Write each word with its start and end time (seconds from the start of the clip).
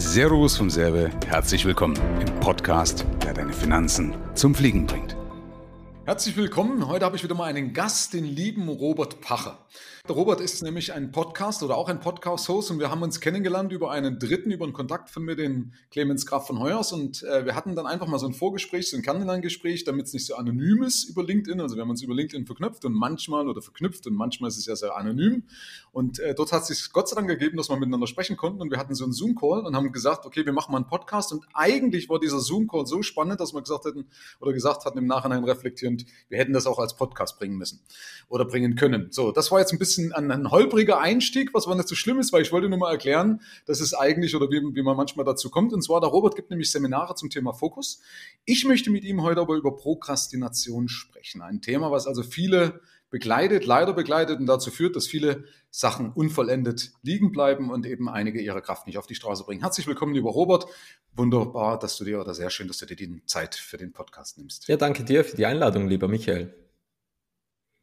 Servus 0.00 0.56
vom 0.56 0.70
Serbe, 0.70 1.10
herzlich 1.26 1.64
willkommen 1.64 1.98
im 2.20 2.32
Podcast, 2.38 3.04
der 3.24 3.34
deine 3.34 3.52
Finanzen 3.52 4.14
zum 4.34 4.54
Fliegen 4.54 4.86
bringt. 4.86 5.17
Herzlich 6.08 6.38
willkommen. 6.38 6.88
Heute 6.88 7.04
habe 7.04 7.16
ich 7.16 7.22
wieder 7.22 7.34
mal 7.34 7.44
einen 7.44 7.74
Gast, 7.74 8.14
den 8.14 8.24
lieben 8.24 8.70
Robert 8.70 9.20
Pacher. 9.20 9.58
Der 10.08 10.16
Robert 10.16 10.40
ist 10.40 10.62
nämlich 10.62 10.94
ein 10.94 11.12
Podcast 11.12 11.62
oder 11.62 11.76
auch 11.76 11.90
ein 11.90 12.00
Podcast-Host 12.00 12.70
und 12.70 12.78
wir 12.78 12.90
haben 12.90 13.02
uns 13.02 13.20
kennengelernt 13.20 13.72
über 13.72 13.90
einen 13.90 14.18
Dritten, 14.18 14.50
über 14.50 14.64
einen 14.64 14.72
Kontakt 14.72 15.10
von 15.10 15.22
mir, 15.22 15.36
den 15.36 15.74
Clemens 15.90 16.24
Graf 16.24 16.46
von 16.46 16.60
Heuers 16.60 16.92
und 16.92 17.22
äh, 17.24 17.44
wir 17.44 17.54
hatten 17.54 17.76
dann 17.76 17.86
einfach 17.86 18.06
mal 18.06 18.18
so 18.18 18.26
ein 18.26 18.32
Vorgespräch, 18.32 18.88
so 18.88 18.96
ein 18.96 19.02
Kennenlerngespräch, 19.02 19.84
damit 19.84 20.06
es 20.06 20.14
nicht 20.14 20.24
so 20.24 20.36
anonym 20.36 20.82
ist 20.82 21.10
über 21.10 21.22
LinkedIn. 21.22 21.60
Also 21.60 21.76
wir 21.76 21.82
haben 21.82 21.90
uns 21.90 22.02
über 22.02 22.14
LinkedIn 22.14 22.46
verknüpft 22.46 22.86
und 22.86 22.94
manchmal 22.94 23.46
oder 23.46 23.60
verknüpft 23.60 24.06
und 24.06 24.14
manchmal 24.14 24.48
ist 24.48 24.56
es 24.56 24.64
ja 24.64 24.76
sehr 24.76 24.96
anonym 24.96 25.42
und 25.92 26.20
äh, 26.20 26.34
dort 26.34 26.52
hat 26.52 26.62
es 26.62 26.68
sich 26.68 26.90
Gott 26.90 27.10
sei 27.10 27.16
Dank 27.16 27.28
gegeben, 27.28 27.58
dass 27.58 27.68
wir 27.68 27.76
miteinander 27.76 28.06
sprechen 28.06 28.38
konnten 28.38 28.62
und 28.62 28.70
wir 28.70 28.78
hatten 28.78 28.94
so 28.94 29.04
einen 29.04 29.12
Zoom-Call 29.12 29.66
und 29.66 29.76
haben 29.76 29.92
gesagt, 29.92 30.24
okay, 30.24 30.46
wir 30.46 30.54
machen 30.54 30.72
mal 30.72 30.78
einen 30.78 30.86
Podcast 30.86 31.32
und 31.32 31.44
eigentlich 31.52 32.08
war 32.08 32.18
dieser 32.18 32.40
Zoom-Call 32.40 32.86
so 32.86 33.02
spannend, 33.02 33.40
dass 33.40 33.52
wir 33.52 33.60
gesagt 33.60 33.84
hätten 33.84 34.06
oder 34.40 34.54
gesagt 34.54 34.86
hatten 34.86 34.96
im 34.96 35.06
Nachhinein 35.06 35.44
reflektierend, 35.98 36.28
wir 36.28 36.38
hätten 36.38 36.52
das 36.52 36.66
auch 36.66 36.78
als 36.78 36.96
Podcast 36.96 37.38
bringen 37.38 37.56
müssen 37.56 37.80
oder 38.28 38.44
bringen 38.44 38.76
können. 38.76 39.08
So, 39.10 39.32
das 39.32 39.50
war 39.50 39.60
jetzt 39.60 39.72
ein 39.72 39.78
bisschen 39.78 39.88
bisschen 39.88 40.12
ein, 40.12 40.30
ein 40.30 40.50
holpriger 40.50 41.00
Einstieg, 41.00 41.54
was 41.54 41.66
aber 41.66 41.76
nicht 41.76 41.88
so 41.88 41.94
schlimm 41.94 42.18
ist, 42.18 42.32
weil 42.32 42.42
ich 42.42 42.52
wollte 42.52 42.68
nur 42.68 42.78
mal 42.78 42.92
erklären, 42.92 43.40
dass 43.66 43.80
es 43.80 43.94
eigentlich 43.94 44.34
oder 44.36 44.50
wie, 44.50 44.60
wie 44.74 44.82
man 44.82 44.96
manchmal 44.96 45.24
dazu 45.24 45.50
kommt. 45.50 45.72
Und 45.72 45.82
zwar, 45.82 46.00
der 46.00 46.10
Robert 46.10 46.36
gibt 46.36 46.50
nämlich 46.50 46.70
Seminare 46.70 47.14
zum 47.14 47.30
Thema 47.30 47.52
Fokus. 47.52 48.00
Ich 48.44 48.64
möchte 48.64 48.90
mit 48.90 49.04
ihm 49.04 49.22
heute 49.22 49.40
aber 49.40 49.56
über 49.56 49.76
Prokrastination 49.76 50.88
sprechen. 50.88 51.42
Ein 51.42 51.60
Thema, 51.60 51.90
was 51.90 52.06
also 52.06 52.22
viele 52.22 52.80
begleitet, 53.10 53.64
leider 53.64 53.92
begleitet 53.92 54.38
und 54.38 54.46
dazu 54.46 54.70
führt, 54.70 54.96
dass 54.96 55.06
viele 55.06 55.44
Sachen 55.70 56.12
unvollendet 56.12 56.92
liegen 57.02 57.32
bleiben 57.32 57.70
und 57.70 57.86
eben 57.86 58.08
einige 58.08 58.40
ihre 58.40 58.62
Kraft 58.62 58.86
nicht 58.86 58.98
auf 58.98 59.06
die 59.06 59.14
Straße 59.14 59.44
bringen. 59.44 59.62
Herzlich 59.62 59.86
willkommen, 59.86 60.14
lieber 60.14 60.30
Robert. 60.30 60.66
Wunderbar, 61.14 61.78
dass 61.78 61.96
du 61.96 62.04
dir 62.04 62.20
oder 62.20 62.34
sehr 62.34 62.50
schön, 62.50 62.68
dass 62.68 62.78
du 62.78 62.86
dir 62.86 62.96
die 62.96 63.24
Zeit 63.26 63.54
für 63.54 63.76
den 63.76 63.92
Podcast 63.92 64.38
nimmst. 64.38 64.68
Ja, 64.68 64.76
danke 64.76 65.04
dir 65.04 65.24
für 65.24 65.36
die 65.36 65.46
Einladung, 65.46 65.88
lieber 65.88 66.08
Michael. 66.08 66.54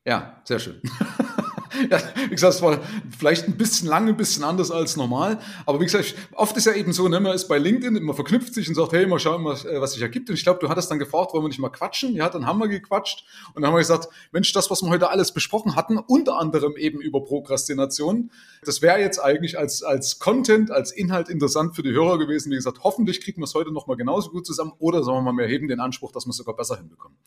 Ja, 0.06 0.42
sehr 0.46 0.60
schön. 0.60 0.82
ja, 1.90 2.00
wie 2.30 2.36
gesagt, 2.36 2.56
es 2.56 2.62
war 2.62 2.80
vielleicht 3.18 3.48
ein 3.48 3.58
bisschen 3.58 3.88
lang, 3.88 4.08
ein 4.08 4.18
bisschen 4.18 4.44
anders 4.44 4.72
als 4.72 4.96
normal. 4.96 5.40
Aber 5.66 5.80
wie 5.80 5.86
gesagt, 5.86 6.16
oft 6.34 6.56
ist 6.58 6.66
ja 6.66 6.74
eben 6.74 6.94
so, 6.94 7.08
ne, 7.08 7.20
man 7.20 7.36
ist 7.36 7.48
bei 7.48 7.58
LinkedIn, 7.58 8.04
man 8.04 8.16
verknüpft 8.16 8.54
sich 8.54 8.68
und 8.68 8.76
sagt, 8.76 8.94
hey, 8.94 9.06
mal 9.06 9.20
schauen, 9.20 9.44
was, 9.46 9.66
äh, 9.66 9.80
was 9.82 9.94
sich 9.94 10.02
ergibt. 10.02 10.30
Und 10.30 10.36
ich 10.36 10.44
glaube, 10.44 10.60
du 10.60 10.70
hattest 10.70 10.90
dann 10.92 11.00
gefragt, 11.00 11.34
wollen 11.34 11.44
wir 11.44 11.50
nicht 11.50 11.60
mal 11.60 11.70
quatschen? 11.70 12.14
Ja, 12.14 12.30
dann 12.30 12.46
haben 12.46 12.60
wir 12.60 12.68
gequatscht. 12.68 13.26
Und 13.54 13.62
dann 13.62 13.68
haben 13.68 13.76
wir 13.76 13.80
gesagt, 13.80 14.10
Mensch, 14.32 14.52
das, 14.54 14.70
was 14.70 14.82
wir 14.82 14.90
heute 14.90 15.10
alles 15.10 15.34
besprochen 15.34 15.76
hatten, 15.76 15.98
unter 15.98 16.38
anderem 16.40 16.76
eben 16.78 17.02
über 17.02 17.24
Prokrastination, 17.24 18.32
das 18.64 18.82
wäre 18.82 19.00
jetzt 19.00 19.20
eigentlich 19.20 19.58
als, 19.58 19.84
als 19.84 20.20
Content, 20.20 20.72
als 20.72 20.92
Inhalt 20.92 21.30
interessant 21.30 21.76
für 21.76 21.84
die 21.84 21.92
Hörer 21.92 22.18
gewesen. 22.18 22.52
Wie 22.52 22.56
gesagt, 22.56 22.84
hoffentlich 22.84 23.22
kriegen 23.22 23.42
wir 23.42 23.46
es 23.46 23.54
heute 23.54 23.72
nochmal 23.72 23.98
genauso 23.98 24.32
gut 24.32 24.46
zusammen 24.46 24.74
oder 24.80 25.04
sagen 25.04 25.18
wir 25.18 25.34
mal, 25.34 25.42
wir 25.42 25.48
heben 25.48 25.68
den 25.68 25.80
Anspruch, 25.80 26.12
dass 26.12 26.26
wir 26.26 26.32
es 26.32 26.38
sogar 26.38 26.56
besser 26.56 26.78
hinbekommen. 26.78 27.18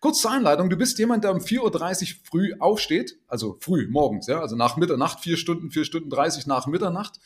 Kurz 0.00 0.20
zur 0.20 0.32
Einleitung, 0.32 0.68
du 0.68 0.76
bist 0.76 0.98
jemand, 0.98 1.22
der 1.22 1.30
um 1.30 1.38
4.30 1.38 1.60
Uhr 1.62 2.18
früh 2.24 2.54
aufsteht, 2.58 3.18
also 3.28 3.56
früh, 3.60 3.86
morgens, 3.92 4.26
ja, 4.26 4.40
also 4.40 4.56
nach 4.56 4.76
Mitternacht, 4.76 5.20
vier 5.20 5.36
Stunden, 5.36 5.70
vier 5.70 5.84
Stunden 5.84 6.10
30 6.10 6.46
nach 6.46 6.66
Mitternacht, 6.66 7.20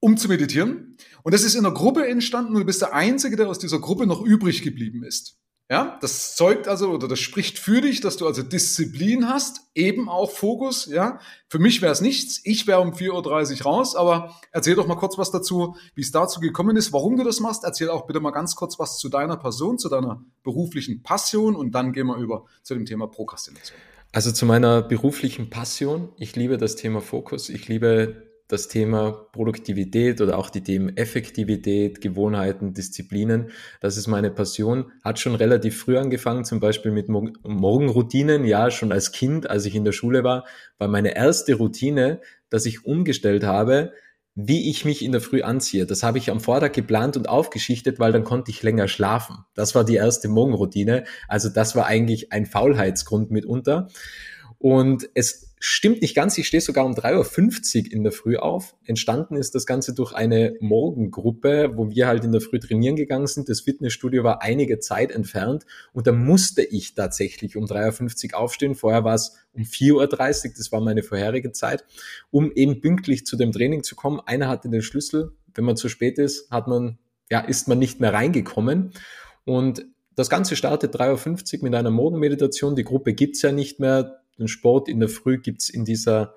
um 0.00 0.16
zu 0.16 0.28
meditieren. 0.28 0.96
Und 1.22 1.34
das 1.34 1.42
ist 1.42 1.54
in 1.54 1.64
einer 1.64 1.74
Gruppe 1.74 2.06
entstanden 2.06 2.54
und 2.54 2.60
du 2.60 2.66
bist 2.66 2.82
der 2.82 2.94
Einzige, 2.94 3.36
der 3.36 3.48
aus 3.48 3.58
dieser 3.58 3.78
Gruppe 3.78 4.06
noch 4.06 4.22
übrig 4.22 4.62
geblieben 4.62 5.02
ist. 5.02 5.40
Ja, 5.70 5.98
das 6.00 6.34
zeugt 6.34 6.66
also 6.66 6.90
oder 6.90 7.06
das 7.06 7.20
spricht 7.20 7.56
für 7.56 7.80
dich, 7.80 8.00
dass 8.00 8.16
du 8.16 8.26
also 8.26 8.42
Disziplin 8.42 9.28
hast, 9.28 9.60
eben 9.72 10.08
auch 10.08 10.32
Fokus. 10.32 10.86
Ja, 10.86 11.20
für 11.48 11.60
mich 11.60 11.80
wäre 11.80 11.92
es 11.92 12.00
nichts. 12.00 12.40
Ich 12.42 12.66
wäre 12.66 12.80
um 12.80 12.90
4.30 12.90 13.60
Uhr 13.60 13.62
raus, 13.66 13.94
aber 13.94 14.34
erzähl 14.50 14.74
doch 14.74 14.88
mal 14.88 14.96
kurz 14.96 15.16
was 15.16 15.30
dazu, 15.30 15.76
wie 15.94 16.00
es 16.00 16.10
dazu 16.10 16.40
gekommen 16.40 16.76
ist, 16.76 16.92
warum 16.92 17.16
du 17.16 17.22
das 17.22 17.38
machst. 17.38 17.62
Erzähl 17.62 17.88
auch 17.88 18.08
bitte 18.08 18.18
mal 18.18 18.32
ganz 18.32 18.56
kurz 18.56 18.80
was 18.80 18.98
zu 18.98 19.08
deiner 19.08 19.36
Person, 19.36 19.78
zu 19.78 19.88
deiner 19.88 20.24
beruflichen 20.42 21.04
Passion 21.04 21.54
und 21.54 21.70
dann 21.70 21.92
gehen 21.92 22.08
wir 22.08 22.16
über 22.16 22.46
zu 22.64 22.74
dem 22.74 22.84
Thema 22.84 23.06
Prokrastination. 23.06 23.78
Also 24.12 24.32
zu 24.32 24.44
meiner 24.44 24.82
beruflichen 24.82 25.50
Passion. 25.50 26.08
Ich 26.18 26.34
liebe 26.34 26.58
das 26.58 26.74
Thema 26.74 27.00
Fokus. 27.00 27.48
Ich 27.48 27.68
liebe 27.68 28.26
das 28.48 28.66
Thema 28.66 29.12
Produktivität 29.30 30.20
oder 30.20 30.36
auch 30.36 30.50
die 30.50 30.62
Themen 30.64 30.96
Effektivität, 30.96 32.00
Gewohnheiten, 32.00 32.74
Disziplinen. 32.74 33.52
Das 33.80 33.96
ist 33.96 34.08
meine 34.08 34.32
Passion. 34.32 34.90
Hat 35.04 35.20
schon 35.20 35.36
relativ 35.36 35.78
früh 35.78 35.96
angefangen, 35.96 36.44
zum 36.44 36.58
Beispiel 36.58 36.90
mit 36.90 37.08
Morgenroutinen. 37.08 38.44
Ja, 38.44 38.72
schon 38.72 38.90
als 38.90 39.12
Kind, 39.12 39.48
als 39.48 39.64
ich 39.66 39.76
in 39.76 39.84
der 39.84 39.92
Schule 39.92 40.24
war, 40.24 40.44
war 40.78 40.88
meine 40.88 41.14
erste 41.14 41.54
Routine, 41.54 42.20
dass 42.48 42.66
ich 42.66 42.84
umgestellt 42.84 43.44
habe, 43.44 43.92
wie 44.46 44.70
ich 44.70 44.84
mich 44.84 45.04
in 45.04 45.12
der 45.12 45.20
Früh 45.20 45.42
anziehe. 45.42 45.86
Das 45.86 46.02
habe 46.02 46.18
ich 46.18 46.30
am 46.30 46.40
Vortag 46.40 46.72
geplant 46.72 47.16
und 47.16 47.28
aufgeschichtet, 47.28 47.98
weil 47.98 48.12
dann 48.12 48.24
konnte 48.24 48.50
ich 48.50 48.62
länger 48.62 48.88
schlafen. 48.88 49.38
Das 49.54 49.74
war 49.74 49.84
die 49.84 49.96
erste 49.96 50.28
Morgenroutine. 50.28 51.04
Also 51.28 51.48
das 51.48 51.76
war 51.76 51.86
eigentlich 51.86 52.32
ein 52.32 52.46
Faulheitsgrund 52.46 53.30
mitunter. 53.30 53.88
Und 54.58 55.08
es 55.14 55.49
stimmt 55.62 56.00
nicht 56.00 56.16
ganz, 56.16 56.38
ich 56.38 56.46
stehe 56.46 56.62
sogar 56.62 56.86
um 56.86 56.94
3.50 56.94 57.84
Uhr 57.84 57.92
in 57.92 58.02
der 58.02 58.12
Früh 58.12 58.38
auf. 58.38 58.74
Entstanden 58.84 59.36
ist 59.36 59.54
das 59.54 59.66
Ganze 59.66 59.94
durch 59.94 60.14
eine 60.14 60.56
Morgengruppe, 60.60 61.72
wo 61.76 61.90
wir 61.90 62.08
halt 62.08 62.24
in 62.24 62.32
der 62.32 62.40
Früh 62.40 62.58
trainieren 62.58 62.96
gegangen 62.96 63.26
sind. 63.26 63.50
Das 63.50 63.60
Fitnessstudio 63.60 64.24
war 64.24 64.40
einige 64.40 64.78
Zeit 64.78 65.12
entfernt 65.12 65.66
und 65.92 66.06
da 66.06 66.12
musste 66.12 66.62
ich 66.62 66.94
tatsächlich 66.94 67.58
um 67.58 67.66
3.50 67.66 68.32
Uhr 68.32 68.40
aufstehen. 68.40 68.74
Vorher 68.74 69.04
war 69.04 69.14
es 69.14 69.36
um 69.52 69.62
4.30 69.62 69.92
Uhr, 70.46 70.54
das 70.56 70.72
war 70.72 70.80
meine 70.80 71.02
vorherige 71.02 71.52
Zeit, 71.52 71.84
um 72.30 72.50
eben 72.52 72.80
pünktlich 72.80 73.26
zu 73.26 73.36
dem 73.36 73.52
Training 73.52 73.82
zu 73.82 73.94
kommen. 73.94 74.18
Einer 74.24 74.48
hatte 74.48 74.70
den 74.70 74.82
Schlüssel. 74.82 75.32
Wenn 75.54 75.64
man 75.64 75.76
zu 75.76 75.90
spät 75.90 76.18
ist, 76.18 76.50
hat 76.50 76.68
man, 76.68 76.98
ja, 77.30 77.40
ist 77.40 77.68
man 77.68 77.78
nicht 77.78 78.00
mehr 78.00 78.14
reingekommen. 78.14 78.92
Und 79.44 79.84
das 80.16 80.30
Ganze 80.30 80.56
startet 80.56 80.96
3.50 80.96 81.58
Uhr 81.58 81.64
mit 81.64 81.74
einer 81.74 81.90
Morgenmeditation. 81.90 82.76
Die 82.76 82.84
Gruppe 82.84 83.12
gibt's 83.12 83.42
ja 83.42 83.52
nicht 83.52 83.78
mehr 83.78 84.19
den 84.40 84.48
Sport 84.48 84.88
in 84.88 85.00
der 85.00 85.08
Früh 85.08 85.38
gibt's 85.38 85.70
in 85.70 85.84
dieser 85.84 86.34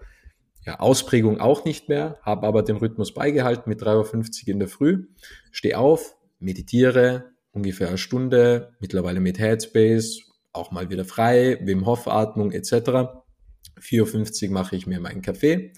ja, 0.66 0.80
Ausprägung 0.80 1.40
auch 1.40 1.66
nicht 1.66 1.90
mehr, 1.90 2.20
habe 2.22 2.48
aber 2.48 2.64
den 2.64 2.78
Rhythmus 2.78 3.14
beigehalten 3.14 3.70
mit 3.70 3.82
3.50 3.82 4.44
Uhr 4.44 4.48
in 4.50 4.60
der 4.60 4.68
Früh, 4.68 5.08
stehe 5.52 5.78
auf, 5.78 6.16
meditiere, 6.40 7.32
ungefähr 7.52 7.90
eine 7.90 7.98
Stunde, 7.98 8.76
mittlerweile 8.80 9.20
mit 9.20 9.40
Headspace, 9.40 10.32
auch 10.52 10.72
mal 10.72 10.90
wieder 10.90 11.06
frei, 11.06 11.60
Wim 11.62 11.86
Hof 11.86 12.08
Atmung 12.08 12.52
etc. 12.52 12.72
4.50 13.80 14.48
Uhr 14.48 14.54
mache 14.54 14.76
ich 14.76 14.88
mir 14.88 15.00
meinen 15.00 15.22
Kaffee 15.22 15.74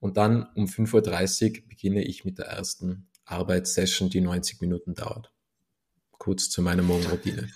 und 0.00 0.16
dann 0.16 0.48
um 0.54 0.66
5.30 0.66 1.62
Uhr 1.62 1.68
beginne 1.68 2.02
ich 2.02 2.24
mit 2.24 2.38
der 2.38 2.46
ersten 2.46 3.08
Arbeitssession, 3.24 4.10
die 4.10 4.20
90 4.20 4.60
Minuten 4.60 4.94
dauert. 4.94 5.32
Kurz 6.18 6.50
zu 6.50 6.62
meiner 6.62 6.82
Morgenroutine. 6.82 7.48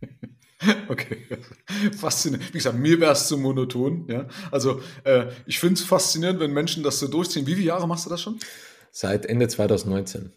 Okay, 0.88 1.26
faszinierend. 1.98 2.48
Wie 2.48 2.58
gesagt, 2.58 2.76
mir 2.76 3.00
wäre 3.00 3.12
es 3.12 3.28
zu 3.28 3.38
monoton. 3.38 4.06
Ja? 4.08 4.26
Also 4.50 4.82
äh, 5.04 5.26
ich 5.46 5.58
finde 5.58 5.74
es 5.74 5.84
faszinierend, 5.84 6.40
wenn 6.40 6.52
Menschen 6.52 6.82
das 6.82 6.98
so 6.98 7.08
durchziehen. 7.08 7.46
Wie 7.46 7.54
viele 7.54 7.68
Jahre 7.68 7.88
machst 7.88 8.06
du 8.06 8.10
das 8.10 8.20
schon? 8.20 8.38
Seit 8.90 9.26
Ende 9.26 9.48
2019. 9.48 10.32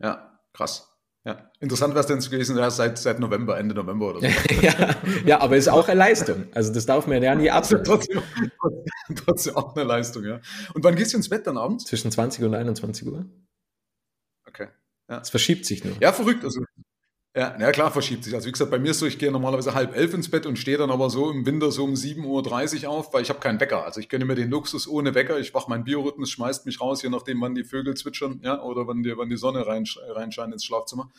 Ja, 0.00 0.40
krass. 0.52 0.88
Ja. 1.24 1.50
Interessant 1.60 1.94
wäre 1.94 2.00
es 2.00 2.06
denn 2.06 2.20
gewesen, 2.20 2.56
ja, 2.56 2.70
seit, 2.70 2.96
seit 2.96 3.18
November, 3.20 3.58
Ende 3.58 3.74
November 3.74 4.10
oder 4.10 4.20
so. 4.20 4.26
ja, 4.62 4.96
ja, 5.26 5.40
aber 5.40 5.56
ist 5.56 5.68
auch 5.68 5.88
eine 5.88 5.98
Leistung. 5.98 6.46
Also 6.54 6.72
das 6.72 6.86
darf 6.86 7.06
man 7.06 7.22
ja 7.22 7.34
nie 7.34 7.50
absetzen. 7.50 7.84
trotzdem, 7.84 8.22
trotzdem 9.24 9.56
auch 9.56 9.76
eine 9.76 9.84
Leistung, 9.84 10.24
ja. 10.24 10.40
Und 10.74 10.84
wann 10.84 10.94
gehst 10.96 11.12
du 11.12 11.16
ins 11.16 11.28
Bett 11.28 11.46
dann 11.46 11.58
abends? 11.58 11.84
Zwischen 11.84 12.10
20 12.10 12.44
und 12.44 12.54
21 12.54 13.06
Uhr. 13.06 13.26
Okay. 14.46 14.68
Ja. 15.10 15.20
Es 15.20 15.30
verschiebt 15.30 15.66
sich 15.66 15.84
nur. 15.84 15.96
Ja, 16.00 16.12
verrückt. 16.12 16.44
Also 16.44 16.60
ja, 17.38 17.56
ja, 17.56 17.70
klar 17.70 17.92
verschiebt 17.92 18.24
sich. 18.24 18.34
Also 18.34 18.48
wie 18.48 18.52
gesagt, 18.52 18.68
bei 18.68 18.80
mir 18.80 18.90
ist 18.90 18.98
so, 18.98 19.06
ich 19.06 19.16
gehe 19.16 19.30
normalerweise 19.30 19.72
halb 19.72 19.94
elf 19.94 20.12
ins 20.12 20.28
Bett 20.28 20.44
und 20.44 20.58
stehe 20.58 20.76
dann 20.76 20.90
aber 20.90 21.08
so 21.08 21.30
im 21.30 21.46
Winter 21.46 21.70
so 21.70 21.84
um 21.84 21.94
7.30 21.94 22.82
Uhr 22.82 22.90
auf, 22.90 23.14
weil 23.14 23.22
ich 23.22 23.28
habe 23.28 23.38
keinen 23.38 23.60
Wecker. 23.60 23.84
Also 23.84 24.00
ich 24.00 24.08
gönne 24.08 24.24
mir 24.24 24.34
den 24.34 24.50
Luxus 24.50 24.88
ohne 24.88 25.14
Wecker. 25.14 25.38
Ich 25.38 25.54
wach 25.54 25.68
meinen 25.68 25.84
Biorhythmus, 25.84 26.32
schmeißt 26.32 26.66
mich 26.66 26.80
raus, 26.80 27.00
je 27.00 27.10
nachdem, 27.10 27.40
wann 27.40 27.54
die 27.54 27.62
Vögel 27.62 27.94
zwitschern, 27.94 28.40
ja, 28.42 28.60
oder 28.60 28.88
wann 28.88 29.04
die, 29.04 29.16
wann 29.16 29.28
die 29.28 29.36
Sonne 29.36 29.68
rein, 29.68 29.84
reinscheint 30.08 30.52
ins 30.52 30.64
Schlafzimmer. 30.64 31.12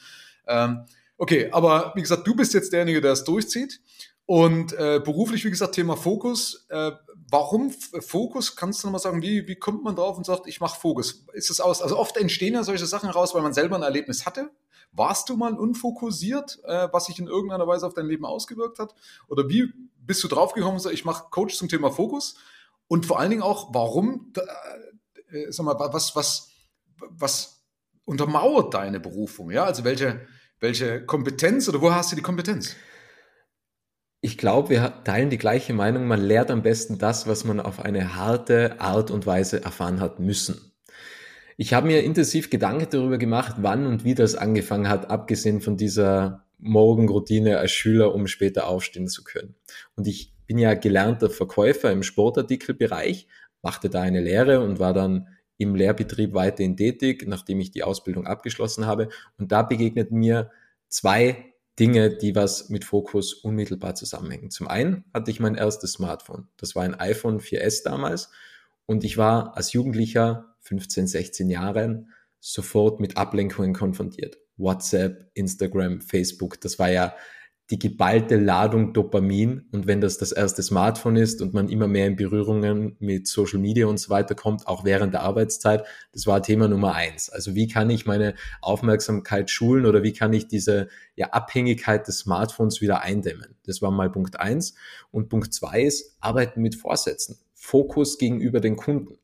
Ähm, 0.45 0.81
okay, 1.17 1.49
aber 1.53 1.93
wie 1.95 2.01
gesagt, 2.01 2.27
du 2.27 2.35
bist 2.35 2.53
jetzt 2.53 2.73
derjenige, 2.73 2.99
der 2.99 3.13
es 3.13 3.23
durchzieht. 3.23 3.79
Und 4.25 4.73
äh, 4.73 4.99
beruflich, 5.01 5.45
wie 5.45 5.49
gesagt, 5.51 5.73
Thema 5.73 5.95
Fokus. 5.95 6.67
Äh, 6.67 6.91
warum 7.31 7.71
Fokus? 7.71 8.55
Kannst 8.55 8.83
du 8.83 8.87
nochmal 8.87 9.01
sagen, 9.01 9.21
wie, 9.21 9.47
wie 9.47 9.55
kommt 9.55 9.83
man 9.83 9.95
drauf 9.95 10.17
und 10.17 10.25
sagt, 10.25 10.47
ich 10.47 10.59
mache 10.59 10.79
Fokus? 10.79 11.25
Ist 11.33 11.49
es 11.49 11.61
aus? 11.61 11.81
Also 11.81 11.97
oft 11.97 12.17
entstehen 12.17 12.53
ja 12.53 12.63
solche 12.63 12.85
Sachen 12.85 13.09
raus, 13.09 13.33
weil 13.33 13.41
man 13.41 13.53
selber 13.53 13.75
ein 13.75 13.83
Erlebnis 13.83 14.25
hatte 14.25 14.51
warst 14.91 15.29
du 15.29 15.37
mal 15.37 15.53
unfokussiert, 15.53 16.59
äh, 16.63 16.87
was 16.91 17.05
sich 17.05 17.19
in 17.19 17.27
irgendeiner 17.27 17.67
Weise 17.67 17.85
auf 17.85 17.93
dein 17.93 18.07
Leben 18.07 18.25
ausgewirkt 18.25 18.79
hat? 18.79 18.95
Oder 19.27 19.49
wie 19.49 19.71
bist 19.97 20.23
du 20.23 20.27
draufgekommen, 20.27 20.81
ich 20.91 21.05
mache 21.05 21.25
Coach 21.29 21.55
zum 21.55 21.69
Thema 21.69 21.91
Fokus? 21.91 22.35
Und 22.87 23.05
vor 23.05 23.19
allen 23.19 23.29
Dingen 23.29 23.43
auch, 23.43 23.73
warum, 23.73 24.33
äh, 25.31 25.51
sag 25.51 25.65
mal, 25.65 25.75
was, 25.77 26.15
was, 26.15 26.49
was 26.97 27.63
untermauert 28.05 28.73
deine 28.73 28.99
Berufung? 28.99 29.51
Ja, 29.51 29.65
also 29.65 29.83
welche, 29.83 30.21
welche 30.59 31.05
Kompetenz 31.05 31.69
oder 31.69 31.81
wo 31.81 31.91
hast 31.91 32.11
du 32.11 32.15
die 32.15 32.23
Kompetenz? 32.23 32.75
Ich 34.21 34.37
glaube, 34.37 34.69
wir 34.69 35.03
teilen 35.05 35.29
die 35.29 35.37
gleiche 35.37 35.73
Meinung. 35.73 36.05
Man 36.05 36.21
lehrt 36.21 36.51
am 36.51 36.61
besten 36.61 36.97
das, 36.97 37.25
was 37.25 37.45
man 37.45 37.61
auf 37.61 37.79
eine 37.79 38.15
harte 38.15 38.81
Art 38.81 39.11
und 39.11 39.25
Weise 39.25 39.63
erfahren 39.63 40.01
hat 40.01 40.19
müssen. 40.19 40.73
Ich 41.55 41.73
habe 41.73 41.87
mir 41.87 42.03
intensiv 42.03 42.49
Gedanken 42.49 42.87
darüber 42.89 43.17
gemacht, 43.17 43.55
wann 43.59 43.85
und 43.85 44.03
wie 44.03 44.15
das 44.15 44.35
angefangen 44.35 44.89
hat, 44.89 45.09
abgesehen 45.09 45.61
von 45.61 45.77
dieser 45.77 46.45
Morgenroutine 46.57 47.59
als 47.59 47.71
Schüler, 47.71 48.13
um 48.13 48.27
später 48.27 48.67
aufstehen 48.67 49.07
zu 49.07 49.23
können. 49.23 49.55
Und 49.95 50.07
ich 50.07 50.33
bin 50.47 50.57
ja 50.57 50.73
gelernter 50.73 51.29
Verkäufer 51.29 51.91
im 51.91 52.03
Sportartikelbereich, 52.03 53.27
machte 53.61 53.89
da 53.89 54.01
eine 54.01 54.21
Lehre 54.21 54.61
und 54.61 54.79
war 54.79 54.93
dann 54.93 55.27
im 55.57 55.75
Lehrbetrieb 55.75 56.33
weiterhin 56.33 56.75
tätig, 56.75 57.25
nachdem 57.27 57.59
ich 57.59 57.71
die 57.71 57.83
Ausbildung 57.83 58.25
abgeschlossen 58.25 58.85
habe. 58.85 59.09
Und 59.37 59.51
da 59.51 59.61
begegnet 59.61 60.11
mir 60.11 60.51
zwei 60.87 61.48
Dinge, 61.79 62.09
die 62.09 62.35
was 62.35 62.69
mit 62.69 62.83
Fokus 62.83 63.33
unmittelbar 63.33 63.95
zusammenhängen. 63.95 64.51
Zum 64.51 64.67
einen 64.67 65.05
hatte 65.13 65.31
ich 65.31 65.39
mein 65.39 65.55
erstes 65.55 65.93
Smartphone. 65.93 66.47
Das 66.57 66.75
war 66.75 66.83
ein 66.83 66.95
iPhone 66.95 67.39
4S 67.39 67.83
damals. 67.83 68.29
Und 68.85 69.03
ich 69.03 69.17
war 69.17 69.55
als 69.55 69.73
Jugendlicher, 69.73 70.55
15, 70.61 71.07
16 71.07 71.49
Jahren, 71.49 72.09
sofort 72.39 72.99
mit 72.99 73.17
Ablenkungen 73.17 73.73
konfrontiert. 73.73 74.37
WhatsApp, 74.57 75.31
Instagram, 75.33 76.01
Facebook, 76.01 76.59
das 76.59 76.79
war 76.79 76.91
ja 76.91 77.15
die 77.69 77.77
geballte 77.77 78.35
Ladung 78.37 78.93
Dopamin. 78.93 79.67
Und 79.71 79.85
wenn 79.85 80.01
das 80.01 80.17
das 80.17 80.31
erste 80.31 80.63
Smartphone 80.63 81.17
ist 81.17 81.41
und 81.41 81.53
man 81.53 81.69
immer 81.69 81.87
mehr 81.87 82.07
in 82.07 82.15
Berührungen 82.15 82.95
mit 82.99 83.27
Social 83.27 83.59
Media 83.59 83.85
und 83.85 83.99
so 83.99 84.09
weiter 84.09 84.33
kommt, 84.33 84.67
auch 84.67 84.85
während 84.85 85.13
der 85.13 85.21
Arbeitszeit, 85.21 85.85
das 86.11 86.25
war 86.25 86.41
Thema 86.41 86.67
Nummer 86.67 86.95
eins. 86.95 87.29
Also 87.29 87.53
wie 87.53 87.67
kann 87.67 87.89
ich 87.91 88.07
meine 88.07 88.33
Aufmerksamkeit 88.61 89.51
schulen 89.51 89.85
oder 89.85 90.01
wie 90.01 90.13
kann 90.13 90.33
ich 90.33 90.47
diese 90.47 90.89
ja, 91.15 91.27
Abhängigkeit 91.27 92.07
des 92.07 92.19
Smartphones 92.19 92.81
wieder 92.81 93.01
eindämmen? 93.01 93.55
Das 93.65 93.81
war 93.81 93.91
mal 93.91 94.11
Punkt 94.11 94.39
eins. 94.39 94.73
Und 95.11 95.29
Punkt 95.29 95.53
zwei 95.53 95.83
ist 95.83 96.17
Arbeiten 96.21 96.61
mit 96.61 96.75
Vorsätzen. 96.75 97.37
Fokus 97.53 98.17
gegenüber 98.17 98.61
den 98.61 98.77
Kunden. 98.77 99.19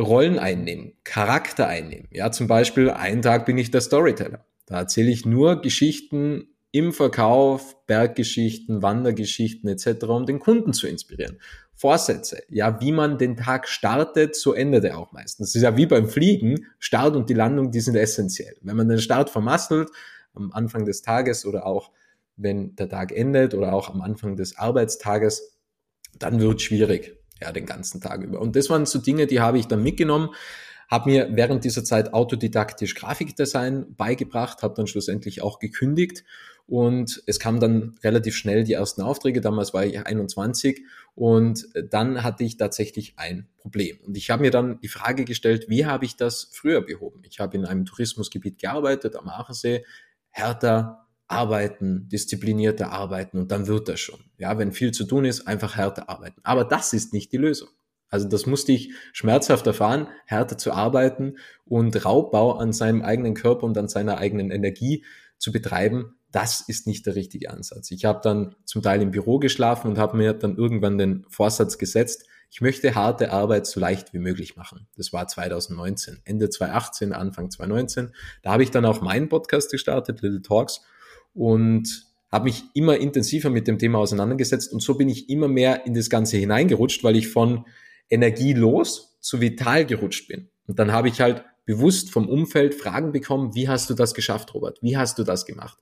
Rollen 0.00 0.38
einnehmen, 0.38 0.92
Charakter 1.04 1.68
einnehmen. 1.68 2.08
Ja, 2.10 2.30
zum 2.30 2.48
Beispiel, 2.48 2.90
einen 2.90 3.22
Tag 3.22 3.46
bin 3.46 3.56
ich 3.56 3.70
der 3.70 3.80
Storyteller. 3.80 4.44
Da 4.66 4.78
erzähle 4.80 5.10
ich 5.10 5.24
nur 5.24 5.62
Geschichten 5.62 6.48
im 6.76 6.92
Verkauf, 6.92 7.86
Berggeschichten, 7.86 8.82
Wandergeschichten 8.82 9.66
etc., 9.66 10.04
um 10.04 10.26
den 10.26 10.40
Kunden 10.40 10.74
zu 10.74 10.86
inspirieren. 10.86 11.40
Vorsätze, 11.74 12.42
ja, 12.50 12.82
wie 12.82 12.92
man 12.92 13.16
den 13.16 13.36
Tag 13.36 13.66
startet, 13.66 14.36
so 14.36 14.52
endet 14.52 14.84
er 14.84 14.98
auch 14.98 15.10
meistens. 15.10 15.52
Das 15.52 15.54
ist 15.54 15.62
ja 15.62 15.76
wie 15.78 15.86
beim 15.86 16.06
Fliegen, 16.06 16.66
Start 16.78 17.16
und 17.16 17.30
die 17.30 17.34
Landung, 17.34 17.70
die 17.70 17.80
sind 17.80 17.96
essentiell. 17.96 18.56
Wenn 18.60 18.76
man 18.76 18.90
den 18.90 18.98
Start 18.98 19.30
vermasselt, 19.30 19.88
am 20.34 20.52
Anfang 20.52 20.84
des 20.84 21.00
Tages 21.00 21.46
oder 21.46 21.64
auch 21.64 21.92
wenn 22.36 22.76
der 22.76 22.90
Tag 22.90 23.10
endet 23.10 23.54
oder 23.54 23.72
auch 23.72 23.88
am 23.88 24.02
Anfang 24.02 24.36
des 24.36 24.58
Arbeitstages, 24.58 25.56
dann 26.18 26.40
wird 26.40 26.60
schwierig, 26.60 27.16
ja, 27.40 27.52
den 27.52 27.64
ganzen 27.64 28.02
Tag 28.02 28.22
über. 28.22 28.38
Und 28.38 28.54
das 28.54 28.68
waren 28.68 28.84
so 28.84 28.98
Dinge, 28.98 29.26
die 29.26 29.40
habe 29.40 29.58
ich 29.58 29.66
dann 29.66 29.82
mitgenommen 29.82 30.28
habe 30.88 31.10
mir 31.10 31.28
während 31.32 31.64
dieser 31.64 31.84
Zeit 31.84 32.14
autodidaktisch 32.14 32.94
Grafikdesign 32.94 33.96
beigebracht, 33.96 34.62
habe 34.62 34.74
dann 34.74 34.86
schlussendlich 34.86 35.42
auch 35.42 35.58
gekündigt 35.58 36.24
und 36.66 37.22
es 37.26 37.38
kam 37.38 37.60
dann 37.60 37.94
relativ 38.02 38.34
schnell 38.36 38.64
die 38.64 38.72
ersten 38.72 39.02
Aufträge. 39.02 39.40
Damals 39.40 39.72
war 39.72 39.84
ich 39.86 40.04
21 40.04 40.84
und 41.14 41.66
dann 41.90 42.24
hatte 42.24 42.44
ich 42.44 42.56
tatsächlich 42.56 43.14
ein 43.16 43.48
Problem. 43.56 43.98
Und 44.04 44.16
ich 44.16 44.30
habe 44.30 44.42
mir 44.42 44.50
dann 44.50 44.80
die 44.80 44.88
Frage 44.88 45.24
gestellt, 45.24 45.66
wie 45.68 45.86
habe 45.86 46.04
ich 46.04 46.16
das 46.16 46.50
früher 46.52 46.80
behoben? 46.80 47.22
Ich 47.24 47.38
habe 47.38 47.56
in 47.56 47.64
einem 47.64 47.84
Tourismusgebiet 47.84 48.58
gearbeitet 48.58 49.14
am 49.16 49.28
Aachensee, 49.28 49.84
härter 50.30 51.06
arbeiten, 51.28 52.08
disziplinierter 52.08 52.90
arbeiten 52.90 53.38
und 53.38 53.50
dann 53.50 53.66
wird 53.66 53.88
das 53.88 54.00
schon. 54.00 54.20
Ja, 54.38 54.58
wenn 54.58 54.72
viel 54.72 54.92
zu 54.92 55.04
tun 55.04 55.24
ist, 55.24 55.46
einfach 55.46 55.76
härter 55.76 56.08
arbeiten. 56.08 56.40
Aber 56.42 56.64
das 56.64 56.92
ist 56.92 57.12
nicht 57.12 57.32
die 57.32 57.36
Lösung. 57.36 57.68
Also 58.08 58.28
das 58.28 58.46
musste 58.46 58.72
ich 58.72 58.92
schmerzhaft 59.12 59.66
erfahren, 59.66 60.08
härter 60.26 60.58
zu 60.58 60.72
arbeiten 60.72 61.38
und 61.64 62.04
Raubbau 62.04 62.52
an 62.52 62.72
seinem 62.72 63.02
eigenen 63.02 63.34
Körper 63.34 63.64
und 63.64 63.76
an 63.78 63.88
seiner 63.88 64.18
eigenen 64.18 64.50
Energie 64.50 65.04
zu 65.38 65.50
betreiben, 65.52 66.15
das 66.32 66.62
ist 66.66 66.86
nicht 66.86 67.06
der 67.06 67.14
richtige 67.14 67.50
Ansatz. 67.50 67.90
Ich 67.90 68.04
habe 68.04 68.20
dann 68.22 68.54
zum 68.64 68.82
Teil 68.82 69.00
im 69.02 69.10
Büro 69.10 69.38
geschlafen 69.38 69.88
und 69.88 69.98
habe 69.98 70.16
mir 70.16 70.32
dann 70.32 70.56
irgendwann 70.56 70.98
den 70.98 71.24
Vorsatz 71.28 71.78
gesetzt, 71.78 72.24
ich 72.50 72.60
möchte 72.60 72.94
harte 72.94 73.32
Arbeit 73.32 73.66
so 73.66 73.80
leicht 73.80 74.12
wie 74.12 74.18
möglich 74.18 74.56
machen. 74.56 74.86
Das 74.96 75.12
war 75.12 75.26
2019, 75.26 76.20
Ende 76.24 76.48
2018, 76.48 77.12
Anfang 77.12 77.50
2019. 77.50 78.14
Da 78.42 78.52
habe 78.52 78.62
ich 78.62 78.70
dann 78.70 78.84
auch 78.84 79.00
meinen 79.00 79.28
Podcast 79.28 79.70
gestartet, 79.70 80.22
Little 80.22 80.42
Talks, 80.42 80.82
und 81.34 82.06
habe 82.30 82.44
mich 82.44 82.64
immer 82.74 82.96
intensiver 82.96 83.50
mit 83.50 83.66
dem 83.66 83.78
Thema 83.78 83.98
auseinandergesetzt. 83.98 84.72
Und 84.72 84.80
so 84.80 84.94
bin 84.94 85.08
ich 85.08 85.28
immer 85.28 85.48
mehr 85.48 85.86
in 85.86 85.94
das 85.94 86.08
Ganze 86.08 86.36
hineingerutscht, 86.36 87.04
weil 87.04 87.16
ich 87.16 87.28
von 87.28 87.66
energielos 88.08 89.18
zu 89.20 89.40
vital 89.40 89.84
gerutscht 89.84 90.28
bin. 90.28 90.48
Und 90.66 90.78
dann 90.78 90.92
habe 90.92 91.08
ich 91.08 91.20
halt 91.20 91.44
bewusst 91.66 92.10
vom 92.10 92.28
Umfeld 92.28 92.74
Fragen 92.74 93.12
bekommen, 93.12 93.54
wie 93.54 93.68
hast 93.68 93.90
du 93.90 93.94
das 93.94 94.14
geschafft, 94.14 94.54
Robert? 94.54 94.78
Wie 94.80 94.96
hast 94.96 95.18
du 95.18 95.24
das 95.24 95.44
gemacht? 95.44 95.78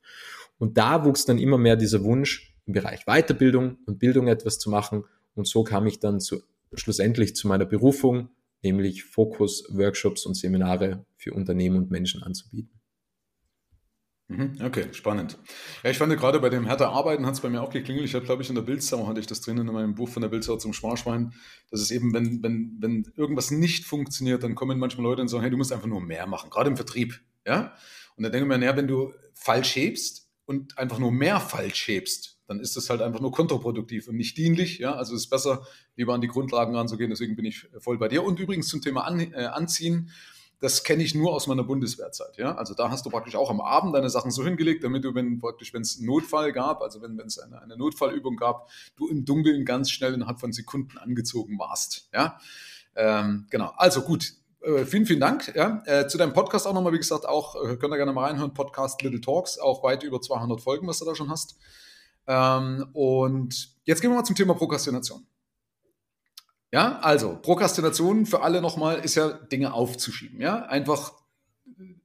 Und 0.57 0.77
da 0.77 1.05
wuchs 1.05 1.25
dann 1.25 1.37
immer 1.37 1.57
mehr 1.57 1.75
dieser 1.75 2.03
Wunsch, 2.03 2.53
im 2.65 2.73
Bereich 2.73 3.05
Weiterbildung 3.05 3.77
und 3.85 3.99
Bildung 3.99 4.27
etwas 4.27 4.57
zu 4.59 4.69
machen. 4.69 5.05
Und 5.35 5.47
so 5.47 5.63
kam 5.63 5.85
ich 5.85 5.99
dann 5.99 6.19
zu, 6.19 6.41
schlussendlich 6.73 7.35
zu 7.35 7.47
meiner 7.47 7.65
Berufung, 7.65 8.29
nämlich 8.63 9.03
Fokus, 9.03 9.65
Workshops 9.69 10.25
und 10.25 10.33
Seminare 10.33 11.05
für 11.17 11.33
Unternehmen 11.33 11.77
und 11.77 11.91
Menschen 11.91 12.23
anzubieten. 12.23 12.74
Mhm, 14.27 14.57
okay, 14.63 14.87
spannend. 14.91 15.37
Ja, 15.83 15.91
ich 15.91 15.97
fand 15.97 16.15
gerade 16.17 16.39
bei 16.39 16.49
dem 16.49 16.65
härter 16.65 16.89
Arbeiten 16.89 17.25
hat 17.27 17.35
es 17.35 17.41
bei 17.41 17.49
mir 17.49 17.61
auch 17.61 17.69
geklingelt. 17.69 18.05
Ich 18.05 18.15
habe, 18.15 18.25
glaube 18.25 18.41
ich, 18.41 18.49
in 18.49 18.55
der 18.55 18.63
Bildsau 18.63 19.07
hatte 19.07 19.19
ich 19.19 19.27
das 19.27 19.41
drin 19.41 19.57
in 19.59 19.67
meinem 19.67 19.93
Buch 19.93 20.09
von 20.09 20.21
der 20.21 20.29
Bildsau 20.29 20.57
zum 20.57 20.73
Sparschwein. 20.73 21.33
Das 21.69 21.79
ist 21.79 21.91
eben, 21.91 22.13
wenn, 22.13 22.41
wenn, 22.41 22.77
wenn 22.79 23.05
irgendwas 23.15 23.51
nicht 23.51 23.85
funktioniert, 23.85 24.43
dann 24.43 24.55
kommen 24.55 24.79
manchmal 24.79 25.03
Leute 25.03 25.21
und 25.21 25.27
sagen, 25.27 25.41
hey, 25.41 25.51
du 25.51 25.57
musst 25.57 25.71
einfach 25.71 25.87
nur 25.87 26.01
mehr 26.01 26.25
machen, 26.25 26.49
gerade 26.49 26.69
im 26.69 26.75
Vertrieb. 26.75 27.21
Ja? 27.45 27.75
Und 28.15 28.23
dann 28.23 28.31
denke 28.31 28.45
ich 28.45 28.49
mir, 28.49 28.57
naja, 28.57 28.75
wenn 28.75 28.87
du 28.87 29.13
falsch 29.35 29.75
hebst, 29.75 30.25
und 30.45 30.77
einfach 30.77 30.99
nur 30.99 31.11
mehr 31.11 31.39
falsch 31.39 31.87
hebst, 31.87 32.39
dann 32.47 32.59
ist 32.59 32.77
das 32.77 32.89
halt 32.89 33.01
einfach 33.01 33.19
nur 33.19 33.31
kontraproduktiv 33.31 34.07
und 34.07 34.15
nicht 34.15 34.37
dienlich. 34.37 34.77
Ja, 34.77 34.93
also 34.93 35.15
es 35.15 35.23
ist 35.23 35.29
besser, 35.29 35.65
lieber 35.95 36.13
an 36.13 36.21
die 36.21 36.27
Grundlagen 36.27 36.75
ranzugehen. 36.75 37.09
Deswegen 37.09 37.35
bin 37.35 37.45
ich 37.45 37.67
voll 37.79 37.97
bei 37.97 38.07
dir. 38.07 38.23
Und 38.23 38.39
übrigens 38.39 38.67
zum 38.67 38.81
Thema 38.81 39.05
an, 39.05 39.19
äh, 39.19 39.45
Anziehen, 39.45 40.11
das 40.59 40.83
kenne 40.83 41.03
ich 41.03 41.15
nur 41.15 41.33
aus 41.33 41.47
meiner 41.47 41.63
Bundeswehrzeit. 41.63 42.37
Ja, 42.37 42.55
also 42.55 42.73
da 42.73 42.89
hast 42.89 43.05
du 43.05 43.09
praktisch 43.09 43.35
auch 43.35 43.49
am 43.49 43.61
Abend 43.61 43.95
deine 43.95 44.09
Sachen 44.09 44.31
so 44.31 44.43
hingelegt, 44.43 44.83
damit 44.83 45.03
du, 45.03 45.13
wenn 45.13 45.39
praktisch, 45.39 45.73
wenn 45.73 45.81
es 45.81 45.97
einen 45.97 46.07
Notfall 46.07 46.51
gab, 46.53 46.81
also 46.81 47.01
wenn 47.01 47.19
es 47.19 47.39
eine, 47.39 47.61
eine 47.61 47.77
Notfallübung 47.77 48.35
gab, 48.35 48.69
du 48.95 49.07
im 49.07 49.25
Dunkeln 49.25 49.65
ganz 49.65 49.91
schnell 49.91 50.13
innerhalb 50.13 50.39
von 50.39 50.53
Sekunden 50.53 50.97
angezogen 50.97 51.59
warst. 51.59 52.09
Ja, 52.13 52.39
ähm, 52.95 53.47
genau. 53.49 53.73
Also 53.77 54.01
gut, 54.01 54.33
äh, 54.61 54.85
vielen, 54.85 55.05
vielen 55.05 55.19
Dank. 55.19 55.53
Ja. 55.55 55.83
Äh, 55.85 56.07
zu 56.07 56.17
deinem 56.17 56.33
Podcast 56.33 56.65
auch 56.67 56.73
nochmal, 56.73 56.93
wie 56.93 56.97
gesagt, 56.97 57.27
auch 57.27 57.55
äh, 57.55 57.75
könnt 57.77 57.93
ihr 57.93 57.97
gerne 57.97 58.13
mal 58.13 58.25
reinhören. 58.25 58.53
Podcast 58.53 59.01
Little 59.01 59.21
Talks, 59.21 59.59
auch 59.59 59.83
weit 59.83 60.03
über 60.03 60.21
200 60.21 60.61
Folgen, 60.61 60.87
was 60.87 60.99
du 60.99 61.05
da 61.05 61.15
schon 61.15 61.29
hast. 61.29 61.57
Ähm, 62.27 62.87
und 62.93 63.75
jetzt 63.83 64.01
gehen 64.01 64.11
wir 64.11 64.15
mal 64.15 64.23
zum 64.23 64.35
Thema 64.35 64.55
Prokrastination. 64.55 65.25
Ja, 66.75 66.99
also 66.99 67.39
Prokrastination 67.41 68.25
für 68.25 68.41
alle 68.41 68.61
nochmal 68.61 68.97
ist 68.97 69.15
ja 69.15 69.29
Dinge 69.29 69.73
aufzuschieben. 69.73 70.41
Ja, 70.41 70.65
einfach 70.65 71.13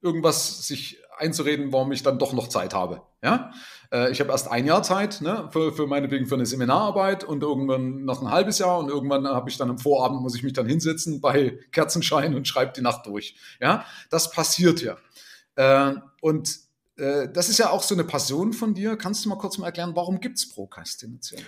irgendwas 0.01 0.65
sich 0.65 0.99
einzureden, 1.19 1.73
warum 1.73 1.91
ich 1.91 2.05
dann 2.05 2.21
doch 2.21 2.33
noch 2.33 2.47
Zeit 2.47 2.73
habe. 2.73 3.03
Ja, 3.21 3.51
äh, 3.91 4.13
ich 4.13 4.21
habe 4.21 4.31
erst 4.31 4.49
ein 4.49 4.67
Jahr 4.67 4.85
Zeit 4.85 5.23
ne, 5.23 5.49
für, 5.51 5.73
für 5.73 5.89
meinetwegen 5.89 6.27
für 6.27 6.37
eine 6.37 6.47
Seminararbeit 6.47 7.25
und 7.25 7.43
irgendwann 7.43 8.05
noch 8.05 8.23
ein 8.23 8.31
halbes 8.31 8.61
Jahr 8.61 8.79
und 8.79 8.89
irgendwann 8.91 9.27
habe 9.27 9.51
ich 9.51 9.57
dann 9.57 9.71
am 9.71 9.79
Vorabend 9.81 10.23
muss 10.23 10.37
ich 10.37 10.45
mich 10.45 10.53
dann 10.53 10.69
hinsetzen 10.69 11.21
bei 11.21 11.59
Kerzenschein 11.73 12.37
und 12.37 12.47
schreibe 12.47 12.73
die 12.73 12.81
Nacht 12.81 13.07
durch. 13.07 13.35
Ja, 13.61 13.85
das 14.09 14.31
passiert 14.31 14.83
ja. 14.83 14.99
Äh, 15.57 15.97
und 16.21 16.61
äh, 16.97 17.29
das 17.29 17.49
ist 17.49 17.59
ja 17.59 17.71
auch 17.71 17.83
so 17.83 17.97
eine 17.97 18.05
Passion 18.05 18.53
von 18.53 18.75
dir. 18.75 18.97
Kannst 18.97 19.25
du 19.25 19.31
mal 19.31 19.39
kurz 19.39 19.59
mal 19.59 19.67
erklären, 19.67 19.97
warum 19.97 20.21
gibt 20.21 20.39
es 20.39 20.49
Prokrastination? 20.49 21.41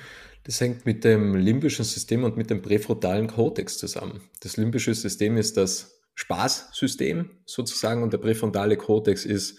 Das 0.45 0.61
hängt 0.61 0.87
mit 0.87 1.05
dem 1.05 1.37
limbischen 1.37 1.85
System 1.85 2.25
und 2.25 2.37
mit 2.37 2.51
dem 2.51 2.63
präfrontalen 2.63 3.29
Kortex 3.29 3.79
zusammen. 3.79 4.23
Das 4.41 4.57
limbische 4.57 4.95
System 4.95 5.37
ist 5.37 5.57
das 5.57 6.01
Spaßsystem 6.15 7.31
sozusagen 7.47 8.03
und 8.03 8.13
der 8.13 8.19
präfrontale 8.19 8.77
Kortex 8.77 9.25
ist 9.25 9.59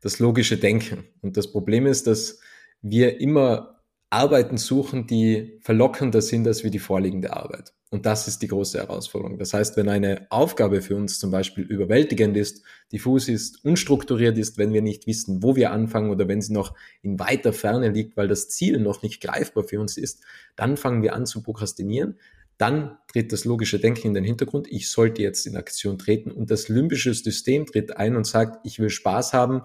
das 0.00 0.18
logische 0.18 0.56
Denken. 0.56 1.04
Und 1.20 1.36
das 1.36 1.50
Problem 1.50 1.86
ist, 1.86 2.06
dass 2.06 2.40
wir 2.82 3.20
immer 3.20 3.80
Arbeiten 4.10 4.56
suchen, 4.56 5.06
die 5.06 5.58
verlockender 5.62 6.22
sind 6.22 6.46
als 6.46 6.64
wie 6.64 6.70
die 6.70 6.78
vorliegende 6.78 7.32
Arbeit. 7.32 7.72
Und 7.94 8.06
das 8.06 8.26
ist 8.26 8.42
die 8.42 8.48
große 8.48 8.76
Herausforderung. 8.78 9.38
Das 9.38 9.54
heißt, 9.54 9.76
wenn 9.76 9.88
eine 9.88 10.26
Aufgabe 10.28 10.82
für 10.82 10.96
uns 10.96 11.20
zum 11.20 11.30
Beispiel 11.30 11.62
überwältigend 11.62 12.36
ist, 12.36 12.64
diffus 12.90 13.28
ist, 13.28 13.64
unstrukturiert 13.64 14.36
ist, 14.36 14.58
wenn 14.58 14.72
wir 14.72 14.82
nicht 14.82 15.06
wissen, 15.06 15.44
wo 15.44 15.54
wir 15.54 15.70
anfangen 15.70 16.10
oder 16.10 16.26
wenn 16.26 16.42
sie 16.42 16.52
noch 16.52 16.74
in 17.02 17.20
weiter 17.20 17.52
Ferne 17.52 17.90
liegt, 17.90 18.16
weil 18.16 18.26
das 18.26 18.48
Ziel 18.48 18.80
noch 18.80 19.02
nicht 19.04 19.22
greifbar 19.22 19.62
für 19.62 19.80
uns 19.80 19.96
ist, 19.96 20.24
dann 20.56 20.76
fangen 20.76 21.04
wir 21.04 21.14
an 21.14 21.24
zu 21.24 21.40
prokrastinieren. 21.40 22.18
Dann 22.58 22.98
tritt 23.06 23.30
das 23.32 23.44
logische 23.44 23.78
Denken 23.78 24.08
in 24.08 24.14
den 24.14 24.24
Hintergrund. 24.24 24.66
Ich 24.72 24.90
sollte 24.90 25.22
jetzt 25.22 25.46
in 25.46 25.56
Aktion 25.56 25.96
treten 25.96 26.32
und 26.32 26.50
das 26.50 26.68
limbische 26.68 27.14
System 27.14 27.64
tritt 27.64 27.96
ein 27.96 28.16
und 28.16 28.26
sagt, 28.26 28.58
ich 28.66 28.80
will 28.80 28.90
Spaß 28.90 29.34
haben 29.34 29.62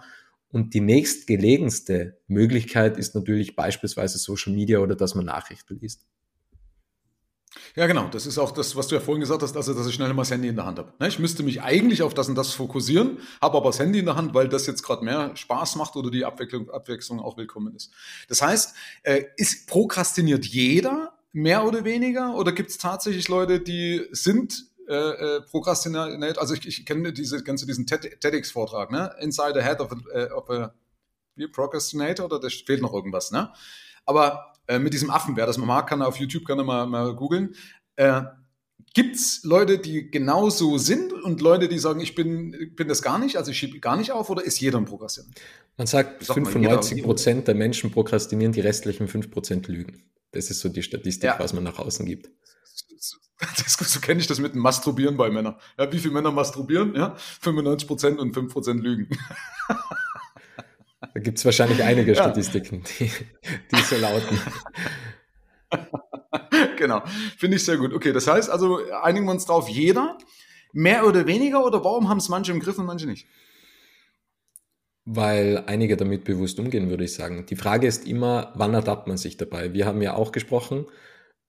und 0.49 0.75
die 0.75 0.81
nächstgelegenste 0.81 2.19
Möglichkeit 2.27 2.99
ist 2.99 3.15
natürlich 3.15 3.55
beispielsweise 3.55 4.19
Social 4.19 4.53
Media 4.53 4.77
oder 4.77 4.95
dass 4.95 5.15
man 5.15 5.25
Nachrichten 5.25 5.79
liest. 5.79 6.05
Ja, 7.75 7.87
genau. 7.87 8.07
Das 8.07 8.25
ist 8.25 8.37
auch 8.37 8.51
das, 8.51 8.75
was 8.75 8.87
du 8.87 8.95
ja 8.95 9.01
vorhin 9.01 9.21
gesagt 9.21 9.41
hast, 9.41 9.55
also 9.55 9.73
dass 9.73 9.87
ich 9.87 9.95
schnell 9.95 10.13
mal 10.13 10.23
das 10.23 10.31
Handy 10.31 10.47
in 10.47 10.55
der 10.55 10.65
Hand 10.65 10.79
habe. 10.79 10.93
Ne, 10.99 11.07
ich 11.07 11.19
müsste 11.19 11.43
mich 11.43 11.61
eigentlich 11.61 12.01
auf 12.03 12.13
das 12.13 12.27
und 12.29 12.35
das 12.35 12.53
fokussieren, 12.53 13.19
habe 13.41 13.57
aber 13.57 13.69
das 13.69 13.79
Handy 13.79 13.99
in 13.99 14.05
der 14.05 14.15
Hand, 14.15 14.33
weil 14.33 14.49
das 14.49 14.65
jetzt 14.67 14.83
gerade 14.83 15.03
mehr 15.03 15.35
Spaß 15.35 15.75
macht 15.75 15.95
oder 15.95 16.09
die 16.11 16.25
Abwechslung, 16.25 16.69
Abwechslung 16.69 17.19
auch 17.19 17.37
willkommen 17.37 17.75
ist. 17.75 17.91
Das 18.27 18.41
heißt, 18.41 18.75
äh, 19.03 19.23
ist 19.37 19.67
prokrastiniert 19.67 20.45
jeder 20.45 21.13
mehr 21.31 21.65
oder 21.65 21.83
weniger 21.83 22.35
oder 22.35 22.51
gibt 22.51 22.71
es 22.71 22.77
tatsächlich 22.77 23.27
Leute, 23.27 23.59
die 23.59 24.07
sind 24.11 24.65
äh, 24.87 24.95
äh, 25.37 25.41
Prokrastinate, 25.41 26.41
also 26.41 26.55
ich, 26.55 26.67
ich 26.67 26.85
kenne 26.85 27.13
diese 27.13 27.43
ganze 27.43 27.67
diesen 27.67 27.85
TEDx-Vortrag, 27.85 28.91
ne? 28.91 29.15
Inside 29.19 29.53
the 29.53 29.61
Head 29.61 29.79
of 29.81 29.91
a, 29.91 30.33
of 30.33 30.49
a 30.49 30.73
Procrastinator 31.51 32.25
oder 32.25 32.39
da 32.39 32.49
fehlt 32.49 32.81
noch 32.81 32.93
irgendwas, 32.93 33.31
ne? 33.31 33.51
Aber 34.05 34.48
äh, 34.69 34.77
mit 34.77 34.93
diesem 34.93 35.09
Affen, 35.09 35.35
wer 35.35 35.47
das 35.47 35.57
mal 35.57 35.65
mag, 35.65 35.87
kann 35.87 36.03
auf 36.03 36.17
YouTube 36.17 36.45
gerne 36.45 36.63
mal, 36.63 36.85
mal 36.85 37.15
googeln. 37.15 37.55
Äh, 37.95 38.21
Gibt 38.93 39.15
es 39.15 39.43
Leute, 39.43 39.79
die 39.79 40.09
genauso 40.09 40.77
sind 40.77 41.11
und 41.11 41.41
Leute, 41.41 41.67
die 41.67 41.79
sagen, 41.79 41.99
ich 41.99 42.15
bin, 42.15 42.73
bin 42.75 42.87
das 42.87 43.01
gar 43.01 43.19
nicht, 43.19 43.37
also 43.37 43.51
ich 43.51 43.57
schiebe 43.57 43.79
gar 43.79 43.97
nicht 43.97 44.11
auf 44.11 44.29
oder 44.29 44.43
ist 44.43 44.59
jeder 44.59 44.77
ein 44.77 44.85
Prokrastinator? 44.85 45.33
Man 45.77 45.87
sagt, 45.87 46.23
95 46.23 47.03
Prozent 47.03 47.47
der 47.47 47.55
Menschen 47.55 47.91
prokrastinieren, 47.91 48.51
die 48.51 48.61
restlichen 48.61 49.07
5 49.07 49.31
Prozent 49.31 49.67
lügen. 49.67 50.03
Das 50.31 50.49
ist 50.49 50.59
so 50.59 50.69
die 50.69 50.83
Statistik, 50.83 51.29
ja. 51.29 51.39
was 51.39 51.53
man 51.53 51.63
nach 51.63 51.79
außen 51.79 52.05
gibt. 52.05 52.29
Das, 53.39 53.73
so 53.73 53.99
kenne 53.99 54.19
ich 54.19 54.27
das 54.27 54.39
mit 54.39 54.53
dem 54.53 54.61
Masturbieren 54.61 55.17
bei 55.17 55.29
Männern. 55.29 55.55
Ja, 55.77 55.91
wie 55.91 55.97
viele 55.97 56.13
Männer 56.13 56.31
masturbieren? 56.31 56.93
Ja, 56.95 57.15
95 57.41 57.87
Prozent 57.87 58.19
und 58.19 58.33
5 58.33 58.51
Prozent 58.51 58.83
lügen. 58.83 59.07
Da 61.01 61.19
gibt 61.19 61.37
es 61.37 61.45
wahrscheinlich 61.45 61.83
einige 61.83 62.11
ja. 62.13 62.15
Statistiken, 62.15 62.83
die, 62.99 63.11
die 63.71 63.81
so 63.81 63.95
lauten. 63.97 64.39
genau, 66.77 67.03
finde 67.37 67.57
ich 67.57 67.63
sehr 67.63 67.77
gut. 67.77 67.93
Okay, 67.93 68.11
das 68.11 68.27
heißt 68.27 68.49
also, 68.49 68.79
einigen 69.01 69.25
wir 69.25 69.31
uns 69.31 69.45
drauf, 69.45 69.69
jeder, 69.69 70.17
mehr 70.73 71.05
oder 71.05 71.25
weniger, 71.25 71.65
oder 71.65 71.83
warum 71.83 72.09
haben 72.09 72.17
es 72.17 72.29
manche 72.29 72.51
im 72.51 72.59
Griff 72.59 72.77
und 72.77 72.85
manche 72.85 73.07
nicht? 73.07 73.27
Weil 75.05 75.63
einige 75.65 75.97
damit 75.97 76.23
bewusst 76.25 76.59
umgehen, 76.59 76.89
würde 76.89 77.05
ich 77.05 77.13
sagen. 77.13 77.45
Die 77.45 77.55
Frage 77.55 77.87
ist 77.87 78.07
immer, 78.07 78.53
wann 78.55 78.73
ertappt 78.73 79.07
man 79.07 79.17
sich 79.17 79.37
dabei? 79.37 79.73
Wir 79.73 79.85
haben 79.85 80.01
ja 80.01 80.13
auch 80.13 80.31
gesprochen 80.31 80.85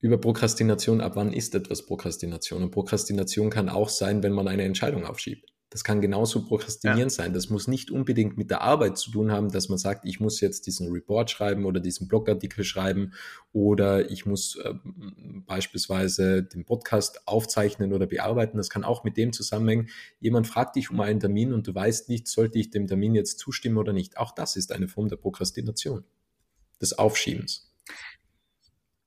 über 0.00 0.16
Prokrastination. 0.16 1.00
Ab 1.00 1.12
wann 1.16 1.32
ist 1.32 1.54
etwas 1.54 1.84
Prokrastination? 1.84 2.62
Und 2.62 2.70
Prokrastination 2.70 3.50
kann 3.50 3.68
auch 3.68 3.90
sein, 3.90 4.22
wenn 4.22 4.32
man 4.32 4.48
eine 4.48 4.62
Entscheidung 4.62 5.04
aufschiebt. 5.04 5.49
Das 5.70 5.84
kann 5.84 6.00
genauso 6.00 6.44
prokrastinieren 6.44 6.98
ja. 6.98 7.10
sein. 7.10 7.32
Das 7.32 7.48
muss 7.48 7.68
nicht 7.68 7.92
unbedingt 7.92 8.36
mit 8.36 8.50
der 8.50 8.60
Arbeit 8.60 8.98
zu 8.98 9.12
tun 9.12 9.30
haben, 9.30 9.52
dass 9.52 9.68
man 9.68 9.78
sagt, 9.78 10.04
ich 10.04 10.18
muss 10.18 10.40
jetzt 10.40 10.66
diesen 10.66 10.90
Report 10.90 11.30
schreiben 11.30 11.64
oder 11.64 11.78
diesen 11.78 12.08
Blogartikel 12.08 12.64
schreiben 12.64 13.12
oder 13.52 14.10
ich 14.10 14.26
muss 14.26 14.56
äh, 14.56 14.74
beispielsweise 15.46 16.42
den 16.42 16.64
Podcast 16.64 17.28
aufzeichnen 17.28 17.92
oder 17.92 18.08
bearbeiten. 18.08 18.56
Das 18.56 18.68
kann 18.68 18.82
auch 18.82 19.04
mit 19.04 19.16
dem 19.16 19.32
zusammenhängen. 19.32 19.88
Jemand 20.18 20.48
fragt 20.48 20.74
dich 20.74 20.90
um 20.90 21.00
einen 21.00 21.20
Termin 21.20 21.52
und 21.52 21.68
du 21.68 21.74
weißt 21.74 22.08
nicht, 22.08 22.26
sollte 22.26 22.58
ich 22.58 22.70
dem 22.70 22.88
Termin 22.88 23.14
jetzt 23.14 23.38
zustimmen 23.38 23.78
oder 23.78 23.92
nicht. 23.92 24.18
Auch 24.18 24.32
das 24.32 24.56
ist 24.56 24.72
eine 24.72 24.88
Form 24.88 25.08
der 25.08 25.16
Prokrastination, 25.16 26.02
des 26.80 26.98
Aufschiebens 26.98 27.69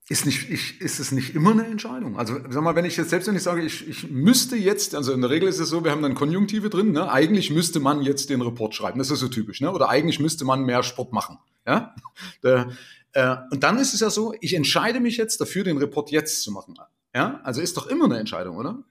ist, 0.10 0.26
nicht, 0.26 0.50
ich, 0.50 0.82
ist 0.82 1.00
es 1.00 1.12
nicht 1.12 1.34
immer 1.34 1.52
eine 1.52 1.66
Entscheidung? 1.66 2.18
Also 2.18 2.38
sag 2.50 2.62
mal, 2.62 2.76
wenn 2.76 2.84
ich 2.84 2.98
jetzt 2.98 3.10
selbst 3.10 3.28
wenn 3.28 3.36
ich 3.36 3.44
sage, 3.44 3.62
ich, 3.62 3.88
ich 3.88 4.10
müsste 4.10 4.58
jetzt, 4.58 4.96
also 4.96 5.14
in 5.14 5.22
der 5.22 5.30
Regel 5.30 5.48
ist 5.48 5.60
es 5.60 5.70
so, 5.70 5.84
wir 5.84 5.92
haben 5.92 6.02
dann 6.02 6.14
Konjunktive 6.14 6.70
drin, 6.70 6.92
ne? 6.92 7.10
eigentlich 7.10 7.52
müsste 7.52 7.80
man 7.80 8.02
jetzt 8.02 8.30
den 8.30 8.42
Report 8.42 8.76
schreiben, 8.76 9.00
das 9.00 9.12
ist 9.12 9.20
so 9.20 9.30
typisch, 9.30 9.62
ne? 9.62 9.72
oder 9.72 9.90
eigentlich 9.90 10.20
müsste 10.20 10.44
man 10.44 10.64
mehr 10.64 10.84
Sport 10.84 11.14
machen. 11.14 11.38
Ja? 11.66 11.96
Der, 12.44 12.72
äh, 13.14 13.38
und 13.52 13.64
dann 13.64 13.78
ist 13.78 13.94
es 13.94 14.02
ja 14.02 14.10
so, 14.10 14.34
ich 14.42 14.54
entscheide 14.56 15.00
mich 15.00 15.16
jetzt 15.16 15.40
dafür, 15.40 15.64
den 15.64 15.78
Report 15.78 16.12
jetzt 16.12 16.44
zu 16.44 16.52
machen. 16.52 16.76
Ja? 17.16 17.40
Also 17.44 17.62
ist 17.62 17.78
doch 17.78 17.88
immer 17.88 18.06
eine 18.06 18.20
Entscheidung, 18.20 18.58
oder? 18.58 18.84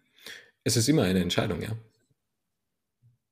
Es 0.64 0.76
ist 0.76 0.88
immer 0.88 1.02
eine 1.02 1.20
Entscheidung, 1.20 1.60
ja. 1.60 1.70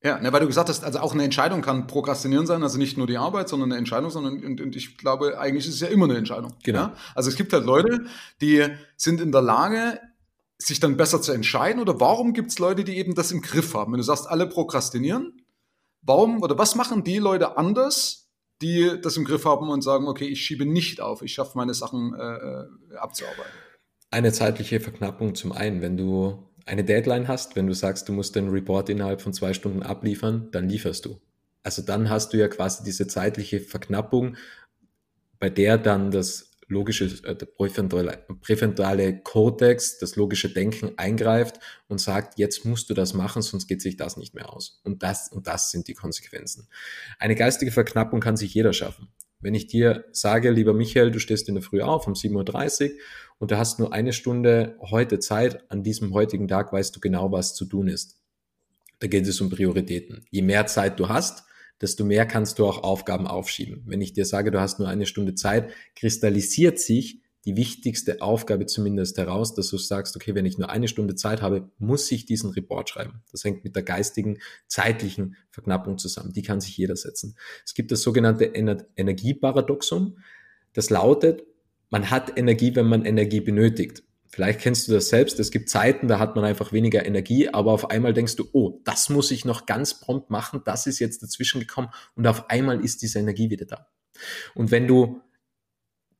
Ja, 0.02 0.18
ne, 0.18 0.32
weil 0.32 0.40
du 0.40 0.46
gesagt 0.46 0.70
hast, 0.70 0.82
also 0.82 0.98
auch 1.00 1.12
eine 1.12 1.24
Entscheidung 1.24 1.60
kann 1.60 1.86
Prokrastinieren 1.86 2.46
sein, 2.46 2.62
also 2.62 2.78
nicht 2.78 2.96
nur 2.96 3.06
die 3.06 3.18
Arbeit, 3.18 3.50
sondern 3.50 3.70
eine 3.70 3.78
Entscheidung, 3.78 4.10
sondern 4.10 4.42
und, 4.42 4.60
und 4.60 4.74
ich 4.74 4.96
glaube, 4.96 5.38
eigentlich 5.38 5.66
ist 5.66 5.74
es 5.74 5.80
ja 5.80 5.88
immer 5.88 6.06
eine 6.06 6.16
Entscheidung. 6.16 6.54
Genau. 6.62 6.78
Ja? 6.78 6.96
Also 7.14 7.28
es 7.28 7.36
gibt 7.36 7.52
halt 7.52 7.66
Leute, 7.66 8.06
die 8.40 8.66
sind 8.96 9.20
in 9.20 9.30
der 9.30 9.42
Lage, 9.42 10.00
sich 10.56 10.80
dann 10.80 10.96
besser 10.96 11.20
zu 11.20 11.32
entscheiden, 11.32 11.82
oder 11.82 12.00
warum 12.00 12.32
gibt 12.32 12.50
es 12.50 12.58
Leute, 12.58 12.82
die 12.82 12.96
eben 12.96 13.14
das 13.14 13.30
im 13.30 13.42
Griff 13.42 13.74
haben? 13.74 13.92
Wenn 13.92 13.98
du 13.98 14.04
sagst, 14.04 14.26
alle 14.26 14.46
prokrastinieren, 14.46 15.42
warum 16.00 16.42
oder 16.42 16.56
was 16.56 16.74
machen 16.76 17.04
die 17.04 17.18
Leute 17.18 17.58
anders, 17.58 18.30
die 18.62 19.00
das 19.02 19.18
im 19.18 19.24
Griff 19.24 19.44
haben 19.44 19.68
und 19.68 19.82
sagen, 19.82 20.06
okay, 20.06 20.26
ich 20.26 20.42
schiebe 20.42 20.64
nicht 20.64 21.00
auf, 21.00 21.20
ich 21.22 21.34
schaffe 21.34 21.56
meine 21.56 21.74
Sachen 21.74 22.14
äh, 22.14 22.18
äh 22.20 22.96
abzuarbeiten? 22.96 23.52
Eine 24.10 24.32
zeitliche 24.32 24.80
Verknappung 24.80 25.34
zum 25.34 25.52
einen, 25.52 25.82
wenn 25.82 25.96
du 25.96 26.49
eine 26.70 26.84
Deadline 26.84 27.26
hast, 27.26 27.56
wenn 27.56 27.66
du 27.66 27.74
sagst, 27.74 28.08
du 28.08 28.12
musst 28.12 28.36
den 28.36 28.48
Report 28.48 28.88
innerhalb 28.88 29.20
von 29.20 29.32
zwei 29.32 29.54
Stunden 29.54 29.82
abliefern, 29.82 30.50
dann 30.52 30.68
lieferst 30.68 31.04
du. 31.04 31.20
Also 31.64 31.82
dann 31.82 32.08
hast 32.08 32.32
du 32.32 32.38
ja 32.38 32.46
quasi 32.46 32.84
diese 32.84 33.08
zeitliche 33.08 33.58
Verknappung, 33.58 34.36
bei 35.40 35.50
der 35.50 35.78
dann 35.78 36.12
das 36.12 36.52
logische, 36.68 37.06
äh, 37.24 37.34
der 37.34 37.46
präfrontale, 37.46 38.24
präfrontale 38.40 39.20
das 40.00 40.14
logische 40.14 40.48
Denken 40.48 40.96
eingreift 40.96 41.58
und 41.88 42.00
sagt, 42.00 42.38
jetzt 42.38 42.64
musst 42.64 42.88
du 42.88 42.94
das 42.94 43.14
machen, 43.14 43.42
sonst 43.42 43.66
geht 43.66 43.82
sich 43.82 43.96
das 43.96 44.16
nicht 44.16 44.34
mehr 44.36 44.52
aus. 44.52 44.80
Und 44.84 45.02
das, 45.02 45.28
und 45.28 45.48
das 45.48 45.72
sind 45.72 45.88
die 45.88 45.94
Konsequenzen. 45.94 46.68
Eine 47.18 47.34
geistige 47.34 47.72
Verknappung 47.72 48.20
kann 48.20 48.36
sich 48.36 48.54
jeder 48.54 48.72
schaffen. 48.72 49.08
Wenn 49.40 49.54
ich 49.54 49.66
dir 49.66 50.04
sage, 50.12 50.50
lieber 50.50 50.74
Michael, 50.74 51.10
du 51.10 51.18
stehst 51.18 51.48
in 51.48 51.54
der 51.54 51.62
Früh 51.62 51.80
auf 51.80 52.06
um 52.06 52.12
7.30 52.12 52.84
Uhr 52.84 52.90
und 53.38 53.50
du 53.50 53.58
hast 53.58 53.78
nur 53.78 53.92
eine 53.92 54.12
Stunde 54.12 54.76
heute 54.80 55.18
Zeit, 55.18 55.70
an 55.70 55.82
diesem 55.82 56.12
heutigen 56.12 56.46
Tag 56.46 56.72
weißt 56.72 56.94
du 56.94 57.00
genau, 57.00 57.32
was 57.32 57.54
zu 57.54 57.64
tun 57.64 57.88
ist. 57.88 58.20
Da 58.98 59.06
geht 59.06 59.26
es 59.26 59.40
um 59.40 59.48
Prioritäten. 59.48 60.26
Je 60.30 60.42
mehr 60.42 60.66
Zeit 60.66 61.00
du 61.00 61.08
hast, 61.08 61.44
desto 61.80 62.04
mehr 62.04 62.26
kannst 62.26 62.58
du 62.58 62.66
auch 62.66 62.82
Aufgaben 62.82 63.26
aufschieben. 63.26 63.82
Wenn 63.86 64.02
ich 64.02 64.12
dir 64.12 64.26
sage, 64.26 64.50
du 64.50 64.60
hast 64.60 64.78
nur 64.78 64.88
eine 64.88 65.06
Stunde 65.06 65.34
Zeit, 65.34 65.70
kristallisiert 65.96 66.78
sich 66.78 67.22
die 67.44 67.56
wichtigste 67.56 68.20
Aufgabe 68.20 68.66
zumindest 68.66 69.16
heraus, 69.16 69.54
dass 69.54 69.70
du 69.70 69.78
sagst, 69.78 70.14
okay, 70.14 70.34
wenn 70.34 70.44
ich 70.44 70.58
nur 70.58 70.68
eine 70.68 70.88
Stunde 70.88 71.14
Zeit 71.14 71.40
habe, 71.40 71.70
muss 71.78 72.10
ich 72.12 72.26
diesen 72.26 72.50
Report 72.50 72.88
schreiben. 72.88 73.22
Das 73.32 73.44
hängt 73.44 73.64
mit 73.64 73.74
der 73.74 73.82
geistigen, 73.82 74.38
zeitlichen 74.66 75.36
Verknappung 75.50 75.96
zusammen. 75.96 76.32
Die 76.32 76.42
kann 76.42 76.60
sich 76.60 76.76
jeder 76.76 76.96
setzen. 76.96 77.36
Es 77.64 77.74
gibt 77.74 77.92
das 77.92 78.02
sogenannte 78.02 78.54
Ener 78.54 78.84
Energieparadoxum. 78.96 80.18
Das 80.74 80.90
lautet, 80.90 81.44
man 81.88 82.10
hat 82.10 82.36
Energie, 82.38 82.74
wenn 82.76 82.86
man 82.86 83.04
Energie 83.04 83.40
benötigt. 83.40 84.02
Vielleicht 84.28 84.60
kennst 84.60 84.86
du 84.86 84.92
das 84.92 85.08
selbst. 85.08 85.40
Es 85.40 85.50
gibt 85.50 85.70
Zeiten, 85.70 86.06
da 86.06 86.18
hat 86.18 86.36
man 86.36 86.44
einfach 86.44 86.72
weniger 86.72 87.04
Energie, 87.04 87.48
aber 87.48 87.72
auf 87.72 87.90
einmal 87.90 88.12
denkst 88.12 88.36
du, 88.36 88.44
oh, 88.52 88.80
das 88.84 89.08
muss 89.08 89.30
ich 89.32 89.44
noch 89.44 89.66
ganz 89.66 89.98
prompt 89.98 90.30
machen. 90.30 90.60
Das 90.64 90.86
ist 90.86 91.00
jetzt 91.00 91.22
dazwischen 91.22 91.58
gekommen 91.58 91.88
und 92.14 92.26
auf 92.26 92.48
einmal 92.48 92.84
ist 92.84 93.02
diese 93.02 93.18
Energie 93.18 93.50
wieder 93.50 93.66
da. 93.66 93.88
Und 94.54 94.70
wenn 94.70 94.86
du 94.86 95.20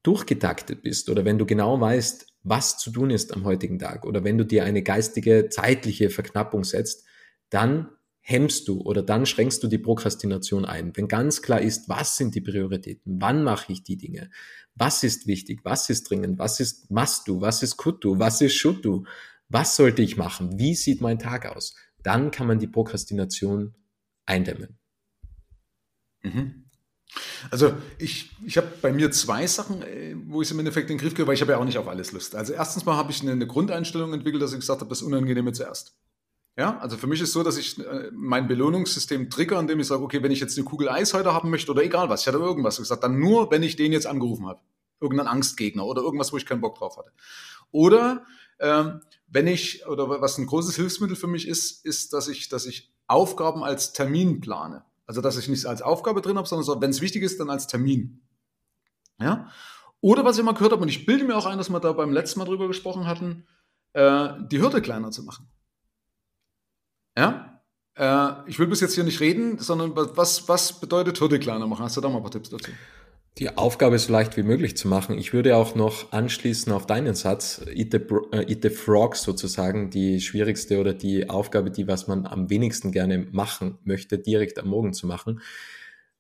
durchgetaktet 0.03 0.83
bist 0.83 1.11
oder 1.11 1.25
wenn 1.25 1.39
du 1.39 1.47
genau 1.47 1.81
weißt, 1.81 2.27
was 2.43 2.79
zu 2.79 2.91
tun 2.91 3.11
ist 3.11 3.35
am 3.35 3.45
heutigen 3.45 3.79
Tag 3.79 4.07
oder 4.07 4.25
wenn 4.25 4.39
du 4.39 4.45
dir 4.45 4.65
eine 4.65 4.83
geistige, 4.83 5.49
zeitliche 5.51 6.11
Verknappung 6.11 6.65
setzt, 6.65 7.05
dann 7.51 7.91
hemmst 8.21 8.69
du 8.69 8.81
oder 8.83 9.03
dann 9.03 9.27
schränkst 9.27 9.63
du 9.63 9.67
die 9.67 9.79
Prokrastination 9.79 10.65
ein. 10.65 10.97
Wenn 10.97 11.09
ganz 11.09 11.43
klar 11.43 11.61
ist, 11.61 11.89
was 11.89 12.17
sind 12.17 12.35
die 12.35 12.41
Prioritäten, 12.41 13.21
wann 13.21 13.43
mache 13.43 13.73
ich 13.73 13.83
die 13.83 13.97
Dinge, 13.97 14.31
was 14.75 15.03
ist 15.03 15.27
wichtig, 15.27 15.61
was 15.65 15.91
ist 15.91 16.09
dringend, 16.09 16.39
was 16.39 16.61
ist 16.61 16.91
must 16.91 17.29
du, 17.29 17.41
was 17.41 17.63
ist 17.63 17.77
could 17.77 18.03
du, 18.05 18.19
was 18.19 18.41
ist 18.41 18.55
should 18.55 18.85
du, 18.85 19.05
was 19.49 19.77
sollte 19.77 20.03
ich 20.03 20.17
machen, 20.17 20.59
wie 20.59 20.75
sieht 20.75 21.01
mein 21.01 21.19
Tag 21.19 21.47
aus, 21.47 21.75
dann 22.03 22.31
kann 22.31 22.47
man 22.47 22.59
die 22.59 22.69
Prokrastination 22.69 23.75
eindämmen. 24.27 24.79
Mhm. 26.23 26.70
Also 27.51 27.73
ich, 27.99 28.31
ich 28.45 28.57
habe 28.57 28.69
bei 28.81 28.93
mir 28.93 29.11
zwei 29.11 29.47
Sachen, 29.47 29.83
äh, 29.83 30.15
wo 30.27 30.43
ich 30.43 30.49
es 30.49 30.53
im 30.53 30.59
Endeffekt 30.59 30.91
in 30.91 30.97
den 30.97 31.03
Griff 31.03 31.15
kriege, 31.15 31.27
weil 31.27 31.35
ich 31.35 31.41
habe 31.41 31.53
ja 31.53 31.59
auch 31.59 31.65
nicht 31.65 31.79
auf 31.79 31.89
alles 31.89 32.13
Lust. 32.13 32.35
Also 32.37 32.53
erstens 32.53 32.85
mal 32.85 32.97
habe 32.97 33.11
ich 33.11 33.23
eine, 33.23 33.33
eine 33.33 33.47
Grundeinstellung 33.47 34.13
entwickelt, 34.13 34.43
dass 34.43 34.53
ich 34.53 34.61
gesagt 34.61 34.81
habe, 34.81 34.89
das 34.89 35.03
Unangenehme 35.03 35.53
zuerst. 35.53 35.97
Ja, 36.57 36.79
also 36.79 36.97
für 36.97 37.07
mich 37.07 37.21
ist 37.21 37.33
so, 37.33 37.43
dass 37.43 37.57
ich 37.57 37.79
äh, 37.79 38.11
mein 38.13 38.47
Belohnungssystem 38.47 39.31
trigger, 39.31 39.59
indem 39.59 39.81
ich 39.81 39.87
sage, 39.87 40.03
okay, 40.03 40.23
wenn 40.23 40.33
ich 40.33 40.41
jetzt 40.41 40.59
eine 40.59 40.67
Kugel 40.67 40.89
Eis 40.89 41.15
heute 41.15 41.33
haben 41.33 41.51
möchte 41.51 41.71
oder 41.71 41.83
egal 41.83 42.09
was, 42.09 42.23
ich 42.23 42.27
hatte 42.27 42.39
irgendwas 42.39 42.77
gesagt, 42.77 43.03
dann 43.03 43.19
nur, 43.19 43.51
wenn 43.51 43.63
ich 43.63 43.77
den 43.77 43.93
jetzt 43.93 44.07
angerufen 44.07 44.47
habe. 44.47 44.61
Irgendeinen 45.01 45.29
Angstgegner 45.29 45.87
oder 45.87 46.03
irgendwas, 46.03 46.33
wo 46.33 46.37
ich 46.37 46.45
keinen 46.45 46.61
Bock 46.61 46.77
drauf 46.77 46.99
hatte. 46.99 47.13
Oder 47.71 48.27
ähm, 48.59 49.01
wenn 49.29 49.47
ich, 49.47 49.87
oder 49.87 50.21
was 50.21 50.37
ein 50.37 50.47
großes 50.47 50.77
Hilfsmittel 50.77 51.17
für 51.17 51.29
mich 51.29 51.49
ist, 51.49 51.85
ist, 51.85 52.13
dass 52.13 52.29
ich, 52.29 52.49
dass 52.49 52.67
ich 52.67 52.93
Aufgaben 53.07 53.65
als 53.65 53.93
Termin 53.93 54.41
plane. 54.41 54.85
Also, 55.11 55.23
dass 55.23 55.37
ich 55.37 55.49
nicht 55.49 55.67
als 55.67 55.83
Aufgabe 55.83 56.21
drin 56.21 56.37
habe, 56.39 56.47
sondern 56.47 56.65
so, 56.65 56.81
wenn 56.81 56.91
es 56.91 57.01
wichtig 57.01 57.25
ist, 57.25 57.41
dann 57.41 57.51
als 57.51 57.67
Termin. 57.67 58.23
Ja? 59.19 59.51
Oder 60.01 60.25
was 60.25 60.39
ich 60.39 60.45
mal 60.45 60.53
gehört 60.53 60.71
habe, 60.71 60.83
und 60.83 60.89
ich 60.89 61.05
bilde 61.05 61.25
mir 61.25 61.37
auch 61.37 61.47
ein, 61.47 61.59
dass 61.59 61.69
wir 61.69 61.81
da 61.81 61.91
beim 61.91 62.13
letzten 62.13 62.39
Mal 62.39 62.45
drüber 62.45 62.69
gesprochen 62.69 63.09
hatten, 63.09 63.45
äh, 63.93 64.29
die 64.53 64.61
Hürde 64.61 64.81
kleiner 64.81 65.11
zu 65.11 65.25
machen. 65.25 65.51
Ja? 67.19 67.61
Äh, 67.97 68.49
ich 68.49 68.61
will 68.61 68.69
bis 68.69 68.83
jetzt 68.83 68.95
hier 68.95 69.03
nicht 69.03 69.19
reden, 69.19 69.59
sondern 69.59 69.97
was, 69.97 70.49
was 70.49 70.79
bedeutet 70.79 71.21
Hürde 71.21 71.41
kleiner 71.41 71.67
machen? 71.67 71.85
Hast 71.85 71.97
du 71.97 72.01
da 72.01 72.09
mal 72.09 72.19
ein 72.19 72.23
paar 72.23 72.31
Tipps 72.31 72.51
dazu? 72.51 72.71
Die 73.39 73.57
Aufgabe 73.57 73.99
so 73.99 74.13
leicht 74.13 74.37
wie 74.37 74.43
möglich 74.43 74.77
zu 74.77 74.89
machen. 74.89 75.17
Ich 75.17 75.33
würde 75.33 75.57
auch 75.57 75.75
noch 75.75 76.13
anschließen 76.13 76.73
auf 76.73 76.87
deinen 76.87 77.15
Satz, 77.15 77.63
eat 77.75 77.93
the, 77.93 78.01
uh, 78.11 78.41
eat 78.41 78.63
the 78.63 78.71
frog 78.71 79.17
sozusagen, 79.17 79.91
die 79.91 80.21
schwierigste 80.21 80.79
oder 80.79 80.93
die 80.93 81.31
Aufgabe, 81.31 81.71
die 81.71 81.87
was 81.87 82.07
man 82.07 82.27
am 82.27 82.51
wenigsten 82.51 82.93
gerne 82.93 83.19
machen 83.31 83.79
möchte, 83.85 84.19
direkt 84.19 84.59
am 84.59 84.69
Morgen 84.69 84.93
zu 84.93 85.07
machen. 85.07 85.41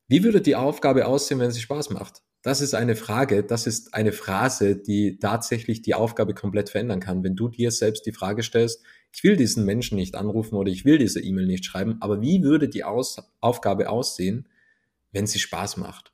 Wie 0.08 0.24
würde 0.24 0.40
die 0.40 0.56
Aufgabe 0.56 1.06
aussehen, 1.06 1.40
wenn 1.40 1.50
sie 1.50 1.60
Spaß 1.60 1.90
macht? 1.90 2.22
Das 2.42 2.62
ist 2.62 2.74
eine 2.74 2.96
Frage, 2.96 3.44
das 3.44 3.66
ist 3.66 3.92
eine 3.92 4.12
Phrase, 4.12 4.74
die 4.76 5.18
tatsächlich 5.18 5.82
die 5.82 5.94
Aufgabe 5.94 6.32
komplett 6.32 6.70
verändern 6.70 7.00
kann. 7.00 7.22
Wenn 7.22 7.36
du 7.36 7.48
dir 7.48 7.70
selbst 7.70 8.06
die 8.06 8.12
Frage 8.12 8.42
stellst, 8.42 8.82
ich 9.12 9.22
will 9.24 9.36
diesen 9.36 9.66
Menschen 9.66 9.96
nicht 9.96 10.14
anrufen 10.14 10.54
oder 10.54 10.70
ich 10.70 10.86
will 10.86 10.96
diese 10.96 11.20
E-Mail 11.20 11.46
nicht 11.46 11.66
schreiben, 11.66 11.98
aber 12.00 12.22
wie 12.22 12.42
würde 12.42 12.68
die 12.68 12.84
Aus 12.84 13.18
Aufgabe 13.40 13.90
aussehen, 13.90 14.48
wenn 15.12 15.26
sie 15.26 15.38
Spaß 15.38 15.76
macht? 15.76 16.12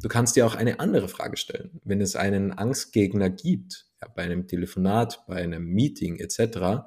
Du 0.00 0.08
kannst 0.08 0.36
dir 0.36 0.46
auch 0.46 0.54
eine 0.54 0.80
andere 0.80 1.08
Frage 1.08 1.36
stellen. 1.36 1.80
Wenn 1.84 2.00
es 2.00 2.16
einen 2.16 2.52
Angstgegner 2.52 3.30
gibt, 3.30 3.86
ja, 4.00 4.08
bei 4.08 4.22
einem 4.22 4.46
Telefonat, 4.46 5.24
bei 5.26 5.36
einem 5.36 5.64
Meeting 5.66 6.16
etc., 6.16 6.86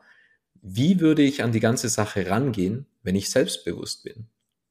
wie 0.61 0.99
würde 0.99 1.21
ich 1.21 1.43
an 1.43 1.51
die 1.51 1.59
ganze 1.59 1.89
Sache 1.89 2.29
rangehen, 2.29 2.87
wenn 3.03 3.15
ich 3.15 3.29
selbstbewusst 3.29 4.03
bin? 4.03 4.27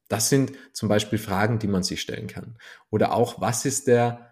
Das 0.09 0.29
sind 0.29 0.53
zum 0.73 0.89
Beispiel 0.89 1.19
Fragen, 1.19 1.59
die 1.59 1.67
man 1.67 1.83
sich 1.83 2.01
stellen 2.01 2.27
kann. 2.27 2.57
Oder 2.89 3.13
auch, 3.13 3.41
was 3.41 3.65
ist 3.65 3.87
der, 3.87 4.31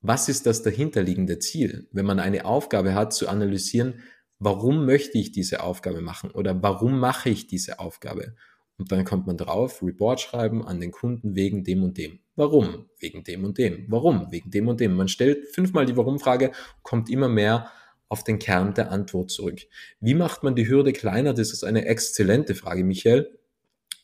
was 0.00 0.28
ist 0.28 0.46
das 0.46 0.62
dahinterliegende 0.62 1.38
Ziel? 1.38 1.88
Wenn 1.92 2.06
man 2.06 2.18
eine 2.18 2.44
Aufgabe 2.44 2.94
hat, 2.94 3.12
zu 3.12 3.28
analysieren, 3.28 4.02
warum 4.38 4.84
möchte 4.84 5.18
ich 5.18 5.32
diese 5.32 5.62
Aufgabe 5.62 6.00
machen 6.00 6.30
oder 6.30 6.62
warum 6.62 6.98
mache 6.98 7.30
ich 7.30 7.46
diese 7.46 7.78
Aufgabe? 7.78 8.34
Und 8.78 8.92
dann 8.92 9.04
kommt 9.04 9.26
man 9.26 9.36
drauf, 9.36 9.82
Report 9.82 10.20
schreiben 10.20 10.66
an 10.66 10.80
den 10.80 10.92
Kunden 10.92 11.34
wegen 11.34 11.64
dem 11.64 11.82
und 11.82 11.96
dem. 11.96 12.18
Warum? 12.34 12.90
Wegen 12.98 13.24
dem 13.24 13.44
und 13.44 13.56
dem. 13.56 13.86
Warum? 13.88 14.30
Wegen 14.30 14.50
dem 14.50 14.68
und 14.68 14.80
dem. 14.80 14.94
Man 14.94 15.08
stellt 15.08 15.46
fünfmal 15.54 15.86
die 15.86 15.96
Warum-Frage, 15.96 16.52
kommt 16.82 17.08
immer 17.08 17.28
mehr 17.28 17.70
auf 18.08 18.22
den 18.22 18.38
Kern 18.38 18.74
der 18.74 18.92
Antwort 18.92 19.30
zurück. 19.30 19.62
Wie 20.00 20.14
macht 20.14 20.42
man 20.42 20.54
die 20.54 20.68
Hürde 20.68 20.92
kleiner? 20.92 21.32
Das 21.32 21.52
ist 21.52 21.64
eine 21.64 21.86
exzellente 21.86 22.54
Frage, 22.54 22.84
Michael. 22.84 23.38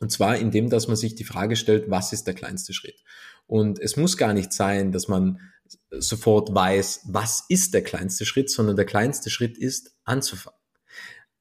Und 0.01 0.11
zwar 0.11 0.37
indem, 0.37 0.71
dass 0.71 0.89
man 0.89 0.97
sich 0.97 1.15
die 1.15 1.25
Frage 1.25 1.55
stellt, 1.57 1.91
was 1.91 2.13
ist 2.13 2.27
der 2.27 2.35
kleinste 2.35 2.73
Schritt? 2.73 3.05
Und 3.47 3.79
es 3.79 3.97
muss 3.97 4.17
gar 4.17 4.33
nicht 4.33 4.53
sein, 4.53 4.91
dass 4.91 5.07
man 5.07 5.39
sofort 5.91 6.55
weiß, 6.55 7.03
was 7.09 7.45
ist 7.49 7.75
der 7.75 7.83
kleinste 7.83 8.25
Schritt, 8.25 8.51
sondern 8.51 8.77
der 8.77 8.87
kleinste 8.87 9.31
Schritt 9.31 9.59
ist 9.59 9.95
anzufangen. 10.05 10.59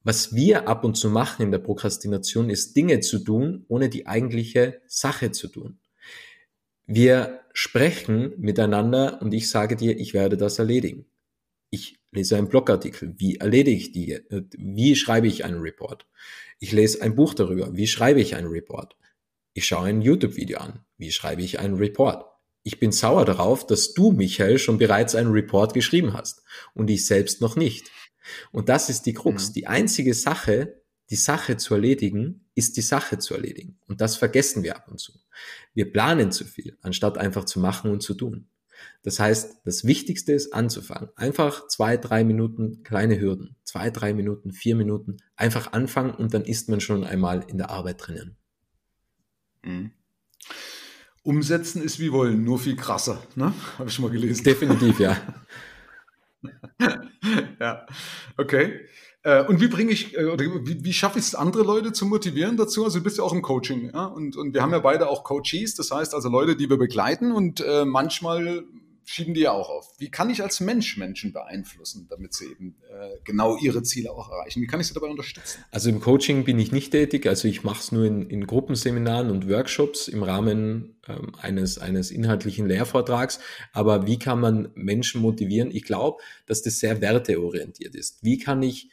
Was 0.04 0.34
wir 0.34 0.68
ab 0.68 0.84
und 0.84 0.96
zu 0.96 1.10
machen 1.10 1.42
in 1.42 1.50
der 1.50 1.58
Prokrastination 1.58 2.50
ist 2.50 2.76
Dinge 2.76 3.00
zu 3.00 3.20
tun, 3.20 3.64
ohne 3.68 3.88
die 3.88 4.06
eigentliche 4.06 4.80
Sache 4.86 5.30
zu 5.30 5.48
tun. 5.48 5.78
Wir 6.86 7.40
sprechen 7.52 8.32
miteinander 8.38 9.20
und 9.22 9.32
ich 9.32 9.48
sage 9.48 9.76
dir, 9.76 9.98
ich 9.98 10.14
werde 10.14 10.36
das 10.36 10.58
erledigen. 10.58 11.06
Ich 11.70 12.00
lese 12.10 12.36
einen 12.36 12.48
Blogartikel. 12.48 13.14
Wie 13.16 13.36
erledige 13.36 13.76
ich 13.76 13.92
die? 13.92 14.18
Wie 14.58 14.96
schreibe 14.96 15.28
ich 15.28 15.44
einen 15.44 15.60
Report? 15.60 16.06
Ich 16.58 16.72
lese 16.72 17.00
ein 17.02 17.14
Buch 17.14 17.34
darüber. 17.34 17.74
Wie 17.76 17.86
schreibe 17.86 18.20
ich 18.20 18.34
einen 18.34 18.48
Report? 18.48 18.96
Ich 19.54 19.66
schaue 19.66 19.86
ein 19.86 20.02
YouTube-Video 20.02 20.58
an. 20.58 20.84
Wie 20.98 21.12
schreibe 21.12 21.42
ich 21.42 21.60
einen 21.60 21.76
Report? 21.76 22.24
Ich 22.64 22.78
bin 22.78 22.92
sauer 22.92 23.24
darauf, 23.24 23.66
dass 23.66 23.92
du, 23.94 24.12
Michael, 24.12 24.58
schon 24.58 24.78
bereits 24.78 25.14
einen 25.14 25.32
Report 25.32 25.74
geschrieben 25.74 26.12
hast 26.12 26.42
und 26.74 26.90
ich 26.90 27.06
selbst 27.06 27.40
noch 27.40 27.56
nicht. 27.56 27.90
Und 28.50 28.68
das 28.68 28.88
ist 28.88 29.06
die 29.06 29.14
Krux. 29.14 29.50
Mhm. 29.50 29.52
Die 29.54 29.66
einzige 29.66 30.14
Sache, 30.14 30.82
die 31.10 31.16
Sache 31.16 31.56
zu 31.56 31.74
erledigen, 31.74 32.46
ist 32.54 32.76
die 32.76 32.82
Sache 32.82 33.18
zu 33.18 33.34
erledigen. 33.34 33.78
Und 33.86 34.00
das 34.00 34.16
vergessen 34.16 34.62
wir 34.62 34.76
ab 34.76 34.88
und 34.90 34.98
zu. 34.98 35.12
Wir 35.74 35.90
planen 35.92 36.32
zu 36.32 36.44
viel, 36.44 36.78
anstatt 36.82 37.18
einfach 37.18 37.44
zu 37.44 37.60
machen 37.60 37.90
und 37.90 38.02
zu 38.02 38.14
tun. 38.14 38.48
Das 39.02 39.20
heißt, 39.20 39.60
das 39.64 39.84
Wichtigste 39.84 40.32
ist 40.32 40.52
anzufangen. 40.52 41.10
Einfach 41.16 41.68
zwei, 41.68 41.96
drei 41.96 42.24
Minuten 42.24 42.82
kleine 42.82 43.20
Hürden. 43.20 43.56
Zwei, 43.64 43.90
drei 43.90 44.14
Minuten, 44.14 44.52
vier 44.52 44.76
Minuten. 44.76 45.18
Einfach 45.36 45.72
anfangen 45.72 46.14
und 46.14 46.34
dann 46.34 46.44
ist 46.44 46.68
man 46.68 46.80
schon 46.80 47.04
einmal 47.04 47.44
in 47.48 47.58
der 47.58 47.70
Arbeit 47.70 48.06
drinnen. 48.06 48.36
Mhm. 49.64 49.92
Umsetzen 51.22 51.82
ist 51.82 52.00
wie 52.00 52.10
wollen, 52.10 52.42
nur 52.42 52.58
viel 52.58 52.74
krasser, 52.74 53.22
ne? 53.36 53.54
Habe 53.78 53.88
ich 53.88 53.94
schon 53.94 54.04
mal 54.04 54.10
gelesen. 54.10 54.42
Definitiv, 54.42 54.98
ja. 54.98 55.16
ja, 57.60 57.86
okay. 58.36 58.80
Äh, 59.24 59.44
und 59.44 59.60
wie 59.60 59.68
bringe 59.68 59.92
ich, 59.92 60.16
äh, 60.16 60.24
oder 60.24 60.44
wie, 60.44 60.84
wie 60.84 60.92
schaffe 60.92 61.18
ich 61.18 61.26
es, 61.26 61.34
andere 61.34 61.62
Leute 61.62 61.92
zu 61.92 62.06
motivieren 62.06 62.56
dazu? 62.56 62.84
Also 62.84 62.98
du 62.98 63.04
bist 63.04 63.18
ja 63.18 63.24
auch 63.24 63.32
im 63.32 63.42
Coaching, 63.42 63.90
ja, 63.94 64.06
und, 64.06 64.36
und 64.36 64.52
wir 64.52 64.62
haben 64.62 64.72
ja 64.72 64.80
beide 64.80 65.08
auch 65.08 65.22
Coaches, 65.22 65.74
das 65.76 65.90
heißt 65.90 66.14
also 66.14 66.28
Leute, 66.28 66.56
die 66.56 66.68
wir 66.68 66.76
begleiten 66.76 67.30
und 67.30 67.60
äh, 67.60 67.84
manchmal 67.84 68.64
schieben 69.04 69.34
die 69.34 69.42
ja 69.42 69.52
auch 69.52 69.68
auf. 69.68 69.94
Wie 69.98 70.10
kann 70.10 70.30
ich 70.30 70.42
als 70.42 70.60
Mensch 70.60 70.96
Menschen 70.96 71.32
beeinflussen, 71.32 72.06
damit 72.08 72.34
sie 72.34 72.46
eben 72.46 72.76
äh, 72.88 73.16
genau 73.24 73.56
ihre 73.56 73.82
Ziele 73.82 74.10
auch 74.12 74.30
erreichen? 74.30 74.60
Wie 74.62 74.66
kann 74.66 74.80
ich 74.80 74.86
sie 74.86 74.94
dabei 74.94 75.08
unterstützen? 75.08 75.64
Also 75.70 75.88
im 75.88 76.00
Coaching 76.00 76.44
bin 76.44 76.58
ich 76.58 76.72
nicht 76.72 76.90
tätig, 76.90 77.26
also 77.26 77.48
ich 77.48 77.64
mache 77.64 77.80
es 77.80 77.92
nur 77.92 78.04
in, 78.04 78.28
in 78.28 78.46
Gruppenseminaren 78.46 79.30
und 79.30 79.48
Workshops 79.48 80.08
im 80.08 80.22
Rahmen 80.22 80.96
ähm, 81.08 81.34
eines, 81.40 81.78
eines 81.78 82.10
inhaltlichen 82.10 82.66
Lehrvortrags. 82.66 83.40
Aber 83.72 84.06
wie 84.06 84.18
kann 84.18 84.40
man 84.40 84.70
Menschen 84.74 85.20
motivieren? 85.20 85.70
Ich 85.70 85.84
glaube, 85.84 86.22
dass 86.46 86.62
das 86.62 86.78
sehr 86.78 87.00
werteorientiert 87.00 87.94
ist. 87.94 88.22
Wie 88.22 88.38
kann 88.38 88.62
ich 88.62 88.90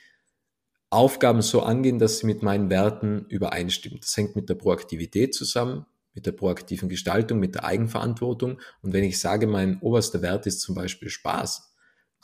Aufgaben 0.91 1.43
so 1.43 1.62
angehen, 1.62 2.00
dass 2.00 2.19
sie 2.19 2.26
mit 2.26 2.41
meinen 2.41 2.69
Werten 2.72 3.26
übereinstimmen. 3.30 4.00
Das 4.02 4.17
hängt 4.17 4.36
mit 4.36 4.50
der 4.50 4.56
Proaktivität 4.56 5.36
zusammen, 5.36 5.86
mit 6.13 6.26
der 6.26 6.32
proaktiven 6.32 6.89
Gestaltung, 6.89 7.39
mit 7.39 7.56
der 7.56 7.65
Eigenverantwortung. 7.65 8.60
Und 8.82 8.93
wenn 8.93 9.04
ich 9.04 9.19
sage, 9.19 9.48
mein 9.48 9.80
oberster 9.82 10.22
Wert 10.22 10.48
ist 10.48 10.62
zum 10.62 10.76
Beispiel 10.76 11.10
Spaß, 11.10 11.74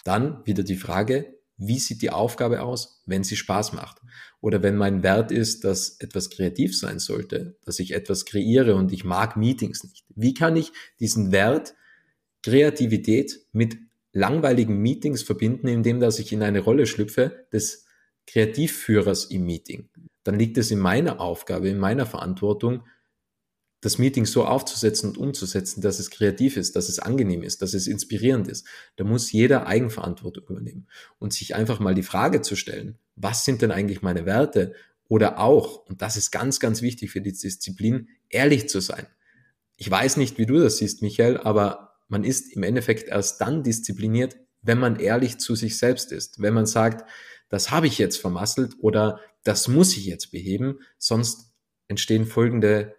dann 0.04 0.46
wieder 0.46 0.64
die 0.64 0.76
Frage, 0.76 1.36
wie 1.58 1.80
sieht 1.80 2.02
die 2.02 2.10
Aufgabe 2.10 2.62
aus, 2.62 3.02
wenn 3.06 3.24
sie 3.24 3.38
Spaß 3.38 3.74
macht? 3.74 4.02
Oder 4.42 4.62
wenn 4.62 4.76
mein 4.76 5.04
Wert 5.04 5.32
ist, 5.32 5.64
dass 5.64 6.00
etwas 6.00 6.30
kreativ 6.30 6.78
sein 6.78 7.00
sollte, 7.00 7.58
dass 7.64 7.80
ich 7.80 7.94
etwas 7.94 8.26
kreiere 8.26 8.76
und 8.76 8.92
ich 8.92 9.06
mag 9.06 9.38
Meetings 9.38 9.84
nicht. 9.84 10.06
Wie 10.16 10.34
kann 10.34 10.58
ich 10.58 10.72
diesen 11.00 11.32
Wert 11.32 11.76
Kreativität 12.44 13.40
mit 13.54 13.78
langweiligen 14.12 14.78
Meetings 14.78 15.24
verbinden, 15.24 15.68
indem 15.68 16.00
dass 16.00 16.20
ich 16.20 16.32
in 16.32 16.44
eine 16.44 16.60
Rolle 16.60 16.86
schlüpfe 16.86 17.48
des 17.52 17.86
Kreativführers 18.28 19.26
im 19.26 19.46
Meeting, 19.46 19.90
dann 20.24 20.40
liegt 20.40 20.58
es 20.58 20.72
in 20.72 20.80
meiner 20.80 21.20
Aufgabe, 21.20 21.70
in 21.70 21.78
meiner 21.78 22.06
Verantwortung, 22.06 22.84
das 23.86 24.00
Meeting 24.00 24.26
so 24.26 24.46
aufzusetzen 24.46 25.10
und 25.10 25.18
umzusetzen, 25.20 25.80
dass 25.80 26.00
es 26.00 26.10
kreativ 26.10 26.58
ist, 26.58 26.76
dass 26.76 26.90
es 26.90 26.98
angenehm 26.98 27.44
ist, 27.44 27.62
dass 27.62 27.76
es 27.76 27.86
inspirierend 27.86 28.48
ist. 28.48 28.66
Da 28.96 29.04
muss 29.04 29.32
jeder 29.32 29.68
Eigenverantwortung 29.68 30.44
übernehmen 30.50 30.88
und 31.20 31.34
sich 31.34 31.54
einfach 31.54 31.80
mal 31.80 31.94
die 31.94 32.02
Frage 32.02 32.42
zu 32.42 32.56
stellen, 32.56 32.98
was 33.16 33.46
sind 33.46 33.62
denn 33.62 33.70
eigentlich 33.70 34.02
meine 34.02 34.26
Werte? 34.26 34.74
Oder 35.08 35.40
auch, 35.40 35.86
und 35.86 36.02
das 36.02 36.18
ist 36.18 36.32
ganz, 36.32 36.60
ganz 36.60 36.82
wichtig 36.82 37.12
für 37.12 37.22
die 37.22 37.32
Disziplin, 37.32 38.10
ehrlich 38.30 38.68
zu 38.70 38.80
sein. 38.80 39.06
Ich 39.78 39.92
weiß 39.92 40.18
nicht, 40.18 40.40
wie 40.40 40.48
du 40.48 40.58
das 40.58 40.78
siehst, 40.78 41.04
Michael, 41.04 41.38
aber 41.38 42.00
man 42.08 42.24
ist 42.24 42.52
im 42.56 42.64
Endeffekt 42.64 43.08
erst 43.08 43.40
dann 43.40 43.62
diszipliniert, 43.62 44.36
wenn 44.64 44.80
man 44.80 45.00
ehrlich 45.00 45.38
zu 45.38 45.54
sich 45.54 45.78
selbst 45.78 46.12
ist. 46.12 46.42
Wenn 46.42 46.56
man 46.56 46.66
sagt, 46.66 47.08
das 47.50 47.70
habe 47.70 47.86
ich 47.86 48.00
jetzt 48.00 48.18
vermasselt 48.18 48.74
oder 48.80 49.20
das 49.44 49.68
muss 49.68 49.96
ich 49.96 50.08
jetzt 50.08 50.32
beheben, 50.32 50.80
sonst 50.98 51.52
entstehen 51.88 52.26
folgende 52.26 52.96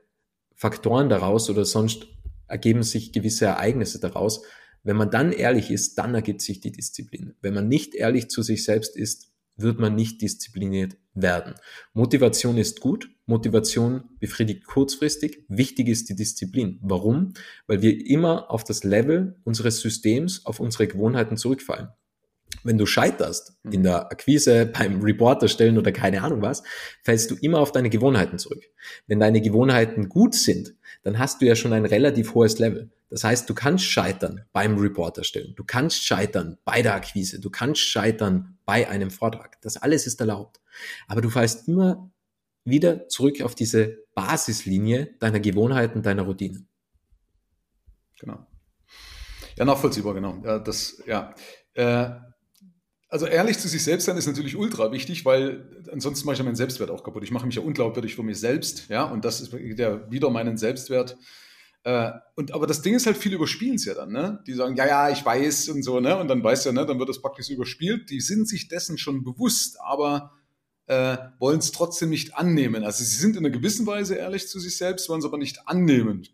Faktoren 0.57 1.09
daraus 1.09 1.49
oder 1.51 1.65
sonst 1.65 2.07
ergeben 2.49 2.83
sich 2.83 3.13
gewisse 3.13 3.45
Ereignisse 3.45 4.01
daraus. 4.01 4.43
Wenn 4.83 4.97
man 4.97 5.11
dann 5.11 5.33
ehrlich 5.33 5.71
ist, 5.71 5.99
dann 5.99 6.15
ergibt 6.15 6.41
sich 6.41 6.61
die 6.61 6.73
Disziplin. 6.73 7.35
Wenn 7.41 7.55
man 7.55 7.69
nicht 7.69 7.95
ehrlich 7.95 8.29
zu 8.29 8.43
sich 8.43 8.65
selbst 8.65 8.97
ist, 8.97 9.33
wird 9.57 9.79
man 9.79 9.95
nicht 9.95 10.23
diszipliniert 10.23 10.97
werden. 11.15 11.55
Motivation 11.93 12.57
ist 12.57 12.81
gut. 12.81 13.11
Motivation 13.27 14.05
befriedigt 14.19 14.67
kurzfristig. 14.67 15.45
Wichtig 15.49 15.89
ist 15.89 16.09
die 16.09 16.17
Disziplin. 16.17 16.79
Warum? 16.83 17.35
Weil 17.67 17.83
wir 17.83 18.07
immer 18.07 18.51
auf 18.51 18.65
das 18.65 18.85
Level 18.85 19.41
unseres 19.45 19.81
Systems, 19.81 20.45
auf 20.47 20.61
unsere 20.61 20.87
Gewohnheiten 20.87 21.37
zurückfallen 21.37 21.89
wenn 22.65 22.79
du 22.79 22.87
scheiterst 22.87 23.57
in 23.71 23.83
der 23.83 24.11
Akquise, 24.11 24.67
beim 24.67 25.01
Reporter 25.01 25.49
stellen 25.49 25.79
oder 25.79 25.93
keine 25.93 26.23
Ahnung 26.23 26.43
was, 26.43 26.63
fällst 27.03 27.31
du 27.31 27.37
immer 27.37 27.61
auf 27.61 27.73
deine 27.73 27.91
Gewohnheiten 27.91 28.39
zurück. 28.39 28.65
Wenn 29.07 29.21
deine 29.21 29.41
Gewohnheiten 29.41 30.09
gut 30.09 30.35
sind, 30.35 30.75
dann 31.03 31.19
hast 31.19 31.41
du 31.41 31.47
ja 31.47 31.55
schon 31.55 31.73
ein 31.73 31.85
relativ 31.85 32.35
hohes 32.35 32.59
Level. 32.59 32.91
Das 33.09 33.23
heißt, 33.23 33.49
du 33.49 33.55
kannst 33.55 33.85
scheitern 33.85 34.45
beim 34.53 34.77
Reporter 34.79 35.23
stellen, 35.23 35.55
du 35.55 35.65
kannst 35.65 36.05
scheitern 36.05 36.59
bei 36.65 36.83
der 36.83 36.95
Akquise, 36.95 37.41
du 37.41 37.51
kannst 37.51 37.83
scheitern 37.83 38.59
bei 38.65 38.89
einem 38.89 39.11
Vortrag. 39.11 39.61
Das 39.63 39.77
alles 39.77 40.07
ist 40.07 40.21
erlaubt. 40.21 40.61
Aber 41.07 41.21
du 41.21 41.31
fallst 41.31 41.69
immer 41.69 42.11
wieder 42.65 43.09
zurück 43.09 43.41
auf 43.43 43.55
diese 43.55 43.99
Basislinie 44.15 45.15
deiner 45.21 45.39
Gewohnheiten, 45.39 46.03
deiner 46.03 46.23
Routinen. 46.23 46.69
Genau. 48.19 48.45
Ja, 49.57 49.65
nachvollziehbar, 49.65 50.15
genau. 50.15 50.43
Ja, 50.45 50.59
das, 50.59 51.03
ja. 51.07 51.35
Äh, 51.75 52.11
also 53.09 53.27
ehrlich 53.27 53.59
zu 53.59 53.69
sich 53.69 53.85
selbst 53.85 54.07
sein 54.07 54.17
ist 54.17 54.27
natürlich 54.27 54.57
ultra 54.57 54.91
wichtig, 54.93 55.25
weil 55.25 55.85
ansonsten 55.93 56.27
mache 56.27 56.35
ich 56.35 56.39
ja 56.39 56.45
meinen 56.45 56.57
Selbstwert 56.57 56.91
auch 56.91 57.05
kaputt. 57.05 57.23
Ich 57.23 57.31
mache 57.31 57.47
mich 57.47 57.57
ja 57.57 57.63
unglaubwürdig 57.63 58.15
für 58.17 58.23
mich 58.23 58.39
selbst, 58.39 58.89
ja, 58.89 59.05
und 59.05 59.25
das 59.25 59.41
ist 59.41 59.53
ja 59.53 60.11
wieder 60.11 60.31
meinen 60.31 60.57
Selbstwert 60.57 61.17
Äh, 61.87 62.11
und, 62.35 62.53
aber 62.53 62.67
das 62.67 62.83
Ding 62.83 62.97
ist 62.97 63.07
halt, 63.07 63.17
viele 63.17 63.37
überspielen 63.37 63.77
es 63.77 63.85
ja 63.85 63.95
dann, 63.95 64.11
ne? 64.11 64.43
Die 64.45 64.55
sagen, 64.55 64.75
ja, 64.75 64.87
ja, 64.87 65.09
ich 65.09 65.25
weiß 65.25 65.69
und 65.69 65.85
so, 65.85 66.01
ne? 66.01 66.19
Und 66.19 66.27
dann 66.27 66.43
weiß 66.43 66.65
ja, 66.65 66.73
ne, 66.73 66.85
dann 66.85 66.99
wird 66.99 67.09
das 67.09 67.23
praktisch 67.23 67.49
überspielt. 67.49 68.11
Die 68.11 68.21
sind 68.21 68.49
sich 68.49 68.67
dessen 68.67 68.99
schon 68.99 69.23
bewusst, 69.23 69.79
aber 69.81 70.33
äh, 70.87 71.17
wollen 71.39 71.61
es 71.61 71.71
trotzdem 71.71 72.11
nicht 72.11 72.35
annehmen. 72.35 72.83
Also 72.83 73.05
sie 73.05 73.15
sind 73.17 73.37
in 73.37 73.47
einer 73.47 73.51
gewissen 73.51 73.87
Weise 73.87 74.17
ehrlich 74.17 74.49
zu 74.49 74.59
sich 74.59 74.77
selbst, 74.77 75.09
wollen 75.09 75.21
es 75.21 75.27
aber 75.27 75.39
nicht 75.39 75.69
annehmen. 75.69 76.27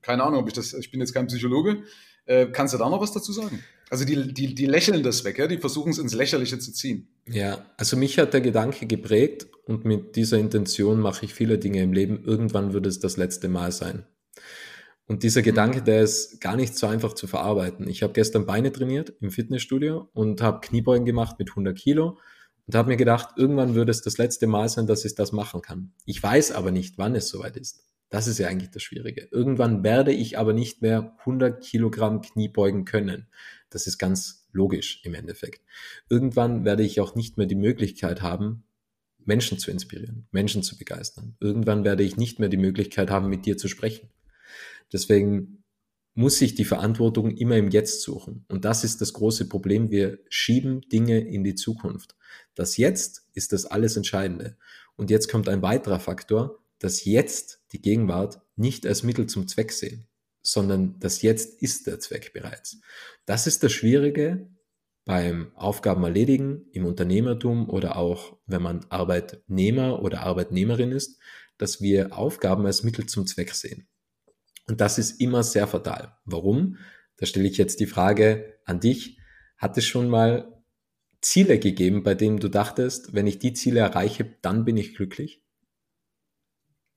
Keine 0.00 0.22
Ahnung, 0.22 0.38
ob 0.38 0.46
ich 0.46 0.54
das, 0.54 0.72
ich 0.74 0.92
bin 0.92 1.00
jetzt 1.00 1.12
kein 1.12 1.26
Psychologe. 1.26 1.82
Äh, 2.26 2.46
kannst 2.52 2.72
du 2.72 2.78
da 2.78 2.88
noch 2.88 3.00
was 3.00 3.10
dazu 3.12 3.32
sagen? 3.32 3.64
Also 3.90 4.04
die, 4.04 4.32
die, 4.32 4.54
die 4.54 4.66
lächeln 4.66 5.02
das 5.02 5.24
weg, 5.24 5.38
ja? 5.38 5.46
die 5.46 5.58
versuchen 5.58 5.90
es 5.90 5.98
ins 5.98 6.14
Lächerliche 6.14 6.58
zu 6.58 6.72
ziehen. 6.72 7.08
Ja, 7.28 7.64
also 7.76 7.96
mich 7.96 8.18
hat 8.18 8.32
der 8.32 8.40
Gedanke 8.40 8.86
geprägt 8.86 9.46
und 9.66 9.84
mit 9.84 10.16
dieser 10.16 10.38
Intention 10.38 11.00
mache 11.00 11.26
ich 11.26 11.34
viele 11.34 11.58
Dinge 11.58 11.82
im 11.82 11.92
Leben. 11.92 12.24
Irgendwann 12.24 12.72
wird 12.72 12.86
es 12.86 13.00
das 13.00 13.16
letzte 13.16 13.48
Mal 13.48 13.72
sein. 13.72 14.06
Und 15.06 15.22
dieser 15.22 15.40
mhm. 15.40 15.44
Gedanke, 15.44 15.82
der 15.82 16.02
ist 16.02 16.40
gar 16.40 16.56
nicht 16.56 16.76
so 16.76 16.86
einfach 16.86 17.12
zu 17.12 17.26
verarbeiten. 17.26 17.88
Ich 17.88 18.02
habe 18.02 18.12
gestern 18.12 18.46
Beine 18.46 18.72
trainiert 18.72 19.12
im 19.20 19.30
Fitnessstudio 19.30 20.08
und 20.12 20.40
habe 20.40 20.66
Kniebeugen 20.66 21.04
gemacht 21.04 21.38
mit 21.38 21.50
100 21.50 21.76
Kilo 21.76 22.18
und 22.66 22.74
habe 22.74 22.88
mir 22.88 22.96
gedacht, 22.96 23.30
irgendwann 23.36 23.74
würde 23.74 23.90
es 23.90 24.00
das 24.02 24.16
letzte 24.18 24.46
Mal 24.46 24.68
sein, 24.68 24.86
dass 24.86 25.04
ich 25.04 25.14
das 25.14 25.32
machen 25.32 25.60
kann. 25.60 25.92
Ich 26.06 26.22
weiß 26.22 26.52
aber 26.52 26.70
nicht, 26.70 26.96
wann 26.96 27.14
es 27.14 27.28
soweit 27.28 27.56
ist. 27.56 27.84
Das 28.08 28.26
ist 28.26 28.38
ja 28.38 28.48
eigentlich 28.48 28.70
das 28.70 28.82
Schwierige. 28.82 29.28
Irgendwann 29.30 29.82
werde 29.82 30.12
ich 30.12 30.38
aber 30.38 30.52
nicht 30.52 30.82
mehr 30.82 31.16
100 31.20 31.62
Kilogramm 31.62 32.20
Kniebeugen 32.20 32.84
können. 32.84 33.26
Das 33.74 33.88
ist 33.88 33.98
ganz 33.98 34.46
logisch 34.52 35.00
im 35.02 35.14
Endeffekt. 35.14 35.60
Irgendwann 36.08 36.64
werde 36.64 36.84
ich 36.84 37.00
auch 37.00 37.16
nicht 37.16 37.38
mehr 37.38 37.48
die 37.48 37.56
Möglichkeit 37.56 38.22
haben, 38.22 38.62
Menschen 39.24 39.58
zu 39.58 39.72
inspirieren, 39.72 40.28
Menschen 40.30 40.62
zu 40.62 40.78
begeistern. 40.78 41.34
Irgendwann 41.40 41.82
werde 41.82 42.04
ich 42.04 42.16
nicht 42.16 42.38
mehr 42.38 42.48
die 42.48 42.56
Möglichkeit 42.56 43.10
haben, 43.10 43.28
mit 43.28 43.46
dir 43.46 43.58
zu 43.58 43.66
sprechen. 43.66 44.10
Deswegen 44.92 45.64
muss 46.14 46.40
ich 46.40 46.54
die 46.54 46.64
Verantwortung 46.64 47.32
immer 47.32 47.56
im 47.56 47.68
Jetzt 47.68 48.02
suchen. 48.02 48.44
Und 48.46 48.64
das 48.64 48.84
ist 48.84 49.00
das 49.00 49.12
große 49.12 49.48
Problem. 49.48 49.90
Wir 49.90 50.20
schieben 50.28 50.82
Dinge 50.82 51.18
in 51.18 51.42
die 51.42 51.56
Zukunft. 51.56 52.14
Das 52.54 52.76
Jetzt 52.76 53.26
ist 53.32 53.52
das 53.52 53.66
alles 53.66 53.96
Entscheidende. 53.96 54.56
Und 54.94 55.10
jetzt 55.10 55.28
kommt 55.28 55.48
ein 55.48 55.62
weiterer 55.62 55.98
Faktor, 55.98 56.60
das 56.78 57.04
Jetzt, 57.04 57.60
die 57.72 57.82
Gegenwart, 57.82 58.40
nicht 58.54 58.86
als 58.86 59.02
Mittel 59.02 59.26
zum 59.26 59.48
Zweck 59.48 59.72
sehen, 59.72 60.06
sondern 60.44 60.98
das 61.00 61.22
Jetzt 61.22 61.60
ist 61.62 61.86
der 61.86 61.98
Zweck 61.98 62.32
bereits. 62.32 62.80
Das 63.26 63.46
ist 63.46 63.62
das 63.62 63.72
Schwierige 63.72 64.48
beim 65.04 65.52
Aufgaben 65.56 66.04
erledigen 66.04 66.66
im 66.72 66.86
Unternehmertum 66.86 67.68
oder 67.68 67.96
auch 67.96 68.38
wenn 68.46 68.62
man 68.62 68.86
Arbeitnehmer 68.88 70.02
oder 70.02 70.22
Arbeitnehmerin 70.22 70.92
ist, 70.92 71.18
dass 71.58 71.80
wir 71.80 72.16
Aufgaben 72.16 72.66
als 72.66 72.82
Mittel 72.82 73.06
zum 73.06 73.26
Zweck 73.26 73.54
sehen. 73.54 73.88
Und 74.66 74.80
das 74.80 74.98
ist 74.98 75.20
immer 75.20 75.42
sehr 75.42 75.66
fatal. 75.66 76.16
Warum? 76.24 76.78
Da 77.16 77.26
stelle 77.26 77.48
ich 77.48 77.58
jetzt 77.58 77.80
die 77.80 77.86
Frage 77.86 78.58
an 78.64 78.80
dich. 78.80 79.18
Hat 79.58 79.76
es 79.76 79.84
schon 79.84 80.08
mal 80.08 80.62
Ziele 81.20 81.58
gegeben, 81.58 82.02
bei 82.02 82.14
denen 82.14 82.38
du 82.38 82.48
dachtest, 82.48 83.14
wenn 83.14 83.26
ich 83.26 83.38
die 83.38 83.52
Ziele 83.52 83.80
erreiche, 83.80 84.36
dann 84.42 84.64
bin 84.64 84.76
ich 84.76 84.94
glücklich? 84.94 85.42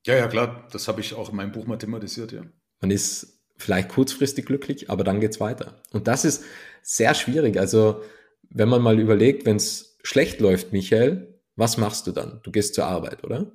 Ja, 0.05 0.15
ja, 0.15 0.27
klar. 0.27 0.67
Das 0.71 0.87
habe 0.87 1.01
ich 1.01 1.13
auch 1.13 1.29
in 1.29 1.35
meinem 1.35 1.51
Buch 1.51 1.65
mal 1.65 1.77
thematisiert, 1.77 2.31
ja. 2.31 2.45
Man 2.79 2.91
ist 2.91 3.36
vielleicht 3.57 3.89
kurzfristig 3.89 4.45
glücklich, 4.45 4.89
aber 4.89 5.03
dann 5.03 5.19
geht's 5.19 5.39
weiter. 5.39 5.81
Und 5.91 6.07
das 6.07 6.25
ist 6.25 6.43
sehr 6.81 7.13
schwierig. 7.13 7.57
Also, 7.59 8.01
wenn 8.49 8.69
man 8.69 8.81
mal 8.81 8.99
überlegt, 8.99 9.45
wenn 9.45 9.57
es 9.57 9.97
schlecht 10.03 10.39
läuft, 10.39 10.71
Michael, 10.71 11.41
was 11.55 11.77
machst 11.77 12.07
du 12.07 12.11
dann? 12.11 12.39
Du 12.43 12.51
gehst 12.51 12.75
zur 12.75 12.85
Arbeit, 12.85 13.23
oder? 13.23 13.51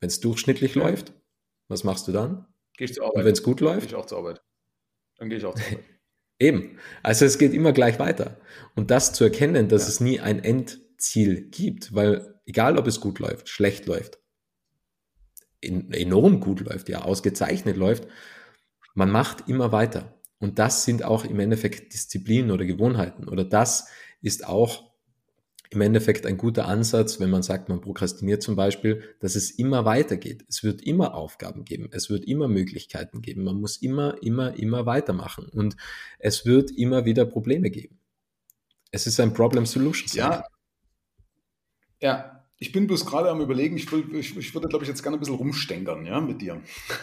Wenn 0.00 0.08
es 0.08 0.20
durchschnittlich 0.20 0.74
ja. 0.74 0.82
läuft, 0.82 1.12
was 1.68 1.84
machst 1.84 2.08
du 2.08 2.12
dann? 2.12 2.46
Gehe 2.76 2.86
ich 2.86 2.94
zur 2.94 3.04
Arbeit. 3.04 3.16
Und 3.18 3.24
wenn 3.26 3.32
es 3.32 3.42
gut 3.42 3.60
läuft? 3.60 3.80
Gehe 3.80 3.88
ich 3.88 3.94
auch 3.94 4.06
zur 4.06 4.18
Arbeit. 4.18 4.42
Dann 5.18 5.28
gehe 5.28 5.38
ich 5.38 5.44
auch 5.44 5.54
zur 5.54 5.64
Arbeit. 5.64 5.84
Eben. 6.40 6.78
Also 7.02 7.26
es 7.26 7.38
geht 7.38 7.52
immer 7.52 7.72
gleich 7.72 7.98
weiter. 7.98 8.40
Und 8.74 8.90
das 8.90 9.12
zu 9.12 9.24
erkennen, 9.24 9.68
dass 9.68 9.82
ja. 9.82 9.88
es 9.88 10.00
nie 10.00 10.20
ein 10.20 10.42
Endziel 10.42 11.42
gibt, 11.50 11.94
weil 11.94 12.40
egal 12.46 12.78
ob 12.78 12.86
es 12.86 13.00
gut 13.00 13.18
läuft, 13.18 13.50
schlecht 13.50 13.86
läuft, 13.86 14.18
enorm 15.60 16.40
gut 16.40 16.60
läuft, 16.60 16.88
ja, 16.88 17.02
ausgezeichnet 17.02 17.76
läuft, 17.76 18.08
man 18.94 19.10
macht 19.10 19.48
immer 19.48 19.72
weiter. 19.72 20.20
Und 20.38 20.58
das 20.58 20.84
sind 20.84 21.04
auch 21.04 21.24
im 21.24 21.38
Endeffekt 21.38 21.92
Disziplinen 21.92 22.50
oder 22.50 22.64
Gewohnheiten. 22.64 23.28
Oder 23.28 23.44
das 23.44 23.88
ist 24.22 24.46
auch 24.46 24.90
im 25.72 25.82
Endeffekt 25.82 26.26
ein 26.26 26.36
guter 26.36 26.66
Ansatz, 26.66 27.20
wenn 27.20 27.30
man 27.30 27.42
sagt, 27.42 27.68
man 27.68 27.80
prokrastiniert 27.80 28.42
zum 28.42 28.56
Beispiel, 28.56 29.04
dass 29.20 29.36
es 29.36 29.52
immer 29.52 29.84
weitergeht. 29.84 30.44
Es 30.48 30.64
wird 30.64 30.82
immer 30.82 31.14
Aufgaben 31.14 31.64
geben, 31.64 31.88
es 31.92 32.10
wird 32.10 32.24
immer 32.24 32.48
Möglichkeiten 32.48 33.22
geben. 33.22 33.44
Man 33.44 33.60
muss 33.60 33.76
immer, 33.76 34.20
immer, 34.20 34.58
immer 34.58 34.84
weitermachen 34.86 35.46
und 35.48 35.76
es 36.18 36.44
wird 36.44 36.72
immer 36.72 37.04
wieder 37.04 37.24
Probleme 37.24 37.70
geben. 37.70 38.00
Es 38.90 39.06
ist 39.06 39.20
ein 39.20 39.32
Problem-Solution. 39.32 40.18
Ja. 40.18 40.44
Ja, 42.00 42.46
ich 42.58 42.72
bin 42.72 42.86
bloß 42.86 43.06
gerade 43.06 43.30
am 43.30 43.40
überlegen, 43.40 43.76
ich, 43.76 43.92
will, 43.92 44.04
ich, 44.16 44.36
ich 44.36 44.54
würde, 44.54 44.68
glaube 44.68 44.84
ich, 44.84 44.88
jetzt 44.88 45.02
gerne 45.02 45.18
ein 45.18 45.20
bisschen 45.20 45.36
rumstänkern, 45.36 46.04
ja, 46.04 46.20
mit 46.20 46.40
dir. 46.42 46.60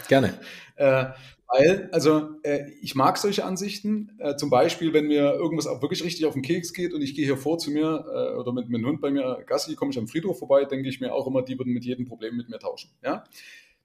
Gerne. 0.08 0.38
äh, 0.76 1.06
weil, 1.48 1.88
also 1.92 2.28
äh, 2.42 2.70
ich 2.82 2.94
mag 2.94 3.16
solche 3.16 3.44
Ansichten. 3.44 4.12
Äh, 4.18 4.36
zum 4.36 4.50
Beispiel, 4.50 4.92
wenn 4.92 5.06
mir 5.06 5.32
irgendwas 5.34 5.66
auch 5.66 5.80
wirklich 5.80 6.04
richtig 6.04 6.26
auf 6.26 6.34
den 6.34 6.42
Keks 6.42 6.74
geht 6.74 6.92
und 6.92 7.00
ich 7.00 7.14
gehe 7.14 7.24
hier 7.24 7.38
vor 7.38 7.58
zu 7.58 7.70
mir 7.70 8.04
äh, 8.06 8.38
oder 8.38 8.52
mit, 8.52 8.68
dem 8.68 8.86
Hund 8.86 9.00
bei 9.00 9.10
mir 9.10 9.42
Gassi, 9.46 9.74
komme 9.74 9.90
ich 9.90 9.98
am 9.98 10.08
Friedhof 10.08 10.38
vorbei, 10.38 10.64
denke 10.66 10.88
ich 10.88 11.00
mir 11.00 11.14
auch 11.14 11.26
immer, 11.26 11.42
die 11.42 11.58
würden 11.58 11.72
mit 11.72 11.84
jedem 11.84 12.06
Problem 12.06 12.36
mit 12.36 12.50
mir 12.50 12.58
tauschen. 12.58 12.90
Ja? 13.02 13.24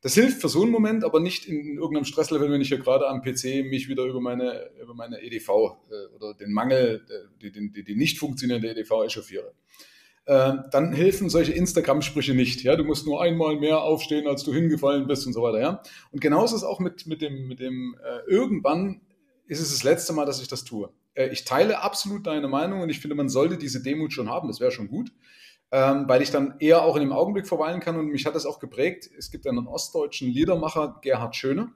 Das 0.02 0.16
hilft 0.16 0.42
für 0.42 0.50
so 0.50 0.64
einen 0.64 0.72
Moment, 0.72 1.06
aber 1.06 1.22
nicht 1.22 1.46
in, 1.46 1.62
in 1.62 1.78
irgendeinem 1.78 2.04
Stresslevel, 2.04 2.52
wenn 2.52 2.60
ich 2.60 2.68
hier 2.68 2.80
gerade 2.80 3.08
am 3.08 3.22
PC 3.22 3.66
mich 3.66 3.88
wieder 3.88 4.04
über 4.04 4.20
meine, 4.20 4.70
über 4.82 4.94
meine 4.94 5.22
EDV 5.22 5.50
äh, 5.50 6.16
oder 6.16 6.34
den 6.34 6.52
Mangel, 6.52 7.06
äh, 7.10 7.42
die, 7.42 7.72
die, 7.72 7.84
die 7.86 7.96
nicht 7.96 8.20
funktionierende 8.20 8.70
EDV 8.70 9.06
echauffiere. 9.06 9.54
Äh, 10.26 10.54
dann 10.72 10.94
helfen 10.94 11.30
solche 11.30 11.52
Instagram-Sprüche 11.52 12.34
nicht. 12.34 12.64
Ja, 12.64 12.76
du 12.76 12.86
musst 12.86 13.06
nur 13.06 13.22
einmal 13.22 13.58
mehr 13.58 13.82
aufstehen, 13.82 14.28
als 14.28 14.44
du 14.44 14.54
hingefallen 14.54 15.06
bist 15.06 15.28
und 15.28 15.34
so 15.34 15.42
weiter. 15.42 15.60
Ja, 15.60 15.84
und 16.12 16.22
genauso 16.22 16.56
ist 16.56 16.62
es 16.62 16.68
auch 16.68 16.80
mit 16.80 17.08
mit 17.08 17.22
dem 17.22 17.48
mit 17.48 17.60
dem 17.60 17.96
äh, 18.04 18.30
irgendwann 18.30 19.02
ist 19.48 19.60
es 19.60 19.72
das 19.72 19.84
letzte 19.84 20.14
Mal, 20.14 20.26
dass 20.26 20.42
ich 20.42 20.48
das 20.48 20.64
tue. 20.64 20.90
Äh, 21.14 21.28
ich 21.30 21.44
teile 21.44 21.82
absolut 21.82 22.26
deine 22.26 22.48
Meinung 22.48 22.82
und 22.82 22.90
ich 22.90 23.00
finde, 23.00 23.16
man 23.16 23.28
sollte 23.30 23.58
diese 23.58 23.84
Demut 23.84 24.14
schon 24.14 24.30
haben. 24.30 24.48
Das 24.48 24.60
wäre 24.60 24.72
schon 24.72 24.88
gut. 24.88 25.12
Ähm, 25.72 26.08
weil 26.08 26.22
ich 26.22 26.30
dann 26.30 26.56
eher 26.60 26.84
auch 26.84 26.96
in 26.96 27.02
dem 27.02 27.12
Augenblick 27.12 27.48
verweilen 27.48 27.80
kann 27.80 27.98
und 27.98 28.08
mich 28.08 28.28
hat 28.28 28.36
das 28.36 28.46
auch 28.46 28.60
geprägt. 28.60 29.10
Es 29.18 29.32
gibt 29.32 29.48
einen 29.48 29.68
ostdeutschen 29.68 30.30
Liedermacher, 30.30 31.00
Gerhard 31.02 31.36
Schöne, 31.36 31.72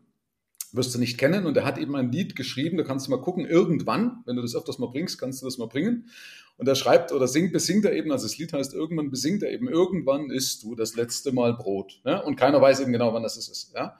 wirst 0.71 0.93
du 0.93 0.99
nicht 0.99 1.17
kennen 1.17 1.47
und 1.47 1.57
er 1.57 1.65
hat 1.65 1.79
eben 1.79 1.95
ein 1.95 2.11
Lied 2.11 2.35
geschrieben, 2.35 2.77
da 2.77 2.83
kannst 2.83 3.07
du 3.07 3.11
mal 3.11 3.21
gucken, 3.21 3.43
irgendwann, 3.45 4.21
wenn 4.27 4.35
du 4.35 4.43
das 4.43 4.55
öfters 4.55 4.77
mal 4.77 4.91
bringst, 4.91 5.19
kannst 5.19 5.41
du 5.41 5.47
das 5.47 5.57
mal 5.57 5.67
bringen. 5.67 6.09
Und 6.57 6.67
er 6.67 6.75
schreibt 6.75 7.11
oder 7.11 7.27
singt, 7.27 7.53
besingt 7.53 7.85
er 7.85 7.93
eben, 7.93 8.11
also 8.11 8.25
das 8.25 8.37
Lied 8.37 8.51
heißt 8.51 8.73
irgendwann, 8.73 9.11
besingt 9.11 9.43
er 9.43 9.51
eben, 9.51 9.67
irgendwann 9.67 10.31
isst 10.31 10.63
du 10.63 10.75
das 10.75 10.95
letzte 10.95 11.31
Mal 11.31 11.53
Brot. 11.53 12.01
Ja? 12.03 12.19
Und 12.19 12.35
keiner 12.35 12.59
weiß 12.59 12.79
eben 12.79 12.91
genau, 12.91 13.13
wann 13.13 13.23
das 13.23 13.37
ist. 13.37 13.73
Ja? 13.75 13.97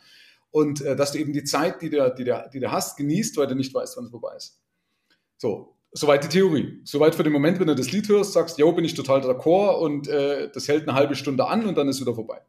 Und 0.49 0.81
äh, 0.81 0.95
dass 0.95 1.11
du 1.11 1.19
eben 1.19 1.33
die 1.33 1.43
Zeit, 1.43 1.81
die 1.81 1.91
du, 1.91 2.13
die, 2.17 2.23
du, 2.23 2.49
die 2.51 2.59
du 2.59 2.71
hast, 2.71 2.97
genießt, 2.97 3.37
weil 3.37 3.47
du 3.47 3.55
nicht 3.55 3.73
weißt, 3.73 3.95
wann 3.97 4.05
es 4.05 4.11
vorbei 4.11 4.35
ist. 4.35 4.59
So, 5.37 5.77
soweit 5.91 6.23
die 6.23 6.29
Theorie. 6.29 6.81
Soweit 6.83 7.13
für 7.13 7.23
den 7.23 7.33
Moment, 7.33 7.59
wenn 7.59 7.67
du 7.67 7.75
das 7.75 7.91
Lied 7.91 8.09
hörst, 8.09 8.33
sagst, 8.33 8.57
jo, 8.57 8.71
bin 8.71 8.85
ich 8.85 8.95
total 8.95 9.21
d'accord 9.21 9.79
und 9.79 10.07
äh, 10.07 10.49
das 10.51 10.67
hält 10.67 10.87
eine 10.87 10.97
halbe 10.97 11.15
Stunde 11.15 11.47
an 11.47 11.65
und 11.65 11.77
dann 11.77 11.87
ist 11.87 12.01
wieder 12.01 12.15
vorbei. 12.15 12.41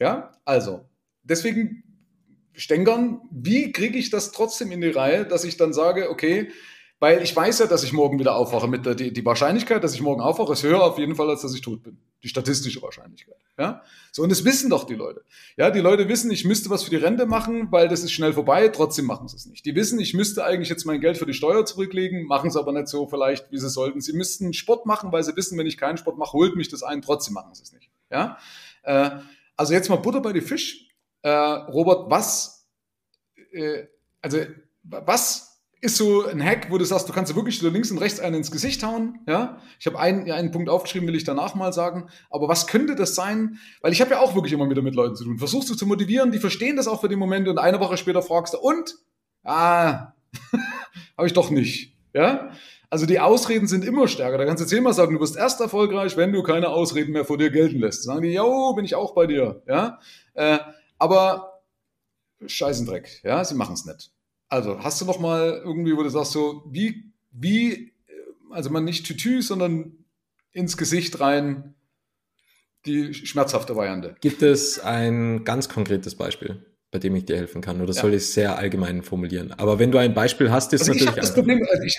Ja, 0.00 0.32
also, 0.44 0.88
deswegen 1.22 1.84
stänkern, 2.54 3.20
wie 3.30 3.72
kriege 3.72 3.98
ich 3.98 4.10
das 4.10 4.32
trotzdem 4.32 4.72
in 4.72 4.80
die 4.80 4.88
Reihe, 4.88 5.24
dass 5.24 5.44
ich 5.44 5.56
dann 5.56 5.72
sage, 5.72 6.10
okay, 6.10 6.50
weil 7.02 7.20
ich 7.20 7.34
weiß 7.34 7.58
ja, 7.58 7.66
dass 7.66 7.82
ich 7.82 7.92
morgen 7.92 8.20
wieder 8.20 8.36
aufwache. 8.36 8.68
Mit 8.68 8.86
der, 8.86 8.94
die, 8.94 9.12
die 9.12 9.24
Wahrscheinlichkeit, 9.24 9.82
dass 9.82 9.92
ich 9.92 10.00
morgen 10.02 10.20
aufwache, 10.20 10.52
ist 10.52 10.62
höher 10.62 10.84
auf 10.84 10.98
jeden 10.98 11.16
Fall, 11.16 11.28
als 11.30 11.42
dass 11.42 11.52
ich 11.52 11.60
tot 11.60 11.82
bin. 11.82 11.98
Die 12.22 12.28
statistische 12.28 12.80
Wahrscheinlichkeit. 12.80 13.34
Ja? 13.58 13.82
So, 14.12 14.22
und 14.22 14.30
das 14.30 14.44
wissen 14.44 14.70
doch 14.70 14.84
die 14.84 14.94
Leute. 14.94 15.24
Ja, 15.56 15.70
die 15.70 15.80
Leute 15.80 16.08
wissen, 16.08 16.30
ich 16.30 16.44
müsste 16.44 16.70
was 16.70 16.84
für 16.84 16.90
die 16.90 16.96
Rente 16.96 17.26
machen, 17.26 17.72
weil 17.72 17.88
das 17.88 18.04
ist 18.04 18.12
schnell 18.12 18.32
vorbei, 18.32 18.68
trotzdem 18.68 19.06
machen 19.06 19.26
sie 19.26 19.34
es 19.34 19.46
nicht. 19.46 19.66
Die 19.66 19.74
wissen, 19.74 19.98
ich 19.98 20.14
müsste 20.14 20.44
eigentlich 20.44 20.68
jetzt 20.68 20.84
mein 20.84 21.00
Geld 21.00 21.18
für 21.18 21.26
die 21.26 21.34
Steuer 21.34 21.66
zurücklegen, 21.66 22.24
machen 22.28 22.46
es 22.50 22.56
aber 22.56 22.70
nicht 22.70 22.86
so 22.86 23.08
vielleicht, 23.08 23.50
wie 23.50 23.58
sie 23.58 23.68
sollten. 23.68 24.00
Sie 24.00 24.12
müssten 24.12 24.52
Sport 24.52 24.86
machen, 24.86 25.10
weil 25.10 25.24
sie 25.24 25.34
wissen, 25.34 25.58
wenn 25.58 25.66
ich 25.66 25.78
keinen 25.78 25.96
Sport 25.96 26.18
mache, 26.18 26.34
holt 26.34 26.54
mich 26.54 26.68
das 26.68 26.84
ein, 26.84 27.02
trotzdem 27.02 27.34
machen 27.34 27.52
sie 27.52 27.64
es 27.64 27.72
nicht. 27.72 27.90
Ja? 28.12 28.38
Äh, 28.84 29.10
also 29.56 29.72
jetzt 29.72 29.88
mal 29.88 29.96
Butter 29.96 30.20
bei 30.20 30.32
die 30.32 30.40
Fisch. 30.40 30.88
Äh, 31.22 31.30
Robert, 31.30 32.08
was, 32.12 32.64
äh, 33.50 33.86
also 34.20 34.38
was 34.84 35.51
ist 35.82 35.96
so 35.96 36.24
ein 36.26 36.42
Hack, 36.42 36.70
wo 36.70 36.78
du 36.78 36.84
sagst, 36.84 37.08
du 37.08 37.12
kannst 37.12 37.34
wirklich 37.34 37.60
links 37.60 37.90
und 37.90 37.98
rechts 37.98 38.20
einen 38.20 38.36
ins 38.36 38.52
Gesicht 38.52 38.84
hauen. 38.84 39.18
Ja, 39.26 39.58
ich 39.80 39.86
habe 39.86 39.98
einen, 39.98 40.30
einen 40.30 40.52
Punkt 40.52 40.68
aufgeschrieben, 40.68 41.08
will 41.08 41.16
ich 41.16 41.24
danach 41.24 41.56
mal 41.56 41.72
sagen. 41.72 42.08
Aber 42.30 42.46
was 42.46 42.68
könnte 42.68 42.94
das 42.94 43.16
sein? 43.16 43.58
Weil 43.80 43.92
ich 43.92 44.00
habe 44.00 44.12
ja 44.12 44.20
auch 44.20 44.36
wirklich 44.36 44.52
immer 44.52 44.70
wieder 44.70 44.80
mit 44.80 44.94
Leuten 44.94 45.16
zu 45.16 45.24
tun. 45.24 45.38
Versuchst 45.38 45.68
du 45.68 45.74
zu 45.74 45.84
motivieren, 45.86 46.30
die 46.30 46.38
verstehen 46.38 46.76
das 46.76 46.86
auch 46.86 47.00
für 47.00 47.08
den 47.08 47.18
Moment 47.18 47.48
und 47.48 47.58
eine 47.58 47.80
Woche 47.80 47.96
später 47.96 48.22
fragst 48.22 48.54
du 48.54 48.58
und 48.58 48.94
ah, 49.42 50.12
habe 51.18 51.26
ich 51.26 51.32
doch 51.32 51.50
nicht. 51.50 51.96
Ja, 52.14 52.52
also 52.88 53.04
die 53.04 53.18
Ausreden 53.18 53.66
sind 53.66 53.84
immer 53.84 54.06
stärker. 54.06 54.38
Da 54.38 54.44
kannst 54.44 54.70
du 54.70 54.76
immer 54.76 54.92
sagen, 54.92 55.14
du 55.14 55.20
wirst 55.20 55.34
erst 55.34 55.60
erfolgreich, 55.60 56.16
wenn 56.16 56.32
du 56.32 56.44
keine 56.44 56.68
Ausreden 56.68 57.12
mehr 57.12 57.24
vor 57.24 57.38
dir 57.38 57.50
gelten 57.50 57.80
lässt. 57.80 58.04
Sagen 58.04 58.22
die, 58.22 58.34
jo, 58.34 58.72
bin 58.74 58.84
ich 58.84 58.94
auch 58.94 59.14
bei 59.14 59.26
dir. 59.26 59.62
Ja, 59.66 59.98
äh, 60.34 60.58
aber 60.96 61.60
Scheißendreck. 62.46 63.22
Ja, 63.24 63.44
sie 63.44 63.56
machen 63.56 63.74
es 63.74 63.84
nicht. 63.84 64.12
Also, 64.52 64.84
hast 64.84 65.00
du 65.00 65.06
noch 65.06 65.18
mal 65.18 65.62
irgendwie, 65.64 65.96
wo 65.96 66.02
du 66.02 66.10
sagst 66.10 66.32
so, 66.32 66.62
wie, 66.70 67.10
wie, 67.30 67.94
also 68.50 68.68
man 68.68 68.84
nicht 68.84 69.06
Tütü, 69.06 69.40
sondern 69.40 70.04
ins 70.52 70.76
Gesicht 70.76 71.20
rein 71.20 71.74
die 72.84 73.14
schmerzhafte 73.14 73.76
Variante. 73.76 74.14
Gibt 74.20 74.42
es 74.42 74.78
ein 74.78 75.44
ganz 75.44 75.70
konkretes 75.70 76.16
Beispiel, 76.16 76.66
bei 76.90 76.98
dem 76.98 77.16
ich 77.16 77.24
dir 77.24 77.36
helfen 77.36 77.62
kann? 77.62 77.80
Oder 77.80 77.94
ja. 77.94 78.02
soll 78.02 78.10
ich 78.10 78.24
es 78.24 78.34
sehr 78.34 78.58
allgemein 78.58 79.02
formulieren? 79.02 79.52
Aber 79.52 79.78
wenn 79.78 79.90
du 79.90 79.96
ein 79.96 80.12
Beispiel 80.12 80.50
hast, 80.50 80.74
ist 80.74 80.82
also 80.82 80.92
natürlich. 80.92 81.14
Ich 81.14 81.20
das 81.20 81.32
Problem, 81.32 81.66
also 81.70 81.82
ich, 81.84 81.96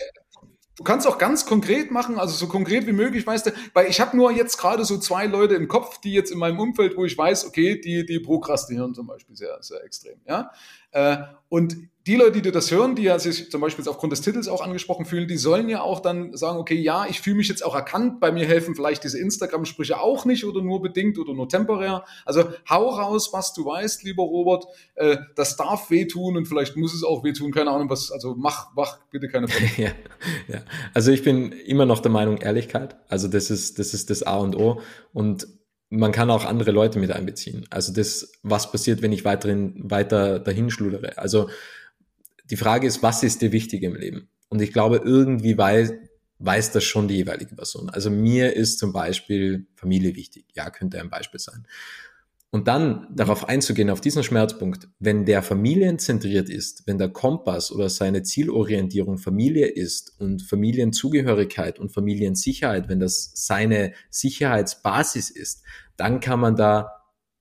Du 0.76 0.84
kannst 0.84 1.06
auch 1.06 1.20
ganz 1.20 1.46
konkret 1.46 1.92
machen, 1.92 2.18
also 2.18 2.34
so 2.34 2.48
konkret 2.48 2.88
wie 2.88 2.94
möglich, 2.94 3.28
weißt 3.28 3.46
du, 3.46 3.52
weil 3.74 3.88
ich 3.88 4.02
habe 4.02 4.18
nur 4.18 4.32
jetzt 4.32 4.58
gerade 4.58 4.86
so 4.86 4.98
zwei 4.98 5.28
Leute 5.28 5.54
im 5.54 5.68
Kopf, 5.68 6.02
die 6.02 6.14
jetzt 6.14 6.32
in 6.32 6.40
meinem 6.40 6.60
Umfeld, 6.60 6.98
wo 6.98 7.06
ich 7.06 7.16
weiß, 7.16 7.46
okay, 7.46 7.80
die, 7.80 8.06
die 8.08 8.20
prokrastinieren 8.20 8.96
zum 8.96 9.06
Beispiel 9.06 9.36
sehr, 9.36 9.58
sehr 9.62 9.84
extrem, 9.84 10.20
ja. 10.26 10.52
Äh, 10.92 11.18
und 11.48 11.78
die 12.06 12.18
Leute, 12.18 12.42
die 12.42 12.52
das 12.52 12.70
hören, 12.70 12.96
die 12.96 13.04
ja 13.04 13.18
sich 13.18 13.50
zum 13.50 13.62
Beispiel 13.62 13.88
aufgrund 13.88 14.12
des 14.12 14.20
Titels 14.20 14.50
auch 14.50 14.62
angesprochen 14.62 15.06
fühlen, 15.06 15.28
die 15.28 15.38
sollen 15.38 15.70
ja 15.70 15.82
auch 15.82 16.02
dann 16.02 16.36
sagen, 16.36 16.58
okay, 16.58 16.76
ja, 16.76 17.06
ich 17.10 17.22
fühle 17.22 17.38
mich 17.38 17.48
jetzt 17.48 17.64
auch 17.64 17.76
erkannt, 17.76 18.20
bei 18.20 18.30
mir 18.32 18.46
helfen 18.46 18.76
vielleicht 18.76 19.06
diese 19.06 19.20
Instagram-Sprüche 19.20 20.00
auch 20.00 20.26
nicht 20.26 20.44
oder 20.44 20.62
nur 20.62 20.82
bedingt 20.82 21.18
oder 21.18 21.34
nur 21.34 21.48
temporär. 21.48 22.04
Also 22.26 22.44
hau 22.70 22.90
raus, 22.90 23.30
was 23.32 23.54
du 23.54 23.66
weißt, 23.66 24.04
lieber 24.04 24.24
Robert. 24.24 24.66
Äh, 24.96 25.18
das 25.36 25.56
darf 25.56 25.90
wehtun 25.92 26.36
und 26.36 26.46
vielleicht 26.46 26.76
muss 26.76 26.94
es 26.94 27.06
auch 27.06 27.24
wehtun, 27.24 27.52
keine 27.52 27.72
Ahnung, 27.72 27.90
was, 27.90 28.12
also 28.12 28.36
mach, 28.36 28.74
mach 28.76 29.00
bitte 29.10 29.30
keine 29.30 29.48
Probleme. 29.48 29.72
ja, 29.78 29.92
ja. 30.54 30.62
Also 30.94 31.12
ich 31.12 31.24
bin 31.24 31.54
immer 31.54 31.86
noch 31.86 32.00
der 32.00 32.12
Meinung, 32.12 32.38
Ehrlichkeit. 32.38 32.98
Also 33.08 33.30
das 33.30 33.50
ist, 33.50 33.80
das 33.80 33.94
ist 33.94 34.10
das 34.10 34.24
A 34.24 34.38
und 34.38 34.58
O. 34.58 34.82
Und 35.14 35.48
man 35.90 36.12
kann 36.12 36.32
auch 36.32 36.44
andere 36.44 36.72
Leute 36.72 37.00
mit 37.00 37.12
einbeziehen. 37.12 37.66
Also 37.70 37.94
das, 37.94 38.34
was 38.42 38.72
passiert, 38.72 39.02
wenn 39.02 39.14
ich 39.14 39.24
weiterhin, 39.24 39.76
weiter 39.90 40.40
dahin 40.40 40.70
schludere. 40.70 41.18
Also 41.18 41.50
die 42.54 42.58
Frage 42.58 42.86
ist, 42.86 43.02
was 43.02 43.24
ist 43.24 43.42
dir 43.42 43.52
wichtig 43.52 43.82
im 43.82 43.96
Leben? 43.96 44.30
Und 44.48 44.62
ich 44.62 44.72
glaube, 44.72 45.02
irgendwie 45.04 45.58
weiß, 45.58 45.92
weiß 46.38 46.72
das 46.72 46.84
schon 46.84 47.08
die 47.08 47.16
jeweilige 47.16 47.56
Person. 47.56 47.90
Also 47.90 48.12
mir 48.12 48.56
ist 48.56 48.78
zum 48.78 48.94
Beispiel 48.94 49.66
Familie 49.74 50.16
wichtig. 50.16 50.46
Ja, 50.54 50.70
könnte 50.70 51.00
ein 51.00 51.10
Beispiel 51.10 51.40
sein. 51.40 51.66
Und 52.52 52.68
dann 52.68 53.08
darauf 53.12 53.50
einzugehen, 53.50 53.90
auf 53.90 54.02
diesen 54.02 54.22
Schmerzpunkt, 54.22 54.88
wenn 55.00 55.26
der 55.26 55.42
familienzentriert 55.42 56.48
ist, 56.48 56.86
wenn 56.86 57.00
der 57.00 57.10
Kompass 57.10 57.72
oder 57.72 57.90
seine 57.90 58.22
Zielorientierung 58.22 59.18
Familie 59.18 59.66
ist 59.66 60.14
und 60.20 60.44
Familienzugehörigkeit 60.44 61.80
und 61.80 61.92
Familiensicherheit, 61.92 62.88
wenn 62.88 63.00
das 63.00 63.32
seine 63.34 63.94
Sicherheitsbasis 64.12 65.32
ist, 65.32 65.64
dann 65.98 66.20
kann 66.20 66.40
man 66.40 66.56
da 66.56 66.92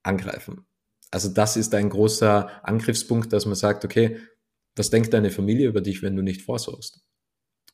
angreifen. 0.01 0.65
Also 1.11 1.29
das 1.29 1.55
ist 1.55 1.75
ein 1.75 1.89
großer 1.89 2.49
Angriffspunkt, 2.63 3.31
dass 3.31 3.45
man 3.45 3.53
sagt, 3.53 3.85
okay, 3.85 4.17
was 4.75 4.89
denkt 4.89 5.13
deine 5.13 5.31
Familie 5.31 5.67
über 5.67 5.81
dich, 5.81 6.01
wenn 6.01 6.15
du 6.15 6.21
nicht 6.21 6.41
vorsorgst? 6.41 7.01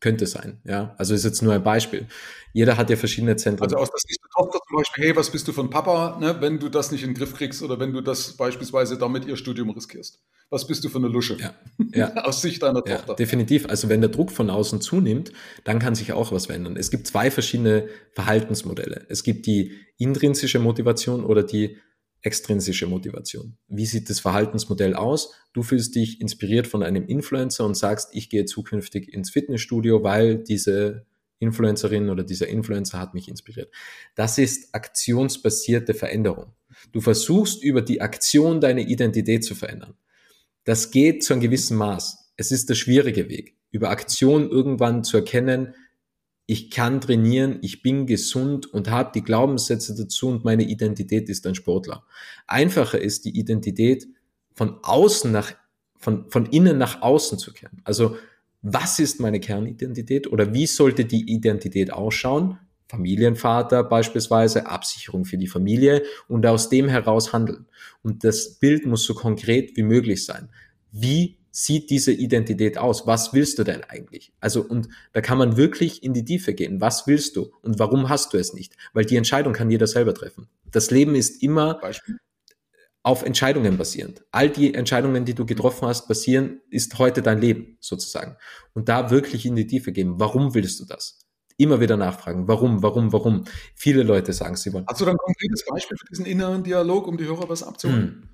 Könnte 0.02 0.28
sein, 0.28 0.62
ja. 0.64 0.96
Also 0.98 1.14
ist 1.14 1.26
jetzt 1.26 1.42
nur 1.42 1.54
ein 1.54 1.64
Beispiel. 1.64 2.08
Jeder 2.54 2.78
hat 2.78 2.90
ja 2.90 2.96
verschiedene 2.96 3.36
Zentren. 3.36 3.66
Also 3.66 3.76
aus 3.76 3.90
der 3.90 4.00
Sicht 4.00 4.22
der 4.24 4.30
Tochter 4.30 4.60
zum 4.66 4.78
Beispiel, 4.78 5.04
hey, 5.04 5.16
was 5.16 5.30
bist 5.30 5.46
du 5.48 5.52
von 5.52 5.70
Papa, 5.70 6.18
ne, 6.22 6.38
wenn 6.40 6.58
du 6.58 6.70
das 6.70 6.92
nicht 6.92 7.04
in 7.04 7.10
den 7.10 7.16
Griff 7.16 7.36
kriegst 7.36 7.62
oder 7.62 7.82
wenn 7.82 7.92
du 7.92 8.00
das 8.00 8.38
beispielsweise 8.38 8.98
damit 8.98 9.26
ihr 9.26 9.36
Studium 9.36 9.70
riskierst? 9.72 10.22
Was 10.50 10.66
bist 10.66 10.86
du 10.86 10.90
für 10.90 11.00
eine 11.00 11.10
Lusche? 11.10 11.38
Ja, 11.38 11.54
ja. 11.94 12.14
aus 12.24 12.42
Sicht 12.42 12.64
deiner 12.64 12.82
ja, 12.88 12.96
Tochter. 12.96 13.16
Definitiv. 13.16 13.68
Also 13.68 13.90
wenn 13.90 14.00
der 14.00 14.10
Druck 14.10 14.32
von 14.32 14.50
außen 14.50 14.80
zunimmt, 14.80 15.34
dann 15.66 15.80
kann 15.80 15.96
sich 15.96 16.14
auch 16.14 16.32
was 16.32 16.46
verändern. 16.46 16.78
Es 16.78 16.92
gibt 16.92 17.06
zwei 17.06 17.30
verschiedene 17.30 17.90
Verhaltensmodelle. 18.14 19.06
Es 19.10 19.24
gibt 19.24 19.48
die 19.48 19.74
intrinsische 19.98 20.60
Motivation 20.60 21.26
oder 21.26 21.44
die 21.44 21.78
extrinsische 22.21 22.88
Motivation. 22.88 23.58
Wie 23.67 23.86
sieht 23.86 24.10
das 24.10 24.19
Verhaltensmodell 24.19 24.93
aus? 24.93 25.34
Du 25.53 25.63
fühlst 25.63 25.95
dich 25.95 26.19
inspiriert 26.21 26.67
von 26.67 26.84
einem 26.84 27.05
Influencer 27.05 27.65
und 27.65 27.75
sagst, 27.75 28.10
ich 28.13 28.29
gehe 28.29 28.45
zukünftig 28.45 29.13
ins 29.13 29.29
Fitnessstudio, 29.29 30.03
weil 30.03 30.38
diese 30.43 31.05
Influencerin 31.39 32.10
oder 32.10 32.23
dieser 32.23 32.47
Influencer 32.47 32.99
hat 32.99 33.13
mich 33.13 33.29
inspiriert. 33.29 33.73
Das 34.15 34.38
ist 34.38 34.75
aktionsbasierte 34.75 35.93
Veränderung. 35.93 36.53
Du 36.91 36.99
versuchst 36.99 37.63
über 37.63 37.82
die 37.82 38.01
Aktion 38.01 38.60
deine 38.60 38.82
Identität 38.82 39.45
zu 39.45 39.55
verändern. 39.55 39.95
Das 40.65 40.91
geht 40.91 41.23
zu 41.23 41.34
einem 41.34 41.41
gewissen 41.41 41.77
Maß. 41.77 42.34
Es 42.36 42.51
ist 42.51 42.69
der 42.69 42.75
schwierige 42.75 43.29
Weg, 43.29 43.55
über 43.71 43.89
Aktion 43.89 44.49
irgendwann 44.49 45.03
zu 45.03 45.17
erkennen, 45.17 45.73
ich 46.50 46.72
kann 46.72 47.00
trainieren, 47.00 47.60
ich 47.62 47.84
bin 47.84 48.08
gesund 48.08 48.66
und 48.74 48.90
habe 48.90 49.12
die 49.14 49.22
Glaubenssätze 49.22 49.94
dazu 49.94 50.30
und 50.30 50.46
meine 50.46 50.64
Identität 50.64 51.30
ist 51.30 51.46
ein 51.46 51.54
Sportler. 51.54 52.04
Einfacher 52.48 53.00
ist 53.00 53.26
die 53.26 53.38
Identität 53.38 54.08
von 54.56 54.80
außen 54.82 55.32
nach, 55.32 55.54
von, 56.00 56.28
von 56.32 56.48
innen 56.48 56.80
nach 56.80 57.04
außen 57.04 57.38
zu 57.38 57.54
kehren. 57.54 57.84
Also 57.84 58.16
was 58.64 58.98
ist 58.98 59.20
meine 59.20 59.40
Kernidentität 59.40 60.26
oder 60.26 60.52
wie 60.52 60.66
sollte 60.66 61.06
die 61.06 61.32
Identität 61.32 61.94
ausschauen? 61.94 62.58
Familienvater 62.88 63.84
beispielsweise, 63.84 64.66
Absicherung 64.66 65.26
für 65.26 65.38
die 65.38 65.46
Familie 65.46 66.02
und 66.28 66.48
aus 66.48 66.70
dem 66.70 66.90
heraus 66.90 67.32
handeln. 67.32 67.68
Und 68.02 68.24
das 68.24 68.56
Bild 68.56 68.88
muss 68.88 69.04
so 69.04 69.14
konkret 69.14 69.78
wie 69.78 69.84
möglich 69.84 70.26
sein. 70.26 70.50
Wie 70.92 71.38
sieht 71.60 71.89
diese 71.89 72.12
Identität 72.12 72.78
aus? 72.78 73.06
Was 73.06 73.34
willst 73.34 73.60
du 73.60 73.63
denn 73.63 73.84
eigentlich? 73.84 74.32
Also, 74.39 74.62
und 74.62 74.88
da 75.12 75.22
kann 75.22 75.38
man 75.38 75.58
wirklich 75.58 76.04
in 76.04 76.13
die 76.13 76.24
Tiefe 76.24 76.54
gehen. 76.54 76.80
Was 76.80 77.06
willst 77.06 77.36
du 77.36 77.52
und 77.62 77.80
warum 77.80 78.08
hast 78.10 78.34
du 78.34 78.38
es 78.38 78.54
nicht? 78.54 78.76
Weil 78.93 79.06
die 79.06 79.17
Entscheidung 79.17 79.54
kann 79.54 79.69
jeder 79.69 79.88
selber 79.88 80.13
treffen. 80.13 80.48
Das 80.72 80.89
Leben 80.89 81.15
ist 81.15 81.43
immer 81.43 81.76
Beispiel? 81.76 82.17
auf 83.02 83.24
Entscheidungen 83.24 83.78
basierend. 83.78 84.24
All 84.32 84.50
die 84.50 84.74
Entscheidungen, 84.74 85.26
die 85.26 85.34
du 85.34 85.45
getroffen 85.45 85.88
hast, 85.88 86.08
basieren, 86.08 86.62
ist 86.69 87.00
heute 87.00 87.22
dein 87.22 87.39
Leben 87.39 87.78
sozusagen. 87.80 88.36
Und 88.74 88.89
da 88.89 89.10
wirklich 89.10 89.45
in 89.45 89.56
die 89.56 89.67
Tiefe 89.67 89.91
gehen. 89.91 90.19
Warum 90.19 90.54
willst 90.54 90.80
du 90.80 90.86
das? 90.86 91.26
Immer 91.58 91.80
wieder 91.80 91.98
nachfragen. 91.98 92.48
Warum, 92.48 92.84
warum, 92.84 93.12
warum? 93.12 93.45
Viele 93.74 94.04
Leute 94.04 94.34
sagen, 94.34 94.58
sie 94.58 94.74
wollen. 94.74 94.86
Hast 94.88 95.02
du 95.02 95.06
dann 95.06 95.15
ein 95.15 95.17
konkretes 95.17 95.65
Beispiel 95.65 95.98
für 95.98 96.06
diesen 96.08 96.26
inneren 96.26 96.63
Dialog, 96.63 97.08
um 97.08 97.17
die 97.17 97.26
Hörer 97.26 97.50
was 97.50 97.63
abzuholen? 97.63 98.22
Hm. 98.22 98.30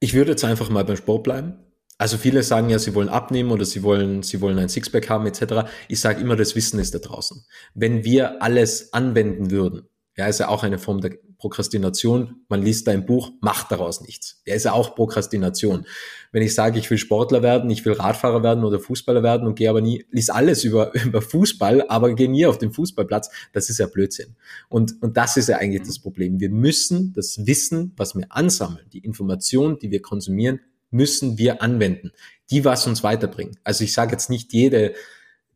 Ich 0.00 0.14
würde 0.14 0.30
jetzt 0.30 0.44
einfach 0.44 0.70
mal 0.70 0.84
beim 0.84 0.96
Sport 0.96 1.24
bleiben. 1.24 1.58
Also 2.00 2.16
viele 2.16 2.42
sagen 2.42 2.70
ja, 2.70 2.78
sie 2.78 2.94
wollen 2.94 3.10
abnehmen 3.10 3.50
oder 3.50 3.66
sie 3.66 3.82
wollen, 3.82 4.22
sie 4.22 4.40
wollen 4.40 4.58
ein 4.58 4.70
Sixpack 4.70 5.10
haben 5.10 5.26
etc. 5.26 5.68
Ich 5.86 6.00
sage 6.00 6.22
immer, 6.22 6.34
das 6.34 6.56
Wissen 6.56 6.80
ist 6.80 6.94
da 6.94 6.98
draußen. 6.98 7.44
Wenn 7.74 8.04
wir 8.04 8.42
alles 8.42 8.94
anwenden 8.94 9.50
würden, 9.50 9.86
ja, 10.16 10.26
ist 10.26 10.40
ja 10.40 10.48
auch 10.48 10.62
eine 10.62 10.78
Form 10.78 11.02
der 11.02 11.18
Prokrastination. 11.36 12.36
Man 12.48 12.62
liest 12.62 12.86
dein 12.86 13.04
Buch, 13.04 13.32
macht 13.42 13.70
daraus 13.70 14.00
nichts. 14.00 14.40
Ja, 14.46 14.54
ist 14.54 14.64
ja 14.64 14.72
auch 14.72 14.94
Prokrastination. 14.94 15.84
Wenn 16.32 16.42
ich 16.42 16.54
sage, 16.54 16.78
ich 16.78 16.90
will 16.90 16.96
Sportler 16.96 17.42
werden, 17.42 17.68
ich 17.68 17.84
will 17.84 17.92
Radfahrer 17.92 18.42
werden 18.42 18.64
oder 18.64 18.80
Fußballer 18.80 19.22
werden 19.22 19.46
und 19.46 19.56
gehe 19.56 19.68
aber 19.68 19.82
nie, 19.82 20.06
lies 20.10 20.30
alles 20.30 20.64
über, 20.64 20.94
über 21.04 21.20
Fußball, 21.20 21.84
aber 21.88 22.14
gehe 22.14 22.30
nie 22.30 22.46
auf 22.46 22.56
den 22.56 22.72
Fußballplatz, 22.72 23.30
das 23.52 23.68
ist 23.68 23.76
ja 23.76 23.86
Blödsinn. 23.86 24.36
Und, 24.70 25.02
und 25.02 25.18
das 25.18 25.36
ist 25.36 25.50
ja 25.50 25.58
eigentlich 25.58 25.86
das 25.86 25.98
Problem. 25.98 26.40
Wir 26.40 26.50
müssen 26.50 27.12
das 27.12 27.46
Wissen, 27.46 27.92
was 27.98 28.14
wir 28.14 28.24
ansammeln, 28.30 28.86
die 28.90 29.00
Informationen, 29.00 29.78
die 29.78 29.90
wir 29.90 30.00
konsumieren, 30.00 30.60
müssen 30.90 31.38
wir 31.38 31.62
anwenden, 31.62 32.12
die 32.50 32.64
was 32.64 32.86
uns 32.86 33.02
weiterbringen. 33.02 33.58
Also 33.64 33.84
ich 33.84 33.92
sage 33.92 34.12
jetzt 34.12 34.30
nicht, 34.30 34.52
jede 34.52 34.94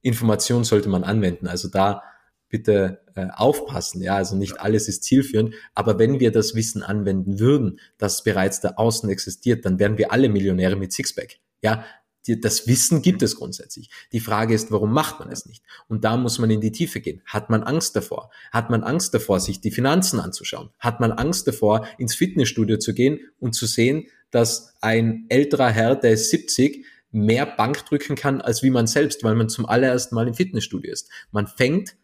Information 0.02 0.64
sollte 0.64 0.88
man 0.88 1.04
anwenden. 1.04 1.46
Also 1.46 1.68
da 1.68 2.02
bitte 2.48 3.00
äh, 3.16 3.26
aufpassen. 3.34 4.00
Ja, 4.00 4.14
also 4.16 4.36
nicht 4.36 4.60
alles 4.60 4.86
ist 4.86 5.02
zielführend. 5.02 5.54
Aber 5.74 5.98
wenn 5.98 6.20
wir 6.20 6.30
das 6.30 6.54
Wissen 6.54 6.82
anwenden 6.82 7.40
würden, 7.40 7.80
das 7.98 8.22
bereits 8.22 8.60
da 8.60 8.74
außen 8.76 9.08
existiert, 9.08 9.64
dann 9.64 9.78
wären 9.78 9.98
wir 9.98 10.12
alle 10.12 10.28
Millionäre 10.28 10.76
mit 10.76 10.92
Sixpack. 10.92 11.38
Ja, 11.62 11.84
das 12.26 12.66
Wissen 12.66 13.02
gibt 13.02 13.22
es 13.22 13.36
grundsätzlich. 13.36 13.90
Die 14.12 14.20
Frage 14.20 14.54
ist, 14.54 14.70
warum 14.70 14.92
macht 14.92 15.20
man 15.20 15.30
es 15.30 15.46
nicht? 15.46 15.62
Und 15.88 16.04
da 16.04 16.16
muss 16.16 16.38
man 16.38 16.50
in 16.50 16.60
die 16.60 16.72
Tiefe 16.72 17.00
gehen. 17.00 17.22
Hat 17.26 17.50
man 17.50 17.62
Angst 17.62 17.96
davor? 17.96 18.30
Hat 18.50 18.70
man 18.70 18.82
Angst 18.82 19.12
davor, 19.12 19.40
sich 19.40 19.60
die 19.60 19.70
Finanzen 19.70 20.20
anzuschauen? 20.20 20.70
Hat 20.78 21.00
man 21.00 21.12
Angst 21.12 21.46
davor, 21.46 21.86
ins 21.98 22.14
Fitnessstudio 22.14 22.78
zu 22.78 22.94
gehen 22.94 23.20
und 23.40 23.54
zu 23.54 23.66
sehen, 23.66 24.06
dass 24.34 24.74
ein 24.80 25.26
älterer 25.28 25.70
Herr, 25.70 25.96
der 25.96 26.12
ist 26.12 26.30
70, 26.30 26.84
mehr 27.10 27.46
Bank 27.46 27.86
drücken 27.86 28.16
kann, 28.16 28.40
als 28.40 28.62
wie 28.62 28.70
man 28.70 28.86
selbst, 28.86 29.22
weil 29.22 29.36
man 29.36 29.48
zum 29.48 29.66
allerersten 29.66 30.14
Mal 30.14 30.26
im 30.26 30.34
Fitnessstudio 30.34 30.92
ist. 30.92 31.08
Man 31.30 31.46
fängt 31.46 31.96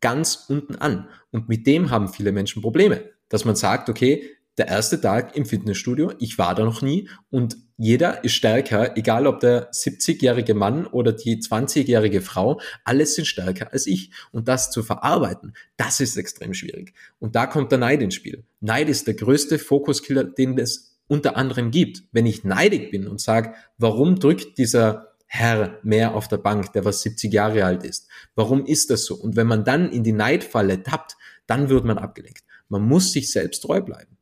ganz 0.00 0.44
unten 0.48 0.76
an. 0.76 1.08
Und 1.30 1.48
mit 1.48 1.66
dem 1.66 1.90
haben 1.90 2.08
viele 2.08 2.32
Menschen 2.32 2.62
Probleme, 2.62 3.10
dass 3.28 3.44
man 3.44 3.56
sagt, 3.56 3.88
okay, 3.88 4.22
der 4.58 4.68
erste 4.68 5.00
Tag 5.00 5.34
im 5.34 5.46
Fitnessstudio, 5.46 6.12
ich 6.18 6.36
war 6.38 6.54
da 6.54 6.64
noch 6.64 6.82
nie 6.82 7.08
und 7.30 7.56
jeder 7.78 8.22
ist 8.22 8.34
stärker, 8.34 8.96
egal 8.98 9.26
ob 9.26 9.40
der 9.40 9.72
70-jährige 9.72 10.54
Mann 10.54 10.86
oder 10.86 11.12
die 11.12 11.40
20-jährige 11.40 12.20
Frau, 12.20 12.60
alles 12.84 13.14
sind 13.14 13.24
stärker 13.24 13.72
als 13.72 13.86
ich. 13.86 14.12
Und 14.30 14.46
das 14.48 14.70
zu 14.70 14.82
verarbeiten, 14.82 15.54
das 15.78 16.00
ist 16.00 16.16
extrem 16.16 16.52
schwierig. 16.52 16.92
Und 17.18 17.34
da 17.34 17.46
kommt 17.46 17.72
der 17.72 17.78
Neid 17.78 18.02
ins 18.02 18.14
Spiel. 18.14 18.44
Neid 18.60 18.88
ist 18.88 19.06
der 19.06 19.14
größte 19.14 19.58
Fokuskiller, 19.58 20.24
den 20.24 20.58
es 20.58 20.91
unter 21.08 21.36
anderem 21.36 21.70
gibt. 21.70 22.04
Wenn 22.12 22.26
ich 22.26 22.44
neidig 22.44 22.90
bin 22.90 23.06
und 23.06 23.20
sage, 23.20 23.54
warum 23.78 24.18
drückt 24.18 24.58
dieser 24.58 25.12
Herr 25.26 25.78
mehr 25.82 26.14
auf 26.14 26.28
der 26.28 26.36
Bank, 26.38 26.72
der 26.72 26.84
was 26.84 27.02
70 27.02 27.32
Jahre 27.32 27.64
alt 27.64 27.84
ist? 27.84 28.08
Warum 28.34 28.66
ist 28.66 28.90
das 28.90 29.04
so? 29.04 29.14
Und 29.14 29.36
wenn 29.36 29.46
man 29.46 29.64
dann 29.64 29.90
in 29.90 30.04
die 30.04 30.12
Neidfalle 30.12 30.82
tappt, 30.82 31.16
dann 31.46 31.68
wird 31.68 31.84
man 31.84 31.98
abgelenkt. 31.98 32.44
Man 32.68 32.82
muss 32.82 33.12
sich 33.12 33.30
selbst 33.30 33.60
treu 33.60 33.80
bleiben. 33.80 34.16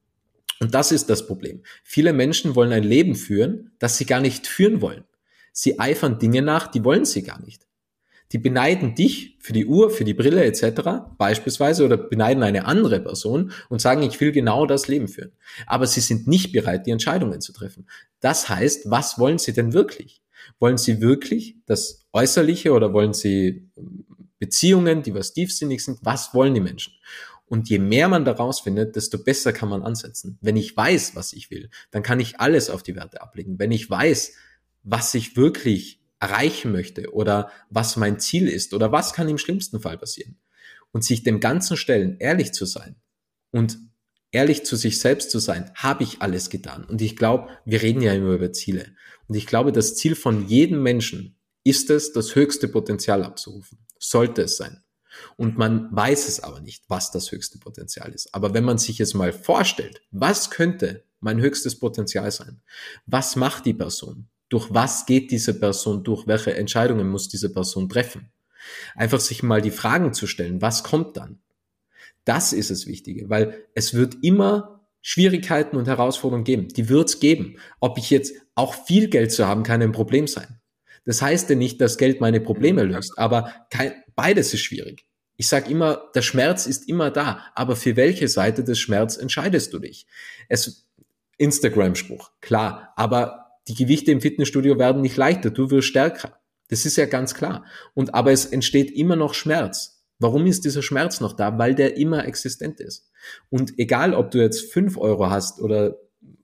Und 0.60 0.74
das 0.74 0.92
ist 0.92 1.08
das 1.08 1.26
Problem. 1.26 1.62
Viele 1.82 2.12
Menschen 2.12 2.54
wollen 2.54 2.72
ein 2.72 2.84
Leben 2.84 3.14
führen, 3.14 3.72
das 3.78 3.96
sie 3.96 4.04
gar 4.04 4.20
nicht 4.20 4.46
führen 4.46 4.80
wollen. 4.80 5.04
Sie 5.52 5.80
eifern 5.80 6.18
Dinge 6.18 6.42
nach, 6.42 6.68
die 6.68 6.84
wollen 6.84 7.04
sie 7.04 7.22
gar 7.22 7.40
nicht. 7.40 7.66
Die 8.32 8.38
beneiden 8.38 8.94
dich 8.94 9.36
für 9.40 9.52
die 9.52 9.66
Uhr, 9.66 9.90
für 9.90 10.04
die 10.04 10.14
Brille 10.14 10.44
etc. 10.44 10.82
beispielsweise 11.18 11.84
oder 11.84 11.96
beneiden 11.96 12.42
eine 12.42 12.64
andere 12.64 13.00
Person 13.00 13.52
und 13.68 13.80
sagen, 13.80 14.02
ich 14.02 14.20
will 14.20 14.30
genau 14.30 14.66
das 14.66 14.86
Leben 14.86 15.08
führen. 15.08 15.32
Aber 15.66 15.86
sie 15.86 16.00
sind 16.00 16.28
nicht 16.28 16.52
bereit, 16.52 16.86
die 16.86 16.92
Entscheidungen 16.92 17.40
zu 17.40 17.52
treffen. 17.52 17.88
Das 18.20 18.48
heißt, 18.48 18.90
was 18.90 19.18
wollen 19.18 19.38
sie 19.38 19.52
denn 19.52 19.72
wirklich? 19.72 20.22
Wollen 20.58 20.78
sie 20.78 21.00
wirklich 21.00 21.56
das 21.66 22.06
Äußerliche 22.12 22.72
oder 22.72 22.92
wollen 22.92 23.12
sie 23.12 23.68
ähm, 23.76 24.04
Beziehungen, 24.38 25.02
die 25.02 25.14
was 25.14 25.32
tiefsinnig 25.32 25.84
sind? 25.84 25.98
Was 26.02 26.32
wollen 26.32 26.54
die 26.54 26.60
Menschen? 26.60 26.94
Und 27.46 27.68
je 27.68 27.80
mehr 27.80 28.08
man 28.08 28.24
daraus 28.24 28.60
findet, 28.60 28.94
desto 28.94 29.18
besser 29.18 29.52
kann 29.52 29.68
man 29.68 29.82
ansetzen. 29.82 30.38
Wenn 30.40 30.56
ich 30.56 30.76
weiß, 30.76 31.16
was 31.16 31.32
ich 31.32 31.50
will, 31.50 31.68
dann 31.90 32.04
kann 32.04 32.20
ich 32.20 32.38
alles 32.38 32.70
auf 32.70 32.84
die 32.84 32.94
Werte 32.94 33.20
ablegen. 33.22 33.58
Wenn 33.58 33.72
ich 33.72 33.90
weiß, 33.90 34.34
was 34.84 35.14
ich 35.14 35.36
wirklich 35.36 35.99
erreichen 36.20 36.70
möchte 36.70 37.12
oder 37.12 37.50
was 37.70 37.96
mein 37.96 38.20
Ziel 38.20 38.48
ist 38.48 38.74
oder 38.74 38.92
was 38.92 39.12
kann 39.12 39.28
im 39.28 39.38
schlimmsten 39.38 39.80
Fall 39.80 39.98
passieren. 39.98 40.38
Und 40.92 41.04
sich 41.04 41.22
dem 41.22 41.40
Ganzen 41.40 41.76
stellen, 41.76 42.16
ehrlich 42.18 42.52
zu 42.52 42.66
sein 42.66 42.96
und 43.50 43.78
ehrlich 44.32 44.64
zu 44.64 44.76
sich 44.76 45.00
selbst 45.00 45.30
zu 45.30 45.38
sein, 45.38 45.70
habe 45.74 46.04
ich 46.04 46.20
alles 46.20 46.50
getan. 46.50 46.84
Und 46.84 47.00
ich 47.00 47.16
glaube, 47.16 47.48
wir 47.64 47.82
reden 47.82 48.02
ja 48.02 48.12
immer 48.12 48.34
über 48.34 48.52
Ziele. 48.52 48.94
Und 49.28 49.34
ich 49.34 49.46
glaube, 49.46 49.72
das 49.72 49.96
Ziel 49.96 50.14
von 50.14 50.46
jedem 50.46 50.82
Menschen 50.82 51.36
ist 51.64 51.90
es, 51.90 52.12
das 52.12 52.34
höchste 52.34 52.68
Potenzial 52.68 53.24
abzurufen. 53.24 53.78
Sollte 53.98 54.42
es 54.42 54.56
sein. 54.56 54.82
Und 55.36 55.58
man 55.58 55.94
weiß 55.94 56.28
es 56.28 56.40
aber 56.40 56.60
nicht, 56.60 56.84
was 56.88 57.10
das 57.10 57.32
höchste 57.32 57.58
Potenzial 57.58 58.12
ist. 58.12 58.34
Aber 58.34 58.54
wenn 58.54 58.64
man 58.64 58.78
sich 58.78 59.00
es 59.00 59.14
mal 59.14 59.32
vorstellt, 59.32 60.02
was 60.10 60.50
könnte 60.50 61.04
mein 61.20 61.40
höchstes 61.40 61.78
Potenzial 61.78 62.30
sein? 62.30 62.62
Was 63.06 63.36
macht 63.36 63.66
die 63.66 63.74
Person? 63.74 64.28
Durch 64.50 64.68
was 64.70 65.06
geht 65.06 65.30
diese 65.30 65.58
Person 65.58 66.04
durch? 66.04 66.26
Welche 66.26 66.54
Entscheidungen 66.54 67.08
muss 67.08 67.28
diese 67.28 67.50
Person 67.50 67.88
treffen? 67.88 68.30
Einfach 68.94 69.20
sich 69.20 69.42
mal 69.42 69.62
die 69.62 69.70
Fragen 69.70 70.12
zu 70.12 70.26
stellen, 70.26 70.60
was 70.60 70.84
kommt 70.84 71.16
dann? 71.16 71.40
Das 72.26 72.52
ist 72.52 72.70
das 72.70 72.86
Wichtige, 72.86 73.30
weil 73.30 73.64
es 73.74 73.94
wird 73.94 74.18
immer 74.22 74.80
Schwierigkeiten 75.00 75.76
und 75.76 75.88
Herausforderungen 75.88 76.44
geben. 76.44 76.68
Die 76.68 76.90
wird 76.90 77.08
es 77.08 77.20
geben. 77.20 77.56
Ob 77.80 77.96
ich 77.96 78.10
jetzt 78.10 78.34
auch 78.54 78.74
viel 78.74 79.08
Geld 79.08 79.32
zu 79.32 79.46
haben, 79.46 79.62
kann 79.62 79.80
ein 79.80 79.92
Problem 79.92 80.26
sein. 80.26 80.60
Das 81.04 81.22
heißt 81.22 81.48
ja 81.48 81.56
nicht, 81.56 81.80
dass 81.80 81.96
Geld 81.96 82.20
meine 82.20 82.40
Probleme 82.40 82.82
löst, 82.82 83.18
aber 83.18 83.54
kein, 83.70 83.94
beides 84.14 84.52
ist 84.52 84.60
schwierig. 84.60 85.06
Ich 85.36 85.48
sage 85.48 85.70
immer, 85.70 86.10
der 86.14 86.20
Schmerz 86.20 86.66
ist 86.66 86.86
immer 86.86 87.10
da, 87.10 87.46
aber 87.54 87.74
für 87.74 87.96
welche 87.96 88.28
Seite 88.28 88.62
des 88.62 88.78
Schmerz 88.78 89.16
entscheidest 89.16 89.72
du 89.72 89.78
dich? 89.78 90.06
Es 90.50 90.86
Instagram-Spruch, 91.38 92.32
klar, 92.42 92.92
aber 92.96 93.49
die 93.70 93.84
Gewichte 93.84 94.10
im 94.10 94.20
Fitnessstudio 94.20 94.78
werden 94.78 95.00
nicht 95.00 95.16
leichter, 95.16 95.50
du 95.50 95.70
wirst 95.70 95.88
stärker. 95.88 96.40
Das 96.68 96.84
ist 96.86 96.96
ja 96.96 97.06
ganz 97.06 97.34
klar. 97.34 97.64
Und 97.94 98.14
aber 98.14 98.32
es 98.32 98.46
entsteht 98.46 98.90
immer 98.90 99.16
noch 99.16 99.34
Schmerz. 99.34 100.02
Warum 100.18 100.46
ist 100.46 100.64
dieser 100.64 100.82
Schmerz 100.82 101.20
noch 101.20 101.32
da? 101.32 101.56
Weil 101.58 101.74
der 101.74 101.96
immer 101.96 102.26
existent 102.26 102.80
ist. 102.80 103.10
Und 103.48 103.78
egal, 103.78 104.14
ob 104.14 104.30
du 104.30 104.38
jetzt 104.38 104.72
fünf 104.72 104.98
Euro 104.98 105.30
hast 105.30 105.60
oder 105.60 105.96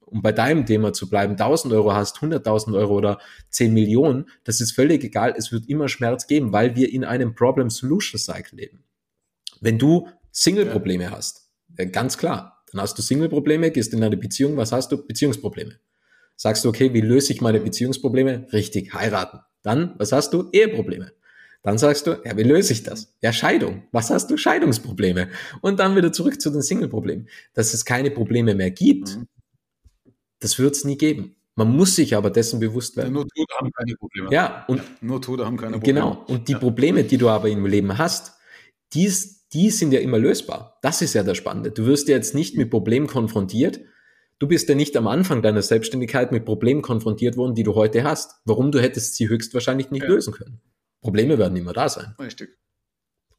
um 0.07 0.23
bei 0.23 0.31
deinem 0.31 0.67
Thema 0.67 0.93
zu 0.93 1.11
bleiben, 1.11 1.33
1000 1.33 1.75
Euro 1.75 1.93
hast, 1.93 2.19
100.000 2.19 2.77
Euro 2.77 2.95
oder 2.95 3.19
10 3.51 3.75
Millionen, 3.75 4.27
das 4.45 4.61
ist 4.61 4.73
völlig 4.73 5.03
egal. 5.03 5.35
Es 5.37 5.51
wird 5.51 5.69
immer 5.69 5.89
Schmerz 5.89 6.29
geben, 6.29 6.53
weil 6.53 6.77
wir 6.77 6.93
in 6.93 7.05
einem 7.05 7.35
Problem-Solution-Cycle 7.35 8.57
leben. 8.57 8.85
Wenn 9.61 9.79
du 9.79 10.09
Single-Probleme 10.31 11.11
hast, 11.11 11.51
ganz 11.91 12.17
klar, 12.19 12.62
dann 12.71 12.81
hast 12.81 12.97
du 12.97 13.03
Single-Probleme, 13.03 13.73
gehst 13.73 13.93
in 13.95 14.03
eine 14.03 14.17
Beziehung, 14.17 14.57
was 14.57 14.73
hast 14.73 14.93
du? 14.93 15.05
Beziehungsprobleme. 15.05 15.79
Sagst 16.37 16.64
du, 16.64 16.68
okay, 16.68 16.92
wie 16.92 17.01
löse 17.01 17.33
ich 17.33 17.40
meine 17.40 17.61
Beziehungsprobleme? 17.61 18.46
Richtig, 18.53 18.94
heiraten. 18.94 19.40
Dann, 19.62 19.94
was 19.99 20.12
hast 20.12 20.33
du? 20.33 20.49
Eheprobleme. 20.53 21.12
Dann 21.62 21.79
sagst 21.79 22.07
du, 22.07 22.22
ja, 22.25 22.37
wie 22.37 22.44
löse 22.44 22.72
ich 22.72 22.85
das? 22.85 23.16
Ja, 23.22 23.33
Scheidung. 23.33 23.83
Was 23.90 24.11
hast 24.11 24.31
du? 24.31 24.37
Scheidungsprobleme. 24.37 25.31
Und 25.62 25.81
dann 25.81 25.96
wieder 25.96 26.12
zurück 26.12 26.40
zu 26.40 26.51
den 26.51 26.62
Single-Problemen. 26.62 27.29
Dass 27.55 27.75
es 27.75 27.85
keine 27.85 28.12
Probleme 28.12 28.55
mehr 28.55 28.70
gibt, 28.70 29.16
mhm. 29.16 29.27
das 30.38 30.61
wird 30.61 30.77
es 30.77 30.85
nie 30.85 30.96
geben. 30.96 31.35
Man 31.57 31.75
muss 31.75 31.96
sich 31.96 32.14
aber 32.14 32.31
dessen 32.31 32.61
bewusst 32.61 32.96
werden. 32.96 33.09
Ja, 33.09 33.12
nur 33.14 33.27
Tote 33.27 33.55
haben 33.59 33.72
keine 33.72 33.96
Probleme. 33.96 34.29
Ja, 34.31 34.64
und 34.68 34.83
nur 35.03 35.22
Tote 35.22 35.46
haben 35.46 35.57
keine 35.57 35.72
Probleme. 35.72 36.01
Genau. 36.01 36.25
Und 36.29 36.46
die 36.46 36.53
ja. 36.53 36.59
Probleme, 36.59 37.03
die 37.03 37.16
du 37.16 37.31
aber 37.31 37.49
im 37.49 37.64
Leben 37.66 37.96
hast, 37.96 38.35
die, 38.92 39.11
die 39.53 39.70
sind 39.70 39.92
ja 39.92 40.01
immer 40.01 40.18
lösbar. 40.18 40.79
Das 40.83 41.03
ist 41.03 41.14
ja 41.14 41.22
das 41.22 41.37
Spannende. 41.37 41.72
Du 41.72 41.87
wirst 41.87 42.09
ja 42.09 42.14
jetzt 42.14 42.35
nicht 42.35 42.57
mit 42.57 42.70
Problemen 42.70 43.07
konfrontiert, 43.07 43.81
Du 44.38 44.46
bist 44.46 44.68
ja 44.68 44.75
nicht 44.75 44.96
am 44.96 45.07
Anfang 45.07 45.40
deiner 45.40 45.62
Selbstständigkeit 45.62 46.31
mit 46.31 46.44
Problemen 46.44 46.83
konfrontiert 46.83 47.37
worden, 47.37 47.55
die 47.55 47.62
du 47.62 47.75
heute 47.75 48.05
hast. 48.05 48.40
Warum 48.44 48.70
du 48.70 48.81
hättest 48.81 49.14
sie 49.14 49.29
höchstwahrscheinlich 49.29 49.90
nicht 49.90 50.03
ja. 50.03 50.09
lösen 50.09 50.35
können. 50.35 50.61
Probleme 51.01 51.38
werden 51.38 51.57
immer 51.57 51.72
da 51.72 51.88
sein. 51.88 52.14
Richtig. 52.18 52.51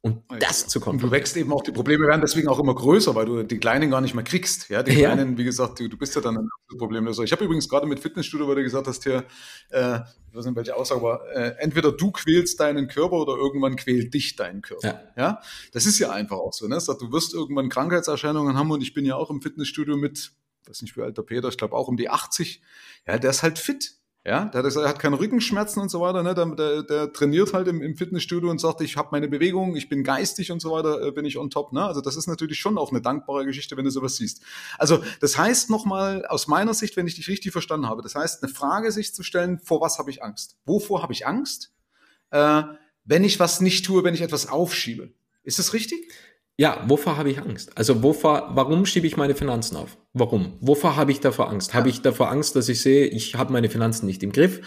Und 0.00 0.22
das 0.38 0.68
zu 0.68 0.78
kommen. 0.78 1.00
Du 1.00 1.10
wächst 1.10 1.36
eben 1.36 1.52
auch, 1.52 1.62
die 1.62 1.72
Probleme 1.72 2.06
werden 2.06 2.20
deswegen 2.20 2.46
auch 2.46 2.60
immer 2.60 2.74
größer, 2.74 3.16
weil 3.16 3.26
du 3.26 3.42
die 3.42 3.58
Kleinen 3.58 3.90
gar 3.90 4.00
nicht 4.00 4.14
mehr 4.14 4.22
kriegst. 4.22 4.68
Ja, 4.68 4.84
die 4.84 4.94
Kleinen, 4.94 5.32
ja. 5.32 5.38
wie 5.38 5.44
gesagt, 5.44 5.80
du, 5.80 5.88
du, 5.88 5.96
bist 5.96 6.14
ja 6.14 6.20
dann 6.20 6.36
ein 6.36 6.78
Problemlöser. 6.78 7.24
Ich 7.24 7.32
habe 7.32 7.44
übrigens 7.44 7.68
gerade 7.68 7.86
mit 7.86 7.98
Fitnessstudio, 7.98 8.46
weil 8.46 8.54
du 8.54 8.62
gesagt 8.62 8.86
hast, 8.86 9.02
hier, 9.02 9.24
äh, 9.70 9.98
ich 10.30 10.36
weiß 10.36 10.46
nicht, 10.46 10.54
welche 10.54 10.76
Aussage 10.76 11.02
war, 11.02 11.28
äh, 11.34 11.54
entweder 11.58 11.90
du 11.90 12.12
quälst 12.12 12.60
deinen 12.60 12.86
Körper 12.86 13.16
oder 13.16 13.34
irgendwann 13.36 13.74
quält 13.74 14.14
dich 14.14 14.36
dein 14.36 14.62
Körper. 14.62 14.86
Ja. 14.86 15.00
ja? 15.16 15.42
Das 15.72 15.84
ist 15.84 15.98
ja 15.98 16.10
einfach 16.10 16.36
auch 16.36 16.52
so. 16.52 16.68
Ne? 16.68 16.78
Du 16.78 17.12
wirst 17.12 17.34
irgendwann 17.34 17.68
Krankheitserscheinungen 17.68 18.56
haben 18.56 18.70
und 18.70 18.82
ich 18.82 18.94
bin 18.94 19.04
ja 19.04 19.16
auch 19.16 19.30
im 19.30 19.42
Fitnessstudio 19.42 19.96
mit 19.96 20.30
weiß 20.68 20.82
nicht 20.82 20.96
wie 20.96 21.02
alt 21.02 21.16
der 21.16 21.22
Peter, 21.22 21.48
ich 21.48 21.58
glaube 21.58 21.74
auch 21.74 21.88
um 21.88 21.96
die 21.96 22.10
80. 22.10 22.62
Ja, 23.06 23.18
der 23.18 23.30
ist 23.30 23.42
halt 23.42 23.58
fit. 23.58 23.98
Ja, 24.26 24.44
der 24.44 24.62
hat, 24.62 24.76
hat 24.76 24.98
keine 24.98 25.18
Rückenschmerzen 25.18 25.80
und 25.80 25.88
so 25.88 26.02
weiter. 26.02 26.22
Ne? 26.22 26.34
Der, 26.34 26.44
der, 26.46 26.82
der 26.82 27.12
trainiert 27.14 27.54
halt 27.54 27.66
im, 27.66 27.80
im 27.80 27.96
Fitnessstudio 27.96 28.50
und 28.50 28.60
sagt, 28.60 28.82
ich 28.82 28.96
habe 28.96 29.08
meine 29.12 29.26
Bewegung, 29.26 29.74
ich 29.74 29.88
bin 29.88 30.04
geistig 30.04 30.52
und 30.52 30.60
so 30.60 30.72
weiter, 30.72 31.00
äh, 31.02 31.12
bin 31.12 31.24
ich 31.24 31.38
on 31.38 31.48
top. 31.48 31.72
Ne? 31.72 31.82
Also 31.82 32.02
das 32.02 32.14
ist 32.14 32.26
natürlich 32.26 32.58
schon 32.58 32.76
auch 32.76 32.90
eine 32.90 33.00
dankbare 33.00 33.46
Geschichte, 33.46 33.76
wenn 33.78 33.86
du 33.86 33.90
sowas 33.90 34.16
siehst. 34.16 34.42
Also 34.76 35.02
das 35.20 35.38
heißt 35.38 35.70
nochmal 35.70 36.26
aus 36.26 36.46
meiner 36.46 36.74
Sicht, 36.74 36.96
wenn 36.98 37.06
ich 37.06 37.14
dich 37.14 37.28
richtig 37.28 37.52
verstanden 37.52 37.88
habe, 37.88 38.02
das 38.02 38.16
heißt 38.16 38.42
eine 38.42 38.52
Frage 38.52 38.92
sich 38.92 39.14
zu 39.14 39.22
stellen, 39.22 39.60
vor 39.60 39.80
was 39.80 39.98
habe 39.98 40.10
ich 40.10 40.22
Angst? 40.22 40.58
Wovor 40.66 41.02
habe 41.02 41.14
ich 41.14 41.26
Angst? 41.26 41.72
Äh, 42.30 42.64
wenn 43.04 43.24
ich 43.24 43.40
was 43.40 43.62
nicht 43.62 43.86
tue, 43.86 44.04
wenn 44.04 44.12
ich 44.12 44.20
etwas 44.20 44.48
aufschiebe. 44.48 45.10
Ist 45.42 45.58
das 45.58 45.72
richtig? 45.72 46.12
Ja, 46.60 46.82
wovor 46.88 47.16
habe 47.16 47.30
ich 47.30 47.40
Angst? 47.40 47.70
Also 47.78 48.02
wovor, 48.02 48.50
warum 48.50 48.84
schiebe 48.84 49.06
ich 49.06 49.16
meine 49.16 49.36
Finanzen 49.36 49.76
auf? 49.76 49.96
Warum? 50.12 50.56
Wovor 50.60 50.96
habe 50.96 51.12
ich 51.12 51.20
davor 51.20 51.48
Angst? 51.50 51.72
Habe 51.72 51.88
ich 51.88 52.02
davor 52.02 52.32
Angst, 52.32 52.56
dass 52.56 52.68
ich 52.68 52.82
sehe, 52.82 53.06
ich 53.06 53.36
habe 53.36 53.52
meine 53.52 53.70
Finanzen 53.70 54.06
nicht 54.06 54.24
im 54.24 54.32
Griff? 54.32 54.60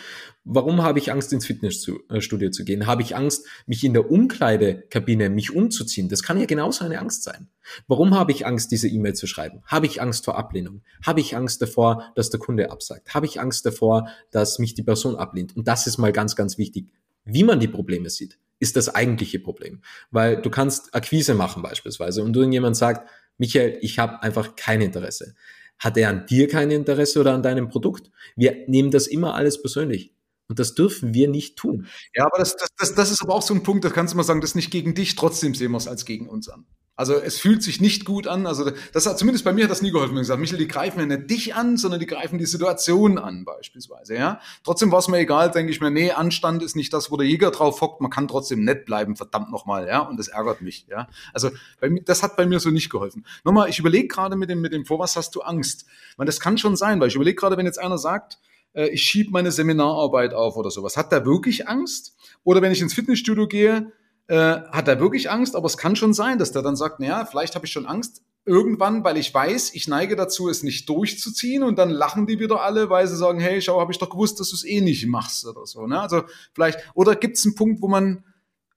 Warum 0.46 0.84
habe 0.84 1.00
ich 1.00 1.12
Angst, 1.12 1.34
ins 1.34 1.46
Fitnessstudio 1.46 2.50
zu 2.50 2.64
gehen? 2.64 2.88
Habe 2.88 3.02
ich 3.02 3.18
Angst, 3.18 3.46
mich 3.66 3.84
in 3.84 3.92
der 3.92 4.10
Umkleidekabine 4.10 5.30
mich 5.30 5.54
umzuziehen? 5.54 6.08
Das 6.08 6.24
kann 6.24 6.40
ja 6.40 6.46
genauso 6.46 6.86
eine 6.86 6.98
Angst 6.98 7.24
sein. 7.24 7.50
Warum 7.90 8.16
habe 8.16 8.32
ich 8.32 8.46
Angst, 8.46 8.72
diese 8.72 8.88
E-Mail 8.88 9.16
zu 9.16 9.28
schreiben? 9.28 9.62
Habe 9.66 9.86
ich 9.86 10.02
Angst 10.02 10.24
vor 10.24 10.38
Ablehnung? 10.38 10.84
Habe 11.06 11.20
ich 11.20 11.36
Angst 11.36 11.62
davor, 11.62 12.14
dass 12.16 12.30
der 12.30 12.40
Kunde 12.40 12.72
absagt? 12.72 13.14
Habe 13.14 13.26
ich 13.26 13.42
Angst 13.42 13.66
davor, 13.66 14.08
dass 14.32 14.60
mich 14.60 14.76
die 14.76 14.84
Person 14.84 15.18
ablehnt? 15.18 15.58
Und 15.58 15.68
das 15.68 15.88
ist 15.88 15.98
mal 15.98 16.14
ganz, 16.14 16.38
ganz 16.38 16.58
wichtig, 16.58 16.88
wie 17.26 17.44
man 17.44 17.60
die 17.60 17.68
Probleme 17.68 18.10
sieht 18.10 18.40
ist 18.62 18.78
das 18.78 18.94
eigentliche 18.94 19.40
Problem. 19.40 19.82
Weil 20.12 20.42
du 20.42 20.50
kannst 20.50 20.96
Akquise 20.96 21.34
machen 21.34 21.64
beispielsweise 21.64 22.24
und 22.24 22.36
irgendjemand 22.36 22.78
sagt, 22.78 23.10
Michael, 23.38 23.80
ich 23.82 24.00
habe 24.00 24.22
einfach 24.22 24.56
kein 24.56 24.82
Interesse. 24.82 25.36
Hat 25.80 25.98
er 25.98 26.10
an 26.10 26.28
dir 26.28 26.48
kein 26.48 26.70
Interesse 26.70 27.20
oder 27.20 27.34
an 27.34 27.42
deinem 27.42 27.68
Produkt? 27.68 28.12
Wir 28.36 28.66
nehmen 28.68 28.92
das 28.92 29.08
immer 29.08 29.34
alles 29.34 29.62
persönlich. 29.62 30.14
Und 30.48 30.60
das 30.60 30.76
dürfen 30.76 31.14
wir 31.14 31.28
nicht 31.28 31.58
tun. 31.58 31.88
Ja, 32.14 32.26
aber 32.26 32.38
das, 32.38 32.56
das, 32.56 32.70
das, 32.78 32.94
das 32.94 33.12
ist 33.12 33.24
aber 33.24 33.34
auch 33.34 33.42
so 33.42 33.54
ein 33.54 33.64
Punkt, 33.64 33.84
da 33.84 33.90
kannst 33.90 34.14
du 34.14 34.18
mal 34.18 34.24
sagen, 34.24 34.42
das 34.42 34.52
ist 34.52 34.56
nicht 34.56 34.70
gegen 34.70 34.94
dich, 34.94 35.16
trotzdem 35.16 35.56
sehen 35.56 35.72
wir 35.72 35.78
es 35.78 35.88
als 35.88 36.06
gegen 36.06 36.30
uns 36.30 36.50
an. 36.50 36.66
Also 37.02 37.16
es 37.16 37.40
fühlt 37.40 37.64
sich 37.64 37.82
nicht 37.82 38.06
gut 38.06 38.28
an. 38.28 38.46
Also 38.46 38.70
das 38.94 39.08
hat 39.08 39.18
zumindest 39.18 39.44
bei 39.44 39.54
mir 39.54 39.64
hat 39.64 39.72
das 39.72 39.82
nie 39.82 39.90
geholfen. 39.90 40.14
Ich 40.18 40.22
gesagt, 40.22 40.40
Michael, 40.40 40.60
die 40.60 40.68
greifen 40.68 41.00
ja 41.00 41.08
nicht 41.08 41.32
dich 41.32 41.56
an, 41.56 41.76
sondern 41.76 42.00
die 42.00 42.06
greifen 42.06 42.38
die 42.38 42.46
Situation 42.46 43.18
an 43.18 43.44
beispielsweise. 43.44 44.14
Ja. 44.14 44.40
Trotzdem 44.64 44.92
war 44.92 45.00
es 45.00 45.08
mir 45.08 45.18
egal, 45.18 45.50
denke 45.50 45.72
ich 45.72 45.82
mir, 45.82 45.90
nee, 45.90 46.12
Anstand 46.12 46.62
ist 46.62 46.76
nicht 46.76 46.94
das, 46.94 47.10
wo 47.10 47.18
der 47.18 47.26
Jäger 47.26 47.50
drauf 47.50 47.82
hockt. 47.82 48.02
Man 48.02 48.12
kann 48.12 48.28
trotzdem 48.28 48.64
nett 48.64 48.86
bleiben, 48.86 49.16
verdammt 49.16 49.50
nochmal. 49.50 49.88
Ja. 49.88 50.02
Und 50.02 50.18
das 50.18 50.28
ärgert 50.28 50.62
mich. 50.62 50.86
Ja. 50.92 51.08
Also 51.34 51.50
bei 51.80 51.90
mir, 51.90 52.04
das 52.04 52.22
hat 52.22 52.38
bei 52.38 52.46
mir 52.46 52.60
so 52.60 52.70
nicht 52.70 52.92
geholfen. 52.92 53.26
Nochmal, 53.44 53.68
ich 53.68 53.80
überlege 53.80 54.08
gerade 54.08 54.36
mit 54.36 54.52
dem 54.52 54.62
mit 54.62 54.72
dem 54.72 54.86
vor 54.86 55.00
was 55.00 55.16
hast 55.16 55.34
du 55.34 55.42
Angst? 55.42 55.88
Weil 56.18 56.28
das 56.28 56.40
kann 56.40 56.60
schon 56.60 56.76
sein, 56.76 57.00
weil 57.00 57.08
ich 57.08 57.16
überlege 57.16 57.36
gerade, 57.36 57.58
wenn 57.58 57.66
jetzt 57.66 57.80
einer 57.80 57.98
sagt, 57.98 58.38
äh, 58.74 58.90
ich 58.90 59.02
schiebe 59.02 59.32
meine 59.32 59.52
Seminararbeit 59.52 60.36
auf 60.36 60.56
oder 60.56 60.70
sowas. 60.70 60.98
Hat 60.98 61.12
der 61.12 61.26
wirklich 61.26 61.68
Angst? 61.68 62.16
Oder 62.44 62.62
wenn 62.62 62.72
ich 62.72 62.82
ins 62.82 62.94
Fitnessstudio 62.94 63.48
gehe, 63.48 63.92
äh, 64.28 64.62
hat 64.72 64.88
er 64.88 65.00
wirklich 65.00 65.30
Angst, 65.30 65.56
aber 65.56 65.66
es 65.66 65.78
kann 65.78 65.96
schon 65.96 66.14
sein, 66.14 66.38
dass 66.38 66.52
der 66.52 66.62
dann 66.62 66.76
sagt, 66.76 67.00
naja, 67.00 67.26
vielleicht 67.26 67.56
habe 67.56 67.66
ich 67.66 67.72
schon 67.72 67.86
Angst 67.86 68.24
irgendwann, 68.46 69.04
weil 69.04 69.18
ich 69.18 69.34
weiß, 69.34 69.76
ich 69.76 69.88
neige 69.88 70.16
dazu, 70.16 70.50
es 70.50 70.64
nicht 70.64 70.90
durchzuziehen 70.90 71.64
und 71.64 71.78
dann 71.78 71.90
lachen 71.90 72.26
die 72.26 72.40
wieder 72.40 72.62
alle, 72.62 72.90
weil 72.90 73.08
sie 73.08 73.16
sagen, 73.16 73.40
hey, 73.40 73.62
schau, 73.62 73.80
habe 73.80 73.92
ich 73.92 74.00
doch 74.00 74.10
gewusst, 74.10 74.40
dass 74.40 74.50
du 74.50 74.56
es 74.56 74.64
eh 74.64 74.82
nicht 74.82 75.06
machst 75.08 75.46
oder 75.46 75.66
so. 75.66 75.86
Ne? 75.86 76.00
Also 76.02 76.24
vielleicht, 76.54 76.80
oder 76.96 77.16
gibt 77.16 77.38
es 77.38 77.46
einen 77.46 77.56
Punkt, 77.56 77.82
wo 77.82 77.88
man 77.88 78.24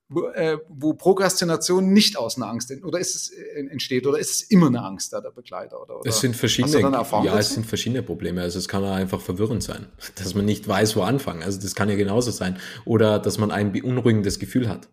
wo, 0.08 0.28
äh, 0.28 0.58
wo 0.68 0.92
Prokrastination 0.92 1.92
nicht 1.92 2.18
aus 2.18 2.36
einer 2.36 2.48
Angst 2.48 2.70
oder 2.84 2.98
ist 2.98 3.14
es 3.14 3.30
äh, 3.30 3.66
entsteht 3.70 4.06
oder 4.06 4.18
ist 4.18 4.30
es 4.30 4.42
immer 4.42 4.66
eine 4.66 4.82
Angst 4.82 5.14
da 5.14 5.20
der 5.22 5.30
Begleiter 5.30 5.80
oder, 5.80 6.00
oder 6.00 6.08
es 6.08 6.20
sind 6.20 6.36
verschiedene 6.36 6.80
ja 6.82 7.38
es 7.38 7.54
sind 7.54 7.64
verschiedene 7.64 8.02
Probleme 8.02 8.42
also 8.42 8.58
es 8.58 8.68
kann 8.68 8.84
einfach 8.84 9.20
verwirrend 9.20 9.62
sein 9.62 9.86
dass 10.16 10.34
man 10.34 10.44
nicht 10.44 10.68
weiß 10.68 10.94
wo 10.96 11.02
anfangen 11.02 11.42
also 11.42 11.58
das 11.58 11.74
kann 11.74 11.88
ja 11.88 11.96
genauso 11.96 12.32
sein 12.32 12.58
oder 12.84 13.18
dass 13.18 13.38
man 13.38 13.50
ein 13.50 13.72
beunruhigendes 13.72 14.38
Gefühl 14.38 14.68
hat 14.68 14.90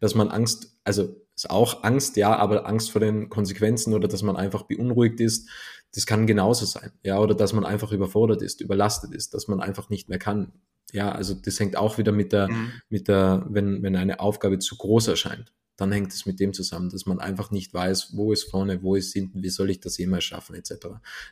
dass 0.00 0.14
man 0.14 0.28
Angst 0.28 0.78
also 0.84 1.16
ist 1.34 1.50
auch 1.50 1.84
Angst 1.84 2.16
ja 2.16 2.36
aber 2.36 2.66
Angst 2.66 2.90
vor 2.90 3.00
den 3.00 3.28
Konsequenzen 3.28 3.94
oder 3.94 4.08
dass 4.08 4.22
man 4.22 4.36
einfach 4.36 4.62
beunruhigt 4.64 5.20
ist 5.20 5.48
das 5.94 6.06
kann 6.06 6.26
genauso 6.26 6.66
sein 6.66 6.92
ja 7.02 7.18
oder 7.18 7.34
dass 7.34 7.52
man 7.52 7.64
einfach 7.64 7.92
überfordert 7.92 8.42
ist 8.42 8.60
überlastet 8.60 9.12
ist 9.14 9.34
dass 9.34 9.48
man 9.48 9.60
einfach 9.60 9.88
nicht 9.88 10.08
mehr 10.08 10.18
kann 10.18 10.52
ja, 10.92 11.12
also 11.12 11.34
das 11.34 11.60
hängt 11.60 11.76
auch 11.76 11.98
wieder 11.98 12.12
mit 12.12 12.32
der, 12.32 12.48
mhm. 12.48 12.72
mit 12.88 13.08
der, 13.08 13.46
wenn, 13.48 13.82
wenn 13.82 13.96
eine 13.96 14.20
Aufgabe 14.20 14.58
zu 14.58 14.76
groß 14.76 15.08
erscheint, 15.08 15.52
dann 15.76 15.92
hängt 15.92 16.12
es 16.12 16.26
mit 16.26 16.40
dem 16.40 16.52
zusammen, 16.52 16.90
dass 16.90 17.06
man 17.06 17.20
einfach 17.20 17.50
nicht 17.50 17.72
weiß, 17.72 18.16
wo 18.16 18.32
ist 18.32 18.50
vorne, 18.50 18.82
wo 18.82 18.94
ist 18.94 19.12
hinten, 19.12 19.42
wie 19.42 19.50
soll 19.50 19.70
ich 19.70 19.80
das 19.80 19.98
jemals 19.98 20.24
schaffen, 20.24 20.56
etc. 20.56 20.88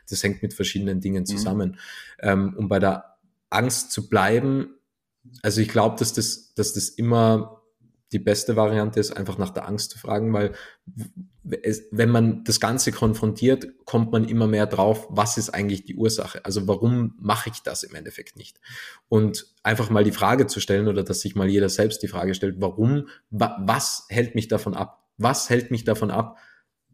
Das 0.09 0.23
hängt 0.23 0.41
mit 0.41 0.53
verschiedenen 0.53 1.01
Dingen 1.01 1.23
mhm. 1.23 1.25
zusammen. 1.25 1.69
Mhm. 1.71 1.75
Ähm, 2.19 2.55
um 2.57 2.67
bei 2.69 2.79
der 2.79 3.17
Angst 3.49 3.91
zu 3.91 4.07
bleiben, 4.07 4.75
also 5.41 5.59
ich 5.59 5.67
glaube, 5.67 5.97
dass 5.99 6.13
das, 6.13 6.53
dass 6.53 6.73
das 6.73 6.89
immer 6.89 7.56
die 8.11 8.19
beste 8.19 8.55
Variante 8.55 8.99
ist, 8.99 9.11
einfach 9.11 9.37
nach 9.37 9.49
der 9.49 9.67
Angst 9.67 9.91
zu 9.91 9.99
fragen, 9.99 10.33
weil 10.33 10.53
es, 11.63 11.83
wenn 11.91 12.09
man 12.09 12.43
das 12.43 12.59
Ganze 12.59 12.91
konfrontiert, 12.91 13.67
kommt 13.85 14.11
man 14.11 14.27
immer 14.27 14.47
mehr 14.47 14.65
drauf, 14.65 15.07
was 15.09 15.37
ist 15.37 15.49
eigentlich 15.49 15.85
die 15.85 15.95
Ursache? 15.95 16.43
Also 16.45 16.67
warum 16.67 17.15
mache 17.19 17.49
ich 17.49 17.61
das 17.63 17.83
im 17.83 17.95
Endeffekt 17.95 18.37
nicht? 18.37 18.59
Und 19.09 19.53
einfach 19.63 19.89
mal 19.89 20.03
die 20.03 20.11
Frage 20.11 20.47
zu 20.47 20.59
stellen 20.59 20.87
oder 20.87 21.03
dass 21.03 21.21
sich 21.21 21.35
mal 21.35 21.49
jeder 21.49 21.69
selbst 21.69 22.01
die 22.01 22.07
Frage 22.07 22.33
stellt, 22.33 22.55
warum, 22.59 23.07
wa, 23.29 23.57
was 23.65 24.05
hält 24.09 24.35
mich 24.35 24.47
davon 24.47 24.73
ab? 24.73 25.03
Was 25.17 25.49
hält 25.49 25.71
mich 25.71 25.83
davon 25.83 26.11
ab, 26.11 26.37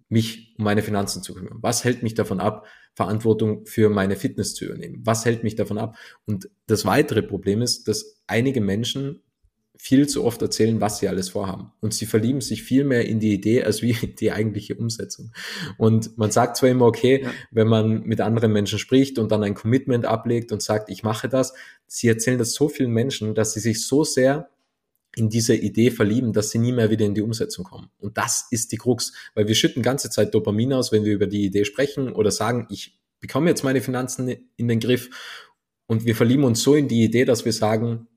mich 0.10 0.56
um 0.58 0.66
meine 0.66 0.82
Finanzen 0.82 1.22
zu 1.22 1.34
kümmern? 1.34 1.58
Was 1.62 1.84
hält 1.84 2.02
mich 2.02 2.16
davon 2.16 2.40
ab, 2.40 2.66
Verantwortung 2.96 3.66
für 3.66 3.90
meine 3.90 4.16
Fitness 4.16 4.56
zu 4.56 4.66
übernehmen? 4.66 5.02
Was 5.04 5.26
hält 5.26 5.44
mich 5.44 5.56
davon 5.56 5.78
ab? 5.78 5.96
Und 6.26 6.50
das 6.68 6.86
weitere 6.86 7.22
Problem 7.22 7.62
ist, 7.62 7.88
dass 7.88 8.24
einige 8.28 8.62
Menschen 8.62 9.22
viel 9.78 10.08
zu 10.08 10.24
oft 10.24 10.42
erzählen, 10.42 10.80
was 10.80 11.00
sie 11.00 11.08
alles 11.08 11.30
vorhaben. 11.30 11.72
Und 11.82 11.94
sie 11.94 12.06
verlieben 12.06 12.42
sich 12.42 12.64
viel 12.64 12.84
mehr 12.84 13.06
in 13.06 13.20
die 13.20 13.34
Idee 13.34 13.64
als 13.64 13.82
wie 13.82 13.94
die 14.20 14.32
eigentliche 14.32 14.76
Umsetzung. 14.76 15.32
Und 15.78 16.18
man 16.18 16.32
sagt 16.32 16.58
zwar 16.58 16.70
immer, 16.70 16.86
okay, 16.86 17.24
ja. 17.24 17.32
wenn 17.52 17.68
man 17.68 18.04
mit 18.04 18.22
anderen 18.22 18.52
Menschen 18.52 18.80
spricht 18.80 19.20
und 19.20 19.32
dann 19.32 19.44
ein 19.44 19.56
Commitment 19.56 20.06
ablegt 20.06 20.52
und 20.52 20.62
sagt, 20.62 20.90
ich 20.90 21.04
mache 21.04 21.28
das, 21.28 21.54
sie 21.88 22.08
erzählen 22.08 22.38
das 22.38 22.54
so 22.54 22.70
vielen 22.70 22.92
Menschen, 22.92 23.36
dass 23.36 23.54
sie 23.54 23.60
sich 23.60 23.86
so 23.86 24.04
sehr 24.04 24.50
in 25.16 25.30
diese 25.30 25.56
Idee 25.56 25.92
verlieben, 25.92 26.34
dass 26.34 26.50
sie 26.50 26.58
nie 26.58 26.72
mehr 26.72 26.90
wieder 26.90 27.06
in 27.06 27.14
die 27.14 27.22
Umsetzung 27.22 27.66
kommen. 27.66 27.90
Und 28.00 28.18
das 28.18 28.48
ist 28.50 28.72
die 28.72 28.78
Krux, 28.78 29.14
weil 29.36 29.48
wir 29.48 29.56
schütten 29.56 29.84
ganze 29.84 30.10
Zeit 30.10 30.34
Dopamin 30.34 30.74
aus, 30.74 30.92
wenn 30.92 31.06
wir 31.06 31.14
über 31.14 31.28
die 31.28 31.46
Idee 31.46 31.66
sprechen 31.66 32.12
oder 32.12 32.32
sagen, 32.32 32.68
ich 32.70 33.00
bekomme 33.20 33.50
jetzt 33.50 33.64
meine 33.64 33.82
Finanzen 33.82 34.36
in 34.56 34.68
den 34.68 34.80
Griff 34.80 35.10
und 35.86 36.06
wir 36.06 36.16
verlieben 36.16 36.44
uns 36.44 36.64
so 36.64 36.74
in 36.76 36.88
die 36.88 37.04
Idee, 37.04 37.26
dass 37.26 37.46
wir 37.46 37.54
sagen, 37.54 38.08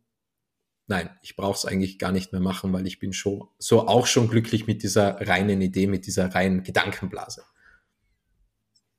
nein, 0.86 1.10
ich 1.22 1.36
brauche 1.36 1.56
es 1.56 1.64
eigentlich 1.64 1.98
gar 1.98 2.12
nicht 2.12 2.32
mehr 2.32 2.40
machen, 2.40 2.72
weil 2.72 2.86
ich 2.86 2.98
bin 2.98 3.12
schon 3.12 3.48
so 3.58 3.88
auch 3.88 4.06
schon 4.06 4.28
glücklich 4.28 4.66
mit 4.66 4.82
dieser 4.82 5.26
reinen 5.26 5.60
Idee, 5.60 5.86
mit 5.86 6.06
dieser 6.06 6.34
reinen 6.34 6.62
Gedankenblase. 6.62 7.44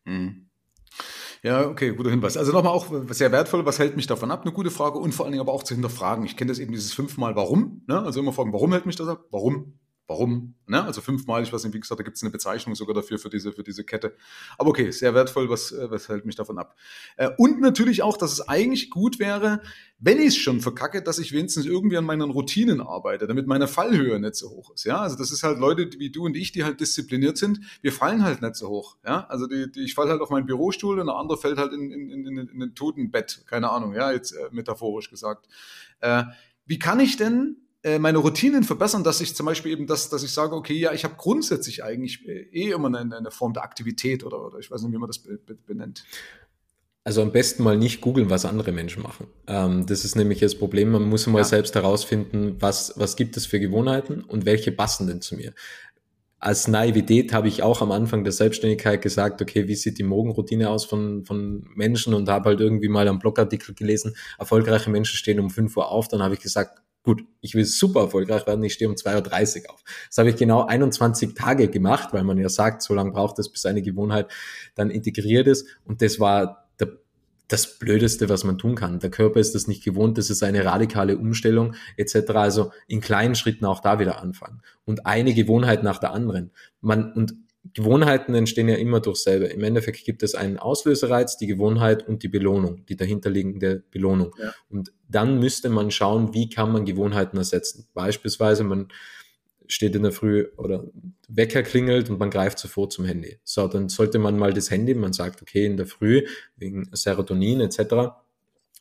Mhm. 0.05 0.49
Ja, 1.43 1.67
okay, 1.67 1.93
guter 1.93 2.09
Hinweis. 2.09 2.35
Also 2.35 2.51
nochmal 2.51 2.73
auch 2.73 2.87
sehr 3.11 3.31
wertvoll, 3.31 3.65
was 3.65 3.79
hält 3.79 3.95
mich 3.95 4.07
davon 4.07 4.31
ab? 4.31 4.41
Eine 4.41 4.51
gute 4.51 4.71
Frage 4.71 4.97
und 4.97 5.13
vor 5.13 5.25
allen 5.25 5.33
Dingen 5.33 5.41
aber 5.41 5.53
auch 5.53 5.63
zu 5.63 5.75
hinterfragen. 5.75 6.25
Ich 6.25 6.35
kenne 6.35 6.49
das 6.49 6.59
eben 6.59 6.71
dieses 6.71 6.93
fünfmal 6.93 7.35
Warum. 7.35 7.83
Ne? 7.87 8.01
Also 8.01 8.19
immer 8.19 8.33
fragen, 8.33 8.53
warum 8.53 8.71
hält 8.71 8.85
mich 8.85 8.95
das 8.95 9.07
ab? 9.07 9.25
Warum? 9.31 9.79
Warum? 10.07 10.55
Ne? 10.67 10.81
Also 10.81 11.01
fünfmal, 11.01 11.43
ich 11.43 11.51
weiß 11.51 11.65
nicht, 11.65 11.73
wie 11.73 11.81
gesagt, 11.81 11.99
da 11.99 12.03
gibt 12.03 12.15
es 12.15 12.23
eine 12.23 12.31
Bezeichnung 12.31 12.75
sogar 12.75 12.95
dafür, 12.95 13.19
für 13.19 13.29
diese, 13.29 13.51
für 13.51 13.63
diese 13.63 13.83
Kette. 13.83 14.15
Aber 14.57 14.69
okay, 14.69 14.89
sehr 14.91 15.13
wertvoll, 15.13 15.49
was, 15.49 15.73
äh, 15.73 15.91
was 15.91 16.07
hält 16.07 16.25
mich 16.25 16.37
davon 16.37 16.57
ab? 16.57 16.77
Äh, 17.17 17.29
und 17.37 17.59
natürlich 17.59 18.03
auch, 18.03 18.15
dass 18.15 18.31
es 18.31 18.47
eigentlich 18.47 18.89
gut 18.89 19.19
wäre, 19.19 19.61
wenn 19.99 20.19
ich 20.19 20.27
es 20.27 20.37
schon 20.37 20.61
verkacke, 20.61 21.01
dass 21.03 21.19
ich 21.19 21.33
wenigstens 21.33 21.65
irgendwie 21.65 21.97
an 21.97 22.05
meinen 22.05 22.29
Routinen 22.29 22.79
arbeite, 22.79 23.27
damit 23.27 23.47
meine 23.47 23.67
Fallhöhe 23.67 24.17
nicht 24.17 24.35
so 24.35 24.49
hoch 24.49 24.71
ist. 24.73 24.85
Ja, 24.85 25.01
also 25.01 25.17
das 25.17 25.31
ist 25.31 25.43
halt 25.43 25.59
Leute 25.59 25.89
wie 25.99 26.09
du 26.09 26.23
und 26.23 26.37
ich, 26.37 26.53
die 26.53 26.63
halt 26.63 26.79
diszipliniert 26.79 27.37
sind, 27.37 27.59
wir 27.81 27.91
fallen 27.91 28.23
halt 28.23 28.41
nicht 28.41 28.55
so 28.55 28.69
hoch. 28.69 28.95
Ja, 29.05 29.25
also 29.27 29.45
die, 29.45 29.69
die, 29.69 29.81
ich 29.81 29.93
falle 29.93 30.11
halt 30.11 30.21
auf 30.21 30.29
meinen 30.29 30.45
Bürostuhl 30.45 31.01
und 31.01 31.07
der 31.07 31.15
andere 31.15 31.37
fällt 31.37 31.57
halt 31.57 31.73
in, 31.73 31.91
in, 31.91 32.25
in, 32.25 32.37
in 32.37 32.63
ein 32.63 32.75
Totenbett. 32.75 33.43
Keine 33.45 33.69
Ahnung, 33.71 33.93
ja, 33.93 34.13
jetzt 34.13 34.31
äh, 34.31 34.47
metaphorisch 34.51 35.09
gesagt. 35.09 35.49
Äh, 35.99 36.23
wie 36.65 36.79
kann 36.79 37.01
ich 37.01 37.17
denn 37.17 37.57
meine 37.99 38.17
Routinen 38.17 38.63
verbessern, 38.63 39.03
dass 39.03 39.21
ich 39.21 39.35
zum 39.35 39.45
Beispiel 39.45 39.71
eben 39.71 39.87
das, 39.87 40.09
dass 40.09 40.23
ich 40.23 40.31
sage, 40.31 40.55
okay, 40.55 40.73
ja, 40.73 40.93
ich 40.93 41.03
habe 41.03 41.15
grundsätzlich 41.15 41.83
eigentlich 41.83 42.27
äh, 42.27 42.47
eh 42.51 42.71
immer 42.71 42.87
eine, 42.87 43.15
eine, 43.15 43.31
Form 43.31 43.53
der 43.53 43.63
Aktivität 43.63 44.23
oder, 44.23 44.43
oder 44.43 44.59
ich 44.59 44.69
weiß 44.69 44.81
nicht, 44.81 44.91
wie 44.93 44.97
man 44.97 45.07
das 45.07 45.19
benennt. 45.65 46.03
Also 47.07 47.21
am 47.21 47.31
besten 47.31 47.63
mal 47.63 47.77
nicht 47.77 48.01
googeln, 48.01 48.29
was 48.29 48.43
andere 48.43 48.73
Menschen 48.73 49.01
machen. 49.01 49.27
Ähm, 49.47 49.85
das 49.85 50.03
ist 50.03 50.17
nämlich 50.17 50.39
das 50.39 50.55
Problem. 50.55 50.91
Man 50.91 51.03
muss 51.03 51.25
mal 51.27 51.37
ja. 51.37 51.45
selbst 51.45 51.73
herausfinden, 51.73 52.57
was, 52.59 52.95
was 52.97 53.15
gibt 53.15 53.37
es 53.37 53.45
für 53.45 53.61
Gewohnheiten 53.61 54.25
und 54.25 54.45
welche 54.45 54.73
passen 54.73 55.07
denn 55.07 55.21
zu 55.21 55.35
mir. 55.37 55.53
Als 56.37 56.67
Naivität 56.67 57.31
habe 57.31 57.47
ich 57.47 57.63
auch 57.63 57.81
am 57.81 57.93
Anfang 57.93 58.25
der 58.25 58.33
Selbstständigkeit 58.33 59.01
gesagt, 59.01 59.41
okay, 59.41 59.69
wie 59.69 59.75
sieht 59.75 59.99
die 59.99 60.03
Morgenroutine 60.03 60.69
aus 60.69 60.83
von, 60.83 61.23
von 61.23 61.69
Menschen 61.75 62.13
und 62.13 62.27
habe 62.27 62.49
halt 62.49 62.59
irgendwie 62.59 62.89
mal 62.89 63.07
einen 63.07 63.19
Blogartikel 63.19 63.73
gelesen, 63.73 64.17
erfolgreiche 64.37 64.89
Menschen 64.89 65.15
stehen 65.15 65.39
um 65.39 65.49
5 65.49 65.77
Uhr 65.77 65.89
auf. 65.89 66.09
Dann 66.09 66.21
habe 66.21 66.33
ich 66.33 66.41
gesagt, 66.41 66.81
gut, 67.07 67.23
ich 67.39 67.55
will 67.55 67.63
super 67.63 68.01
erfolgreich 68.01 68.45
werden, 68.47 68.61
ich 68.65 68.73
stehe 68.73 68.89
um 68.89 68.95
2.30 68.95 69.63
Uhr 69.63 69.71
auf. 69.71 69.81
Das 70.09 70.17
habe 70.17 70.29
ich 70.29 70.35
genau 70.35 70.65
21 70.65 71.35
Tage 71.35 71.69
gemacht, 71.69 72.09
weil 72.11 72.25
man 72.25 72.37
ja 72.37 72.49
sagt, 72.49 72.81
so 72.81 72.93
lange 72.93 73.11
braucht 73.11 73.39
es, 73.39 73.49
bis 73.49 73.65
eine 73.65 73.81
Gewohnheit 73.81 74.29
dann 74.75 74.89
integriert 74.89 75.47
ist. 75.47 75.67
Und 75.85 76.01
das 76.01 76.19
war 76.19 76.67
der, 76.81 76.89
das 77.47 77.79
Blödeste, 77.79 78.27
was 78.27 78.43
man 78.43 78.57
tun 78.57 78.75
kann. 78.75 78.99
Der 78.99 79.09
Körper 79.09 79.39
ist 79.39 79.55
das 79.55 79.69
nicht 79.69 79.85
gewohnt, 79.85 80.17
das 80.17 80.29
ist 80.29 80.43
eine 80.43 80.65
radikale 80.65 81.17
Umstellung 81.17 81.75
etc. 81.95 82.31
Also 82.31 82.71
in 82.89 82.99
kleinen 82.99 83.35
Schritten 83.35 83.63
auch 83.63 83.79
da 83.79 83.99
wieder 83.99 84.21
anfangen. 84.21 84.61
Und 84.83 85.05
eine 85.05 85.33
Gewohnheit 85.33 85.83
nach 85.83 85.99
der 85.99 86.11
anderen. 86.11 86.51
Man, 86.81 87.13
und 87.13 87.35
Gewohnheiten 87.73 88.35
entstehen 88.35 88.67
ja 88.67 88.75
immer 88.75 88.99
durch 88.99 89.19
selber. 89.19 89.49
Im 89.49 89.63
Endeffekt 89.63 90.03
gibt 90.03 90.23
es 90.23 90.35
einen 90.35 90.57
Auslösereiz, 90.57 91.37
die 91.37 91.47
Gewohnheit 91.47 92.05
und 92.05 92.21
die 92.23 92.27
Belohnung, 92.27 92.85
die 92.85 92.97
dahinterliegende 92.97 93.83
Belohnung. 93.91 94.35
Ja. 94.37 94.53
Und 94.69 94.91
dann 95.09 95.39
müsste 95.39 95.69
man 95.69 95.91
schauen, 95.91 96.33
wie 96.33 96.49
kann 96.49 96.71
man 96.71 96.85
Gewohnheiten 96.85 97.37
ersetzen. 97.37 97.87
Beispielsweise, 97.93 98.63
man 98.63 98.87
steht 99.67 99.95
in 99.95 100.03
der 100.03 100.11
Früh 100.11 100.47
oder 100.57 100.85
Wecker 101.27 101.63
klingelt 101.63 102.09
und 102.09 102.19
man 102.19 102.29
greift 102.29 102.59
sofort 102.59 102.93
zum 102.93 103.05
Handy. 103.05 103.39
So, 103.43 103.67
dann 103.67 103.89
sollte 103.89 104.19
man 104.19 104.37
mal 104.37 104.53
das 104.53 104.71
Handy, 104.71 104.93
man 104.93 105.13
sagt, 105.13 105.41
okay, 105.41 105.65
in 105.65 105.77
der 105.77 105.87
Früh 105.87 106.25
wegen 106.55 106.89
Serotonin 106.93 107.61
etc., 107.61 108.13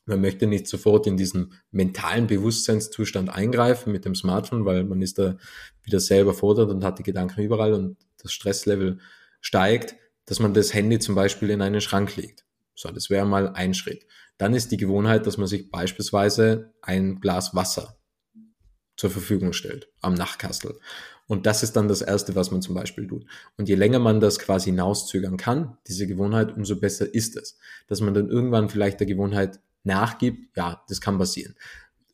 man 0.09 0.21
möchte 0.21 0.47
nicht 0.47 0.67
sofort 0.67 1.05
in 1.05 1.17
diesen 1.17 1.53
mentalen 1.71 2.27
Bewusstseinszustand 2.27 3.29
eingreifen 3.29 3.91
mit 3.91 4.05
dem 4.05 4.15
Smartphone, 4.15 4.63
weil 4.63 4.85
man 4.85 5.01
ist 5.01 5.19
da 5.19 5.37
wieder 5.83 5.99
selber 5.99 6.33
fordert 6.33 6.69
und 6.69 6.85
hat 6.85 6.97
die 6.97 7.03
Gedanken 7.03 7.41
überall 7.41 7.73
und 7.73 7.97
das 8.23 8.31
Stresslevel 8.31 8.99
steigt, 9.41 9.97
dass 10.25 10.39
man 10.39 10.53
das 10.53 10.73
Handy 10.73 10.99
zum 10.99 11.13
Beispiel 11.13 11.49
in 11.49 11.61
einen 11.61 11.81
Schrank 11.81 12.15
legt. 12.15 12.45
So, 12.73 12.89
das 12.89 13.09
wäre 13.09 13.25
mal 13.25 13.49
ein 13.49 13.73
Schritt. 13.73 14.05
Dann 14.37 14.53
ist 14.53 14.71
die 14.71 14.77
Gewohnheit, 14.77 15.25
dass 15.25 15.37
man 15.37 15.47
sich 15.47 15.71
beispielsweise 15.71 16.73
ein 16.81 17.19
Glas 17.19 17.55
Wasser 17.55 17.97
zur 18.95 19.09
Verfügung 19.09 19.53
stellt 19.53 19.89
am 20.01 20.13
Nachtkastel. 20.13 20.79
Und 21.27 21.45
das 21.45 21.61
ist 21.61 21.75
dann 21.75 21.87
das 21.87 22.01
Erste, 22.01 22.35
was 22.35 22.51
man 22.51 22.61
zum 22.61 22.73
Beispiel 22.73 23.05
tut. 23.05 23.25
Und 23.57 23.67
je 23.67 23.75
länger 23.75 23.99
man 23.99 24.19
das 24.19 24.39
quasi 24.39 24.69
hinauszögern 24.69 25.37
kann, 25.37 25.77
diese 25.87 26.07
Gewohnheit, 26.07 26.55
umso 26.55 26.79
besser 26.79 27.13
ist 27.13 27.35
es. 27.35 27.57
Dass 27.87 27.99
man 28.01 28.13
dann 28.13 28.29
irgendwann 28.29 28.69
vielleicht 28.69 28.99
der 28.99 29.07
Gewohnheit 29.07 29.59
nachgibt, 29.83 30.55
ja, 30.55 30.83
das 30.87 31.01
kann 31.01 31.17
passieren. 31.17 31.55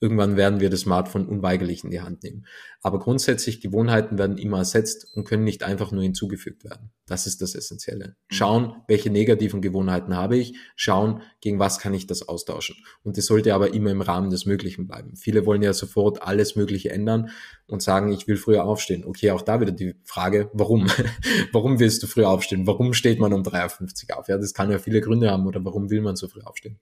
Irgendwann 0.03 0.35
werden 0.35 0.59
wir 0.59 0.69
das 0.69 0.81
Smartphone 0.81 1.25
unweigerlich 1.29 1.85
in 1.85 1.89
die 1.89 2.01
Hand 2.01 2.23
nehmen. 2.23 2.45
Aber 2.81 2.99
grundsätzlich, 2.99 3.61
Gewohnheiten 3.61 4.17
werden 4.17 4.37
immer 4.37 4.57
ersetzt 4.57 5.07
und 5.15 5.23
können 5.23 5.45
nicht 5.45 5.63
einfach 5.63 5.93
nur 5.93 6.03
hinzugefügt 6.03 6.65
werden. 6.65 6.91
Das 7.05 7.25
ist 7.25 7.41
das 7.41 7.55
Essentielle. 7.55 8.07
Mhm. 8.07 8.35
Schauen, 8.35 8.75
welche 8.89 9.09
negativen 9.09 9.61
Gewohnheiten 9.61 10.13
habe 10.13 10.35
ich, 10.35 10.57
schauen, 10.75 11.21
gegen 11.39 11.57
was 11.57 11.79
kann 11.79 11.93
ich 11.93 12.05
das 12.05 12.27
austauschen. 12.27 12.75
Und 13.03 13.17
das 13.17 13.27
sollte 13.27 13.53
aber 13.55 13.73
immer 13.73 13.91
im 13.91 14.01
Rahmen 14.01 14.29
des 14.29 14.45
Möglichen 14.45 14.87
bleiben. 14.87 15.15
Viele 15.15 15.45
wollen 15.45 15.61
ja 15.61 15.71
sofort 15.71 16.21
alles 16.21 16.57
Mögliche 16.57 16.89
ändern 16.89 17.29
und 17.65 17.81
sagen, 17.81 18.11
ich 18.11 18.27
will 18.27 18.35
früher 18.35 18.65
aufstehen. 18.65 19.05
Okay, 19.05 19.31
auch 19.31 19.41
da 19.41 19.61
wieder 19.61 19.71
die 19.71 19.95
Frage, 20.03 20.49
warum? 20.51 20.87
warum 21.53 21.79
willst 21.79 22.03
du 22.03 22.07
früher 22.07 22.27
aufstehen? 22.27 22.67
Warum 22.67 22.91
steht 22.91 23.21
man 23.21 23.31
um 23.31 23.43
53 23.43 24.13
auf? 24.13 24.27
Ja, 24.27 24.37
das 24.37 24.53
kann 24.53 24.69
ja 24.69 24.79
viele 24.79 24.99
Gründe 24.99 25.31
haben 25.31 25.47
oder 25.47 25.63
warum 25.63 25.89
will 25.89 26.01
man 26.01 26.17
so 26.17 26.27
früh 26.27 26.41
aufstehen? 26.41 26.77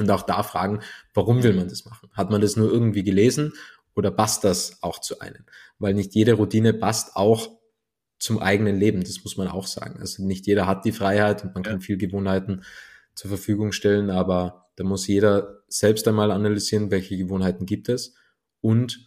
Und 0.00 0.10
auch 0.10 0.22
da 0.22 0.42
fragen, 0.42 0.80
warum 1.12 1.42
will 1.42 1.52
man 1.52 1.68
das 1.68 1.84
machen? 1.84 2.08
Hat 2.14 2.30
man 2.30 2.40
das 2.40 2.56
nur 2.56 2.72
irgendwie 2.72 3.02
gelesen 3.02 3.52
oder 3.94 4.10
passt 4.10 4.44
das 4.44 4.82
auch 4.82 4.98
zu 4.98 5.20
einem? 5.20 5.44
Weil 5.78 5.92
nicht 5.92 6.14
jede 6.14 6.32
Routine 6.32 6.72
passt 6.72 7.16
auch 7.16 7.50
zum 8.18 8.38
eigenen 8.38 8.78
Leben, 8.78 9.04
das 9.04 9.22
muss 9.22 9.36
man 9.36 9.48
auch 9.48 9.66
sagen. 9.66 10.00
Also 10.00 10.24
nicht 10.24 10.46
jeder 10.46 10.66
hat 10.66 10.86
die 10.86 10.92
Freiheit 10.92 11.44
und 11.44 11.54
man 11.54 11.62
kann 11.62 11.82
viel 11.82 11.98
Gewohnheiten 11.98 12.64
zur 13.14 13.28
Verfügung 13.28 13.72
stellen, 13.72 14.08
aber 14.08 14.70
da 14.76 14.84
muss 14.84 15.06
jeder 15.06 15.64
selbst 15.68 16.08
einmal 16.08 16.30
analysieren, 16.30 16.90
welche 16.90 17.18
Gewohnheiten 17.18 17.66
gibt 17.66 17.90
es 17.90 18.14
und 18.62 19.06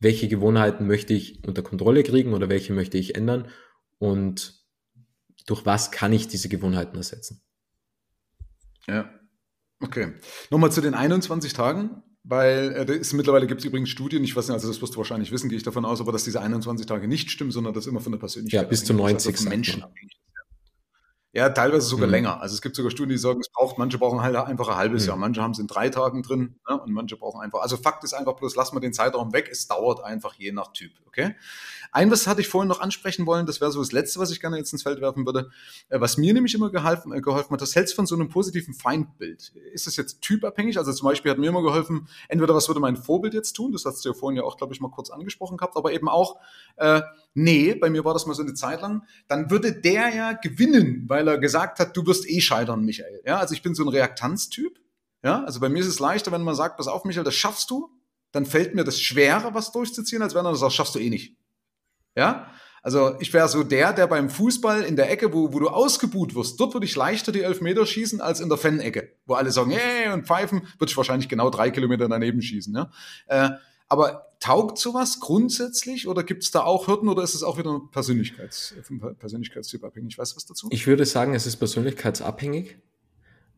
welche 0.00 0.26
Gewohnheiten 0.26 0.88
möchte 0.88 1.14
ich 1.14 1.46
unter 1.46 1.62
Kontrolle 1.62 2.02
kriegen 2.02 2.34
oder 2.34 2.48
welche 2.48 2.72
möchte 2.72 2.98
ich 2.98 3.14
ändern 3.14 3.48
und 3.98 4.64
durch 5.46 5.64
was 5.64 5.92
kann 5.92 6.12
ich 6.12 6.26
diese 6.26 6.48
Gewohnheiten 6.48 6.96
ersetzen. 6.96 7.42
Ja, 8.88 9.08
okay. 9.82 10.14
Nochmal 10.50 10.72
zu 10.72 10.80
den 10.80 10.94
21 10.94 11.52
Tagen, 11.52 12.02
weil 12.24 12.86
äh, 12.88 12.96
ist, 12.96 13.12
mittlerweile 13.12 13.46
gibt 13.46 13.60
es 13.60 13.64
übrigens 13.64 13.90
Studien, 13.90 14.24
ich 14.24 14.34
weiß 14.34 14.48
nicht, 14.48 14.54
also 14.54 14.68
das 14.68 14.80
wirst 14.82 14.94
du 14.94 14.98
wahrscheinlich 14.98 15.32
wissen, 15.32 15.48
gehe 15.48 15.58
ich 15.58 15.64
davon 15.64 15.84
aus, 15.84 16.00
aber 16.00 16.12
dass 16.12 16.24
diese 16.24 16.40
21 16.40 16.86
Tage 16.86 17.08
nicht 17.08 17.30
stimmen, 17.30 17.50
sondern 17.50 17.74
das 17.74 17.86
immer 17.86 18.00
von 18.00 18.12
der 18.12 18.18
Persönlichkeit. 18.18 18.62
Ja, 18.62 18.68
bis 18.68 18.84
zu 18.84 18.94
90 18.94 19.34
also 19.34 19.48
Menschen 19.48 19.82
abhängig 19.82 20.16
ja, 21.36 21.50
teilweise 21.50 21.86
sogar 21.86 22.06
mhm. 22.06 22.12
länger. 22.12 22.40
Also 22.40 22.54
es 22.54 22.62
gibt 22.62 22.76
sogar 22.76 22.90
Studien, 22.90 23.10
die 23.10 23.18
sagen, 23.18 23.40
es 23.40 23.50
braucht, 23.50 23.76
manche 23.76 23.98
brauchen 23.98 24.22
halt 24.22 24.36
einfach 24.36 24.68
ein 24.68 24.76
halbes 24.76 25.02
mhm. 25.02 25.08
Jahr, 25.08 25.16
manche 25.18 25.42
haben 25.42 25.50
es 25.50 25.58
in 25.58 25.66
drei 25.66 25.90
Tagen 25.90 26.22
drin 26.22 26.56
ne? 26.66 26.80
und 26.80 26.90
manche 26.92 27.18
brauchen 27.18 27.42
einfach. 27.42 27.60
Also 27.60 27.76
Fakt 27.76 28.04
ist 28.04 28.14
einfach 28.14 28.36
bloß, 28.36 28.56
lass 28.56 28.72
mal 28.72 28.80
den 28.80 28.94
Zeitraum 28.94 29.34
weg, 29.34 29.50
es 29.52 29.66
dauert 29.66 30.02
einfach 30.02 30.32
je 30.32 30.52
nach 30.52 30.72
Typ, 30.72 30.92
okay? 31.06 31.34
Ein, 31.92 32.10
was 32.10 32.26
hatte 32.26 32.40
ich 32.40 32.48
vorhin 32.48 32.68
noch 32.68 32.80
ansprechen 32.80 33.26
wollen, 33.26 33.44
das 33.44 33.60
wäre 33.60 33.70
so 33.70 33.80
das 33.80 33.92
Letzte, 33.92 34.18
was 34.18 34.30
ich 34.30 34.40
gerne 34.40 34.56
jetzt 34.56 34.72
ins 34.72 34.82
Feld 34.82 35.02
werfen 35.02 35.26
würde. 35.26 35.50
Äh, 35.90 36.00
was 36.00 36.16
mir 36.16 36.32
nämlich 36.32 36.54
immer 36.54 36.70
geholfen, 36.70 37.12
äh, 37.12 37.20
geholfen 37.20 37.52
hat, 37.52 37.60
das 37.60 37.76
hältst 37.76 37.94
von 37.94 38.06
so 38.06 38.14
einem 38.14 38.30
positiven 38.30 38.72
Feindbild. 38.72 39.52
Ist 39.74 39.86
das 39.86 39.96
jetzt 39.96 40.22
typabhängig? 40.22 40.78
Also 40.78 40.90
zum 40.94 41.06
Beispiel 41.06 41.30
hat 41.30 41.38
mir 41.38 41.50
immer 41.50 41.62
geholfen, 41.62 42.08
entweder 42.28 42.54
was 42.54 42.66
würde 42.68 42.80
mein 42.80 42.96
Vorbild 42.96 43.34
jetzt 43.34 43.52
tun, 43.52 43.72
das 43.72 43.84
hast 43.84 44.02
du 44.04 44.08
ja 44.08 44.14
vorhin 44.14 44.38
ja 44.38 44.42
auch, 44.42 44.56
glaube 44.56 44.72
ich, 44.72 44.80
mal 44.80 44.90
kurz 44.90 45.10
angesprochen 45.10 45.58
gehabt, 45.58 45.76
aber 45.76 45.92
eben 45.92 46.08
auch, 46.08 46.36
äh, 46.76 47.02
nee, 47.36 47.74
bei 47.74 47.90
mir 47.90 48.04
war 48.04 48.14
das 48.14 48.26
mal 48.26 48.34
so 48.34 48.42
eine 48.42 48.54
Zeit 48.54 48.80
lang, 48.80 49.02
dann 49.28 49.50
würde 49.50 49.72
der 49.72 50.08
ja 50.14 50.32
gewinnen, 50.32 51.04
weil 51.06 51.28
er 51.28 51.38
gesagt 51.38 51.78
hat, 51.78 51.96
du 51.96 52.06
wirst 52.06 52.28
eh 52.28 52.40
scheitern, 52.40 52.84
Michael. 52.84 53.20
Ja, 53.24 53.38
also 53.38 53.54
ich 53.54 53.62
bin 53.62 53.74
so 53.74 53.84
ein 53.84 53.88
Reaktanztyp. 53.88 54.78
Ja, 55.22 55.44
also 55.44 55.60
bei 55.60 55.68
mir 55.68 55.80
ist 55.80 55.86
es 55.86 55.98
leichter, 55.98 56.32
wenn 56.32 56.42
man 56.42 56.54
sagt, 56.54 56.76
pass 56.76 56.88
auf, 56.88 57.04
Michael, 57.04 57.24
das 57.24 57.34
schaffst 57.34 57.70
du, 57.70 57.90
dann 58.32 58.46
fällt 58.46 58.74
mir 58.74 58.84
das 58.84 59.00
schwerer, 59.00 59.54
was 59.54 59.72
durchzuziehen, 59.72 60.22
als 60.22 60.34
wenn 60.34 60.44
er 60.44 60.54
sagt, 60.56 60.72
schaffst 60.72 60.94
du 60.94 60.98
eh 60.98 61.10
nicht. 61.10 61.36
Ja, 62.14 62.50
also 62.82 63.16
ich 63.18 63.32
wäre 63.32 63.48
so 63.48 63.64
der, 63.64 63.92
der 63.92 64.06
beim 64.06 64.30
Fußball 64.30 64.82
in 64.82 64.94
der 64.94 65.10
Ecke, 65.10 65.32
wo, 65.32 65.52
wo 65.52 65.58
du 65.58 65.68
ausgebuht 65.68 66.36
wirst, 66.36 66.60
dort 66.60 66.72
würde 66.72 66.86
ich 66.86 66.94
leichter 66.94 67.32
die 67.32 67.42
Elfmeter 67.42 67.84
schießen 67.84 68.20
als 68.20 68.38
in 68.38 68.48
der 68.48 68.58
Fan-Ecke, 68.58 69.12
wo 69.26 69.34
alle 69.34 69.50
sagen, 69.50 69.72
hey, 69.72 70.12
und 70.12 70.26
pfeifen, 70.26 70.62
würde 70.78 70.90
ich 70.90 70.96
wahrscheinlich 70.96 71.28
genau 71.28 71.50
drei 71.50 71.70
Kilometer 71.70 72.08
daneben 72.08 72.40
schießen. 72.40 72.72
Ja? 72.74 72.90
Äh, 73.26 73.50
aber 73.88 74.25
taugt 74.40 74.78
sowas 74.78 75.20
grundsätzlich 75.20 76.08
oder 76.08 76.22
gibt 76.22 76.44
es 76.44 76.50
da 76.50 76.62
auch 76.62 76.88
Hürden 76.88 77.08
oder 77.08 77.22
ist 77.22 77.34
es 77.34 77.42
auch 77.42 77.58
wieder 77.58 77.80
Persönlichkeits, 77.90 78.74
Persönlichkeitstyp 79.18 79.84
abhängig? 79.84 80.18
Weißt 80.18 80.32
du 80.32 80.36
was 80.36 80.46
dazu? 80.46 80.68
Ich 80.70 80.86
würde 80.86 81.06
sagen, 81.06 81.34
es 81.34 81.46
ist 81.46 81.56
persönlichkeitsabhängig, 81.56 82.76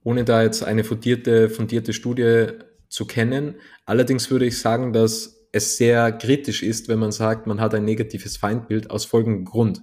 ohne 0.05 0.25
da 0.25 0.43
jetzt 0.43 0.63
eine 0.63 0.85
fundierte, 0.85 1.51
fundierte 1.51 1.93
Studie 1.93 2.49
zu 2.89 3.07
kennen. 3.07 3.57
Allerdings 3.85 4.31
würde 4.31 4.47
ich 4.47 4.59
sagen, 4.59 4.93
dass 4.93 5.39
es 5.53 5.77
sehr 5.77 6.13
kritisch 6.13 6.63
ist, 6.63 6.89
wenn 6.89 6.99
man 6.99 7.13
sagt, 7.13 7.47
man 7.47 7.61
hat 7.61 7.75
ein 7.75 7.85
negatives 7.85 8.37
Feindbild 8.37 8.91
aus 8.91 9.05
folgendem 9.05 9.45
Grund. 9.45 9.83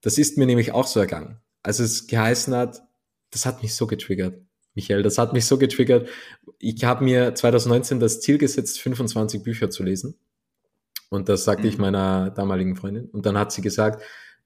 Das 0.00 0.18
ist 0.18 0.36
mir 0.36 0.46
nämlich 0.46 0.72
auch 0.72 0.86
so 0.86 1.00
ergangen. 1.00 1.40
Als 1.62 1.78
es 1.78 2.06
geheißen 2.06 2.54
hat, 2.54 2.82
das 3.30 3.46
hat 3.46 3.62
mich 3.62 3.74
so 3.74 3.86
getriggert. 3.86 4.38
Michael, 4.74 5.02
das 5.02 5.18
hat 5.18 5.32
mich 5.32 5.46
so 5.46 5.58
getriggert. 5.58 6.08
Ich 6.58 6.84
habe 6.84 7.04
mir 7.04 7.34
2019 7.34 8.00
das 8.00 8.20
Ziel 8.20 8.38
gesetzt, 8.38 8.80
25 8.80 9.42
Bücher 9.42 9.70
zu 9.70 9.82
lesen. 9.82 10.18
Und 11.10 11.28
das 11.28 11.44
sagte 11.44 11.62
mhm. 11.62 11.68
ich 11.68 11.78
meiner 11.78 12.30
damaligen 12.30 12.76
Freundin. 12.76 13.06
Und 13.06 13.26
dann 13.26 13.38
hat 13.38 13.52
sie 13.52 13.62
gesagt, 13.62 14.02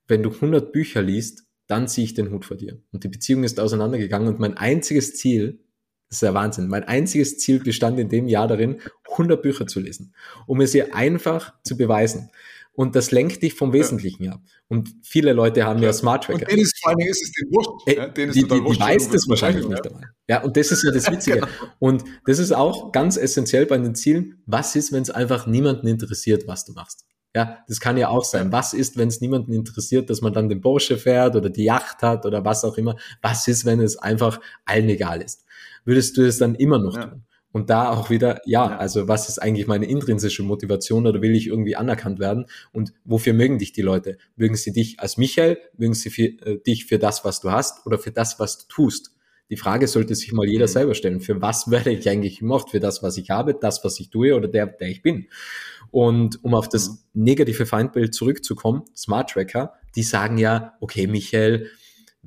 wenn 0.06 0.22
du 0.22 0.30
100 0.30 0.72
Bücher 0.72 1.02
liest, 1.02 1.44
dann 1.66 1.88
ziehe 1.88 2.04
ich 2.04 2.14
den 2.14 2.30
Hut 2.30 2.44
vor 2.44 2.56
dir. 2.56 2.80
Und 2.92 3.04
die 3.04 3.08
Beziehung 3.08 3.44
ist 3.44 3.60
auseinandergegangen. 3.60 4.28
Und 4.28 4.38
mein 4.38 4.56
einziges 4.56 5.16
Ziel, 5.16 5.60
das 6.08 6.16
ist 6.16 6.22
der 6.22 6.34
Wahnsinn, 6.34 6.68
mein 6.68 6.84
einziges 6.84 7.38
Ziel 7.38 7.60
bestand 7.60 7.98
in 7.98 8.08
dem 8.08 8.28
Jahr 8.28 8.48
darin, 8.48 8.80
100 9.10 9.42
Bücher 9.42 9.66
zu 9.66 9.80
lesen, 9.80 10.14
um 10.46 10.60
es 10.60 10.74
ihr 10.74 10.94
einfach 10.94 11.52
zu 11.62 11.76
beweisen. 11.76 12.30
Und 12.78 12.94
das 12.94 13.10
lenkt 13.10 13.42
dich 13.42 13.54
vom 13.54 13.72
Wesentlichen 13.72 14.22
ja. 14.22 14.34
ab. 14.34 14.42
Und 14.68 14.94
viele 15.02 15.32
Leute 15.32 15.64
haben 15.64 15.80
ja, 15.80 15.86
ja 15.86 15.92
Smart 15.92 16.22
Tracker. 16.22 16.42
Und 16.42 16.48
denen 16.52 16.62
ist 16.62 16.80
vor 16.80 16.94
Dingen 16.94 17.10
ist 17.10 17.22
es 17.24 17.32
den 17.32 17.50
Wurscht. 17.50 17.88
Äh, 17.88 17.96
ja, 17.96 18.06
denen 18.06 18.28
ist 18.28 18.36
die, 18.36 18.42
die, 18.42 18.48
die 18.48 18.80
weiß 18.80 19.08
das 19.08 19.28
wahrscheinlich 19.28 19.66
nicht 19.66 19.84
ja. 19.84 19.90
einmal. 19.90 20.10
Ja, 20.28 20.42
und 20.44 20.56
das 20.56 20.70
ist 20.70 20.84
ja 20.84 20.92
das 20.92 21.06
Witzige. 21.10 21.40
genau. 21.40 21.48
Und 21.80 22.04
das 22.24 22.38
ist 22.38 22.52
auch 22.52 22.92
ganz 22.92 23.16
essentiell 23.16 23.66
bei 23.66 23.78
den 23.78 23.96
Zielen. 23.96 24.44
Was 24.46 24.76
ist, 24.76 24.92
wenn 24.92 25.02
es 25.02 25.10
einfach 25.10 25.48
niemanden 25.48 25.88
interessiert, 25.88 26.46
was 26.46 26.66
du 26.66 26.72
machst? 26.72 27.04
Ja, 27.34 27.64
das 27.66 27.80
kann 27.80 27.96
ja 27.96 28.10
auch 28.10 28.24
sein. 28.24 28.52
Was 28.52 28.74
ist, 28.74 28.96
wenn 28.96 29.08
es 29.08 29.20
niemanden 29.20 29.52
interessiert, 29.54 30.08
dass 30.08 30.20
man 30.20 30.32
dann 30.32 30.48
den 30.48 30.60
Porsche 30.60 30.98
fährt 30.98 31.34
oder 31.34 31.50
die 31.50 31.64
Yacht 31.64 32.02
hat 32.02 32.26
oder 32.26 32.44
was 32.44 32.62
auch 32.62 32.78
immer? 32.78 32.94
Was 33.22 33.48
ist, 33.48 33.64
wenn 33.64 33.80
es 33.80 33.96
einfach 33.96 34.40
allen 34.64 34.88
egal 34.88 35.20
ist? 35.20 35.44
Würdest 35.84 36.16
du 36.16 36.24
es 36.24 36.38
dann 36.38 36.54
immer 36.54 36.78
noch 36.78 36.94
tun? 36.94 37.24
Und 37.50 37.70
da 37.70 37.90
auch 37.90 38.10
wieder, 38.10 38.40
ja, 38.44 38.76
also 38.76 39.08
was 39.08 39.28
ist 39.28 39.38
eigentlich 39.38 39.66
meine 39.66 39.86
intrinsische 39.86 40.42
Motivation 40.42 41.06
oder 41.06 41.22
will 41.22 41.34
ich 41.34 41.46
irgendwie 41.46 41.76
anerkannt 41.76 42.18
werden? 42.18 42.46
Und 42.72 42.92
wofür 43.04 43.32
mögen 43.32 43.58
dich 43.58 43.72
die 43.72 43.82
Leute? 43.82 44.18
Mögen 44.36 44.54
sie 44.54 44.72
dich 44.72 45.00
als 45.00 45.16
Michael? 45.16 45.58
Mögen 45.76 45.94
sie 45.94 46.10
für, 46.10 46.24
äh, 46.24 46.60
dich 46.60 46.84
für 46.84 46.98
das, 46.98 47.24
was 47.24 47.40
du 47.40 47.50
hast 47.50 47.86
oder 47.86 47.98
für 47.98 48.12
das, 48.12 48.38
was 48.38 48.58
du 48.58 48.64
tust? 48.68 49.12
Die 49.50 49.56
Frage 49.56 49.88
sollte 49.88 50.14
sich 50.14 50.32
mal 50.32 50.46
jeder 50.46 50.66
mhm. 50.66 50.72
selber 50.72 50.94
stellen. 50.94 51.20
Für 51.20 51.40
was 51.40 51.70
werde 51.70 51.90
ich 51.90 52.08
eigentlich 52.08 52.40
gemocht? 52.40 52.70
Für 52.70 52.80
das, 52.80 53.02
was 53.02 53.16
ich 53.16 53.30
habe, 53.30 53.54
das, 53.54 53.82
was 53.82 53.98
ich 53.98 54.10
tue 54.10 54.34
oder 54.34 54.48
der, 54.48 54.66
der 54.66 54.88
ich 54.88 55.02
bin? 55.02 55.28
Und 55.90 56.44
um 56.44 56.54
auf 56.54 56.68
das 56.68 56.90
mhm. 56.90 57.24
negative 57.24 57.64
Feindbild 57.64 58.14
zurückzukommen, 58.14 58.82
Smart 58.94 59.30
Tracker, 59.30 59.72
die 59.96 60.02
sagen 60.02 60.36
ja, 60.36 60.74
okay, 60.80 61.06
Michael, 61.06 61.70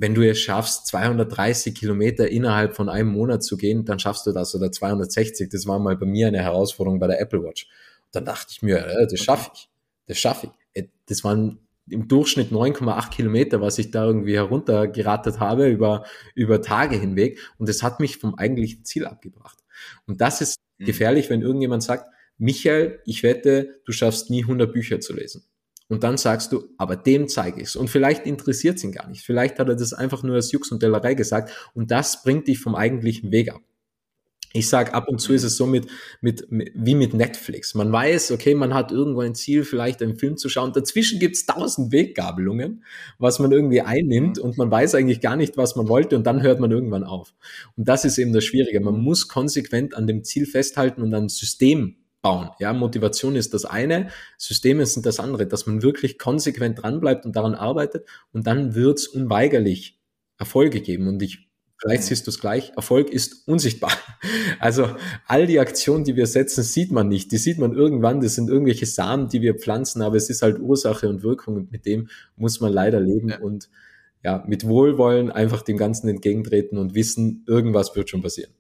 wenn 0.02 0.16
du 0.16 0.28
es 0.28 0.40
schaffst, 0.40 0.88
230 0.88 1.76
Kilometer 1.76 2.28
innerhalb 2.28 2.76
von 2.76 2.90
einem 2.90 3.10
Monat 3.10 3.44
zu 3.44 3.56
gehen, 3.56 3.86
dann 3.86 4.00
schaffst 4.00 4.26
du 4.26 4.32
das 4.32 4.56
oder 4.56 4.72
260. 4.72 5.48
Das 5.50 5.68
war 5.68 5.78
mal 5.78 5.96
bei 5.96 6.08
mir 6.08 6.26
eine 6.26 6.40
Herausforderung 6.40 7.00
bei 7.00 7.06
der 7.06 7.22
Apple 7.22 7.44
Watch. 7.44 7.70
dann 8.12 8.26
dachte 8.26 8.48
ich 8.50 8.64
mir, 8.64 8.80
äh, 8.84 9.06
das 9.06 9.20
schaffe 9.20 9.52
ich. 9.54 9.70
Das 10.08 10.18
schaffe 10.18 10.48
ich. 10.48 10.82
Äh, 10.82 10.88
das 11.06 11.24
waren 11.24 11.60
im 11.88 12.08
Durchschnitt 12.08 12.52
9,8 12.52 13.12
Kilometer, 13.12 13.62
was 13.62 13.78
ich 13.78 13.92
da 13.92 14.06
irgendwie 14.06 14.34
heruntergeratet 14.34 15.40
habe 15.40 15.68
über, 15.68 16.04
über 16.34 16.64
Tage 16.64 16.98
hinweg. 16.98 17.38
Und 17.60 17.70
das 17.70 17.84
hat 17.84 18.00
mich 18.00 18.18
vom 18.18 18.34
eigentlichen 18.34 18.84
Ziel 18.84 19.06
abgebracht. 19.06 19.60
Und 20.08 20.20
das 20.20 20.42
ist 20.42 20.58
mhm. 20.80 20.86
gefährlich, 20.86 21.30
wenn 21.30 21.44
irgendjemand 21.44 21.84
sagt, 21.84 22.08
Michael, 22.40 23.02
ich 23.06 23.22
wette, 23.22 23.82
du 23.86 23.92
schaffst 23.92 24.32
nie 24.32 24.42
100 24.42 24.74
Bücher 24.74 25.00
zu 25.00 25.14
lesen. 25.14 25.44
Und 25.92 26.04
dann 26.04 26.16
sagst 26.16 26.54
du, 26.54 26.70
aber 26.78 26.96
dem 26.96 27.28
zeige 27.28 27.60
ich 27.60 27.68
es. 27.68 27.76
Und 27.76 27.90
vielleicht 27.90 28.26
interessiert 28.26 28.78
es 28.78 28.84
ihn 28.86 28.94
gar 28.94 29.10
nicht. 29.10 29.26
Vielleicht 29.26 29.60
hat 29.60 29.68
er 29.68 29.76
das 29.76 29.92
einfach 29.92 30.24
nur 30.24 30.36
als 30.36 30.54
Jux 30.54 30.72
und 30.72 30.82
Dellerei 30.82 31.16
gesagt. 31.16 31.52
Und 31.74 31.92
das 31.92 32.24
bringt 32.24 32.48
dich 32.48 32.60
vom 32.60 32.76
eigentlichen 32.76 33.34
Weg 33.34 33.52
ab. 33.52 33.60
Ich 34.54 34.70
sage, 34.70 34.94
ab 34.94 35.10
und 35.10 35.20
zu 35.20 35.34
ist 35.34 35.44
es 35.44 35.58
so 35.58 35.66
mit, 35.66 35.88
mit, 36.22 36.50
mit, 36.50 36.72
wie 36.76 36.96
mit 36.96 37.14
Netflix. 37.14 37.76
Man 37.76 37.92
weiß, 37.92 38.32
okay, 38.32 38.56
man 38.56 38.74
hat 38.74 38.94
irgendwo 38.94 39.20
ein 39.20 39.36
Ziel, 39.36 39.66
vielleicht 39.66 40.02
einen 40.02 40.16
Film 40.16 40.38
zu 40.38 40.48
schauen. 40.48 40.72
Dazwischen 40.72 41.20
gibt 41.20 41.36
es 41.36 41.46
tausend 41.46 41.92
Weggabelungen, 41.92 42.86
was 43.20 43.40
man 43.40 43.52
irgendwie 43.52 43.82
einnimmt 43.82 44.40
und 44.40 44.58
man 44.58 44.72
weiß 44.72 44.96
eigentlich 44.96 45.20
gar 45.20 45.36
nicht, 45.36 45.58
was 45.58 45.76
man 45.76 45.90
wollte 45.90 46.16
und 46.16 46.26
dann 46.26 46.42
hört 46.42 46.62
man 46.62 46.72
irgendwann 46.72 47.04
auf. 47.04 47.34
Und 47.76 47.90
das 47.90 48.06
ist 48.06 48.18
eben 48.18 48.32
das 48.32 48.46
Schwierige. 48.46 48.80
Man 48.80 49.02
muss 49.02 49.28
konsequent 49.28 49.94
an 49.94 50.08
dem 50.08 50.24
Ziel 50.24 50.46
festhalten 50.46 51.02
und 51.02 51.14
an 51.14 51.28
System 51.28 51.98
bauen. 52.22 52.50
Ja, 52.60 52.74
Motivation 52.74 53.36
ist 53.36 53.54
das 53.54 53.66
eine, 53.66 54.10
Systeme 54.38 54.86
sind 54.86 55.06
das 55.06 55.20
andere, 55.20 55.48
dass 55.48 55.66
man 55.66 55.82
wirklich 55.82 56.18
konsequent 56.18 56.82
dranbleibt 56.82 57.26
und 57.26 57.36
daran 57.36 57.56
arbeitet 57.56 58.08
und 58.32 58.48
dann 58.48 58.76
wird 58.76 59.00
es 59.00 59.08
unweigerlich 59.08 60.00
Erfolge 60.38 60.82
geben. 60.82 61.08
Und 61.08 61.22
ich, 61.22 61.50
vielleicht 61.78 62.04
siehst 62.04 62.28
du 62.28 62.32
es 62.32 62.40
gleich, 62.40 62.72
Erfolg 62.76 63.10
ist 63.10 63.48
unsichtbar. 63.48 63.92
Also 64.60 64.96
all 65.26 65.48
die 65.48 65.60
Aktionen, 65.60 66.04
die 66.04 66.16
wir 66.16 66.28
setzen, 66.28 66.62
sieht 66.62 66.92
man 66.92 67.08
nicht. 67.08 67.32
Die 67.32 67.38
sieht 67.38 67.58
man 67.58 67.74
irgendwann, 67.74 68.22
das 68.22 68.36
sind 68.36 68.48
irgendwelche 68.48 68.86
Samen, 68.86 69.28
die 69.28 69.42
wir 69.42 69.56
pflanzen, 69.56 70.04
aber 70.04 70.18
es 70.18 70.30
ist 70.30 70.44
halt 70.44 70.60
Ursache 70.60 71.10
und 71.10 71.24
Wirkung 71.24 71.56
und 71.56 71.72
mit 71.72 71.88
dem 71.88 72.10
muss 72.36 72.60
man 72.60 72.72
leider 72.72 73.00
leben 73.00 73.30
ja. 73.30 73.40
und 73.40 73.70
ja, 74.24 74.44
mit 74.48 74.68
Wohlwollen 74.68 75.32
einfach 75.32 75.64
dem 75.64 75.78
Ganzen 75.78 76.10
entgegentreten 76.10 76.78
und 76.78 76.94
wissen, 76.94 77.44
irgendwas 77.48 77.96
wird 77.96 78.12
schon 78.12 78.22
passieren. 78.22 78.54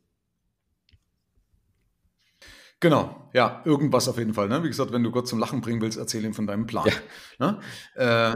Genau, 2.81 3.29
ja, 3.31 3.61
irgendwas 3.63 4.07
auf 4.09 4.17
jeden 4.17 4.33
Fall. 4.33 4.49
Ne? 4.49 4.63
Wie 4.63 4.67
gesagt, 4.67 4.91
wenn 4.91 5.03
du 5.03 5.11
Gott 5.11 5.27
zum 5.27 5.37
Lachen 5.37 5.61
bringen 5.61 5.81
willst, 5.81 5.99
erzähl 5.99 6.25
ihm 6.25 6.33
von 6.33 6.47
deinem 6.47 6.65
Plan. 6.65 6.87
Ja, 7.39 7.51
ne? 7.51 7.59
äh, 7.95 8.35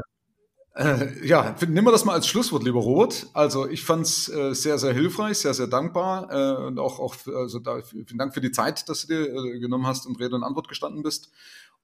äh, 0.76 1.26
ja 1.26 1.56
nimm 1.68 1.86
wir 1.86 1.92
das 1.92 2.06
mal 2.06 2.14
als 2.14 2.28
Schlusswort, 2.28 2.64
lieber 2.64 2.80
Robert. 2.80 3.28
Also 3.34 3.68
ich 3.68 3.84
fand 3.84 4.06
es 4.06 4.30
äh, 4.30 4.54
sehr, 4.54 4.78
sehr 4.78 4.94
hilfreich, 4.94 5.40
sehr, 5.40 5.56
sehr 5.56 5.66
dankbar 5.66 6.30
äh, 6.32 6.66
und 6.68 6.78
auch, 6.80 7.00
auch 7.00 7.16
also 7.34 7.58
da, 7.58 7.82
vielen 7.82 8.20
Dank 8.20 8.36
für 8.36 8.42
die 8.42 8.52
Zeit, 8.52 8.88
dass 8.88 9.02
du 9.02 9.08
dir 9.08 9.34
äh, 9.34 9.60
genommen 9.60 9.88
hast 9.88 10.06
und 10.06 10.20
Rede 10.20 10.36
und 10.36 10.44
Antwort 10.44 10.68
gestanden 10.68 11.02
bist. 11.02 11.32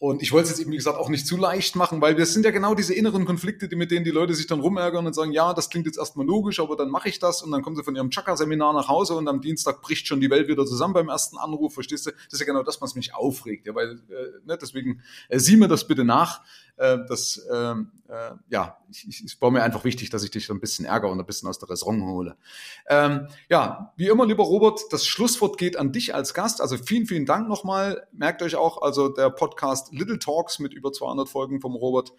Und 0.01 0.23
ich 0.23 0.31
wollte 0.31 0.45
es 0.45 0.49
jetzt 0.49 0.61
eben, 0.61 0.71
wie 0.71 0.77
gesagt, 0.77 0.97
auch 0.97 1.09
nicht 1.09 1.27
zu 1.27 1.37
leicht 1.37 1.75
machen, 1.75 2.01
weil 2.01 2.17
wir 2.17 2.25
sind 2.25 2.43
ja 2.43 2.49
genau 2.49 2.73
diese 2.73 2.91
inneren 2.91 3.23
Konflikte, 3.23 3.67
die, 3.67 3.75
mit 3.75 3.91
denen 3.91 4.03
die 4.03 4.09
Leute 4.09 4.33
sich 4.33 4.47
dann 4.47 4.59
rumärgern 4.59 5.05
und 5.05 5.13
sagen, 5.13 5.31
ja, 5.31 5.53
das 5.53 5.69
klingt 5.69 5.85
jetzt 5.85 5.99
erstmal 5.99 6.25
logisch, 6.25 6.59
aber 6.59 6.75
dann 6.75 6.89
mache 6.89 7.07
ich 7.07 7.19
das 7.19 7.43
und 7.43 7.51
dann 7.51 7.61
kommen 7.61 7.75
sie 7.75 7.83
von 7.83 7.95
ihrem 7.95 8.09
Chakra-Seminar 8.09 8.73
nach 8.73 8.87
Hause 8.87 9.13
und 9.13 9.27
am 9.27 9.41
Dienstag 9.41 9.83
bricht 9.83 10.07
schon 10.07 10.19
die 10.19 10.31
Welt 10.31 10.47
wieder 10.47 10.65
zusammen 10.65 10.95
beim 10.95 11.09
ersten 11.09 11.37
Anruf, 11.37 11.75
verstehst 11.75 12.07
du? 12.07 12.09
Das 12.09 12.33
ist 12.33 12.39
ja 12.39 12.47
genau 12.47 12.63
das, 12.63 12.81
was 12.81 12.95
mich 12.95 13.13
aufregt, 13.13 13.67
ja, 13.67 13.75
weil, 13.75 14.01
äh, 14.09 14.43
ne, 14.43 14.57
deswegen 14.59 15.03
äh, 15.29 15.37
sieh 15.37 15.55
mir 15.55 15.67
das 15.67 15.87
bitte 15.87 16.03
nach. 16.03 16.41
Äh, 16.81 17.05
das, 17.07 17.47
ähm, 17.53 17.91
äh, 18.09 18.31
ja, 18.49 18.77
ich, 18.89 19.39
war 19.39 19.51
mir 19.51 19.61
einfach 19.61 19.83
wichtig, 19.83 20.09
dass 20.09 20.23
ich 20.23 20.31
dich 20.31 20.47
so 20.47 20.53
ein 20.53 20.59
bisschen 20.59 20.83
ärgere 20.83 21.11
und 21.11 21.19
ein 21.19 21.25
bisschen 21.27 21.47
aus 21.47 21.59
der 21.59 21.69
Raison 21.69 22.03
hole. 22.07 22.35
Ähm, 22.89 23.27
ja, 23.49 23.93
wie 23.97 24.07
immer, 24.07 24.25
lieber 24.25 24.43
Robert, 24.43 24.81
das 24.89 25.05
Schlusswort 25.05 25.59
geht 25.59 25.77
an 25.77 25.91
dich 25.91 26.15
als 26.15 26.33
Gast. 26.33 26.59
Also 26.59 26.77
vielen, 26.77 27.05
vielen 27.05 27.27
Dank 27.27 27.47
nochmal. 27.47 28.07
Merkt 28.11 28.41
euch 28.41 28.55
auch, 28.55 28.81
also 28.81 29.09
der 29.09 29.29
Podcast 29.29 29.93
Little 29.93 30.17
Talks 30.17 30.57
mit 30.57 30.73
über 30.73 30.91
200 30.91 31.29
Folgen 31.29 31.61
vom 31.61 31.75
Robert. 31.75 32.13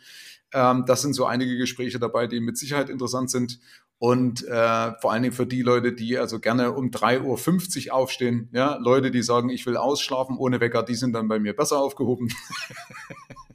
Ähm, 0.52 0.84
das 0.86 1.02
sind 1.02 1.14
so 1.14 1.24
einige 1.24 1.56
Gespräche 1.58 1.98
dabei, 1.98 2.28
die 2.28 2.38
mit 2.38 2.56
Sicherheit 2.56 2.88
interessant 2.88 3.32
sind. 3.32 3.58
Und 3.98 4.46
äh, 4.46 4.92
vor 5.00 5.10
allen 5.10 5.24
Dingen 5.24 5.34
für 5.34 5.46
die 5.46 5.62
Leute, 5.62 5.92
die 5.92 6.18
also 6.18 6.38
gerne 6.38 6.70
um 6.70 6.90
3.50 6.90 7.88
Uhr 7.88 7.94
aufstehen, 7.94 8.48
ja, 8.52 8.76
Leute, 8.76 9.10
die 9.10 9.22
sagen, 9.22 9.48
ich 9.48 9.66
will 9.66 9.76
ausschlafen 9.76 10.36
ohne 10.36 10.60
Wecker, 10.60 10.84
die 10.84 10.94
sind 10.94 11.14
dann 11.14 11.26
bei 11.26 11.40
mir 11.40 11.56
besser 11.56 11.78
aufgehoben. 11.78 12.28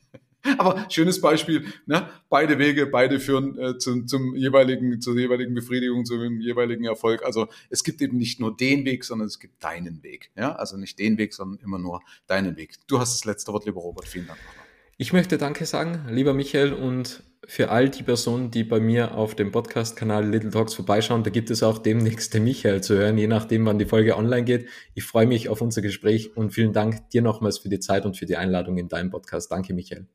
Aber 0.58 0.86
schönes 0.90 1.22
Beispiel, 1.22 1.66
ne? 1.86 2.10
beide 2.30 2.60
Wege, 2.60 2.88
beide 2.88 3.20
führen 3.20 3.58
äh, 3.58 3.78
zum, 3.78 4.08
zum 4.08 4.36
jeweiligen, 4.36 5.02
zur 5.02 5.18
jeweiligen 5.18 5.54
Befriedigung, 5.54 6.06
zum 6.06 6.40
jeweiligen 6.42 6.86
Erfolg. 6.86 7.24
Also 7.24 7.48
es 7.70 7.84
gibt 7.84 8.02
eben 8.02 8.18
nicht 8.18 8.40
nur 8.40 8.56
den 8.56 8.86
Weg, 8.86 9.04
sondern 9.04 9.28
es 9.28 9.40
gibt 9.40 9.64
deinen 9.64 10.04
Weg. 10.04 10.32
Ja? 10.36 10.56
Also 10.56 10.78
nicht 10.78 11.00
den 11.00 11.18
Weg, 11.18 11.34
sondern 11.34 11.60
immer 11.64 11.80
nur 11.80 12.02
deinen 12.28 12.58
Weg. 12.58 12.76
Du 12.88 13.00
hast 13.00 13.16
das 13.16 13.26
letzte 13.26 13.54
Wort, 13.54 13.66
lieber 13.66 13.82
Robert. 13.82 14.08
Vielen 14.08 14.28
Dank. 14.28 14.40
Ich 15.00 15.14
möchte 15.14 15.38
Danke 15.38 15.68
sagen, 15.68 16.08
lieber 16.10 16.34
Michael, 16.34 16.74
und 16.74 17.22
für 17.46 17.70
all 17.70 17.88
die 17.88 18.02
Personen, 18.02 18.50
die 18.50 18.64
bei 18.64 18.80
mir 18.80 19.14
auf 19.14 19.36
dem 19.36 19.52
Podcast-Kanal 19.52 20.28
Little 20.28 20.50
Talks 20.50 20.74
vorbeischauen, 20.74 21.24
da 21.24 21.30
gibt 21.30 21.52
es 21.52 21.62
auch 21.62 21.78
demnächst 21.78 22.34
den 22.34 22.44
Michael 22.44 22.82
zu 22.82 22.96
hören, 22.96 23.18
je 23.20 23.28
nachdem, 23.28 23.66
wann 23.68 23.78
die 23.78 23.86
Folge 23.86 24.18
online 24.18 24.44
geht. 24.44 24.68
Ich 24.96 25.04
freue 25.04 25.28
mich 25.28 25.50
auf 25.50 25.62
unser 25.62 25.84
Gespräch 25.84 26.36
und 26.36 26.52
vielen 26.52 26.74
Dank 26.74 27.12
dir 27.12 27.22
nochmals 27.22 27.60
für 27.60 27.70
die 27.70 27.80
Zeit 27.80 28.08
und 28.08 28.18
für 28.18 28.26
die 28.26 28.38
Einladung 28.38 28.78
in 28.78 28.88
deinem 28.90 29.12
Podcast. 29.12 29.52
Danke, 29.52 29.76
Michael. 29.76 30.08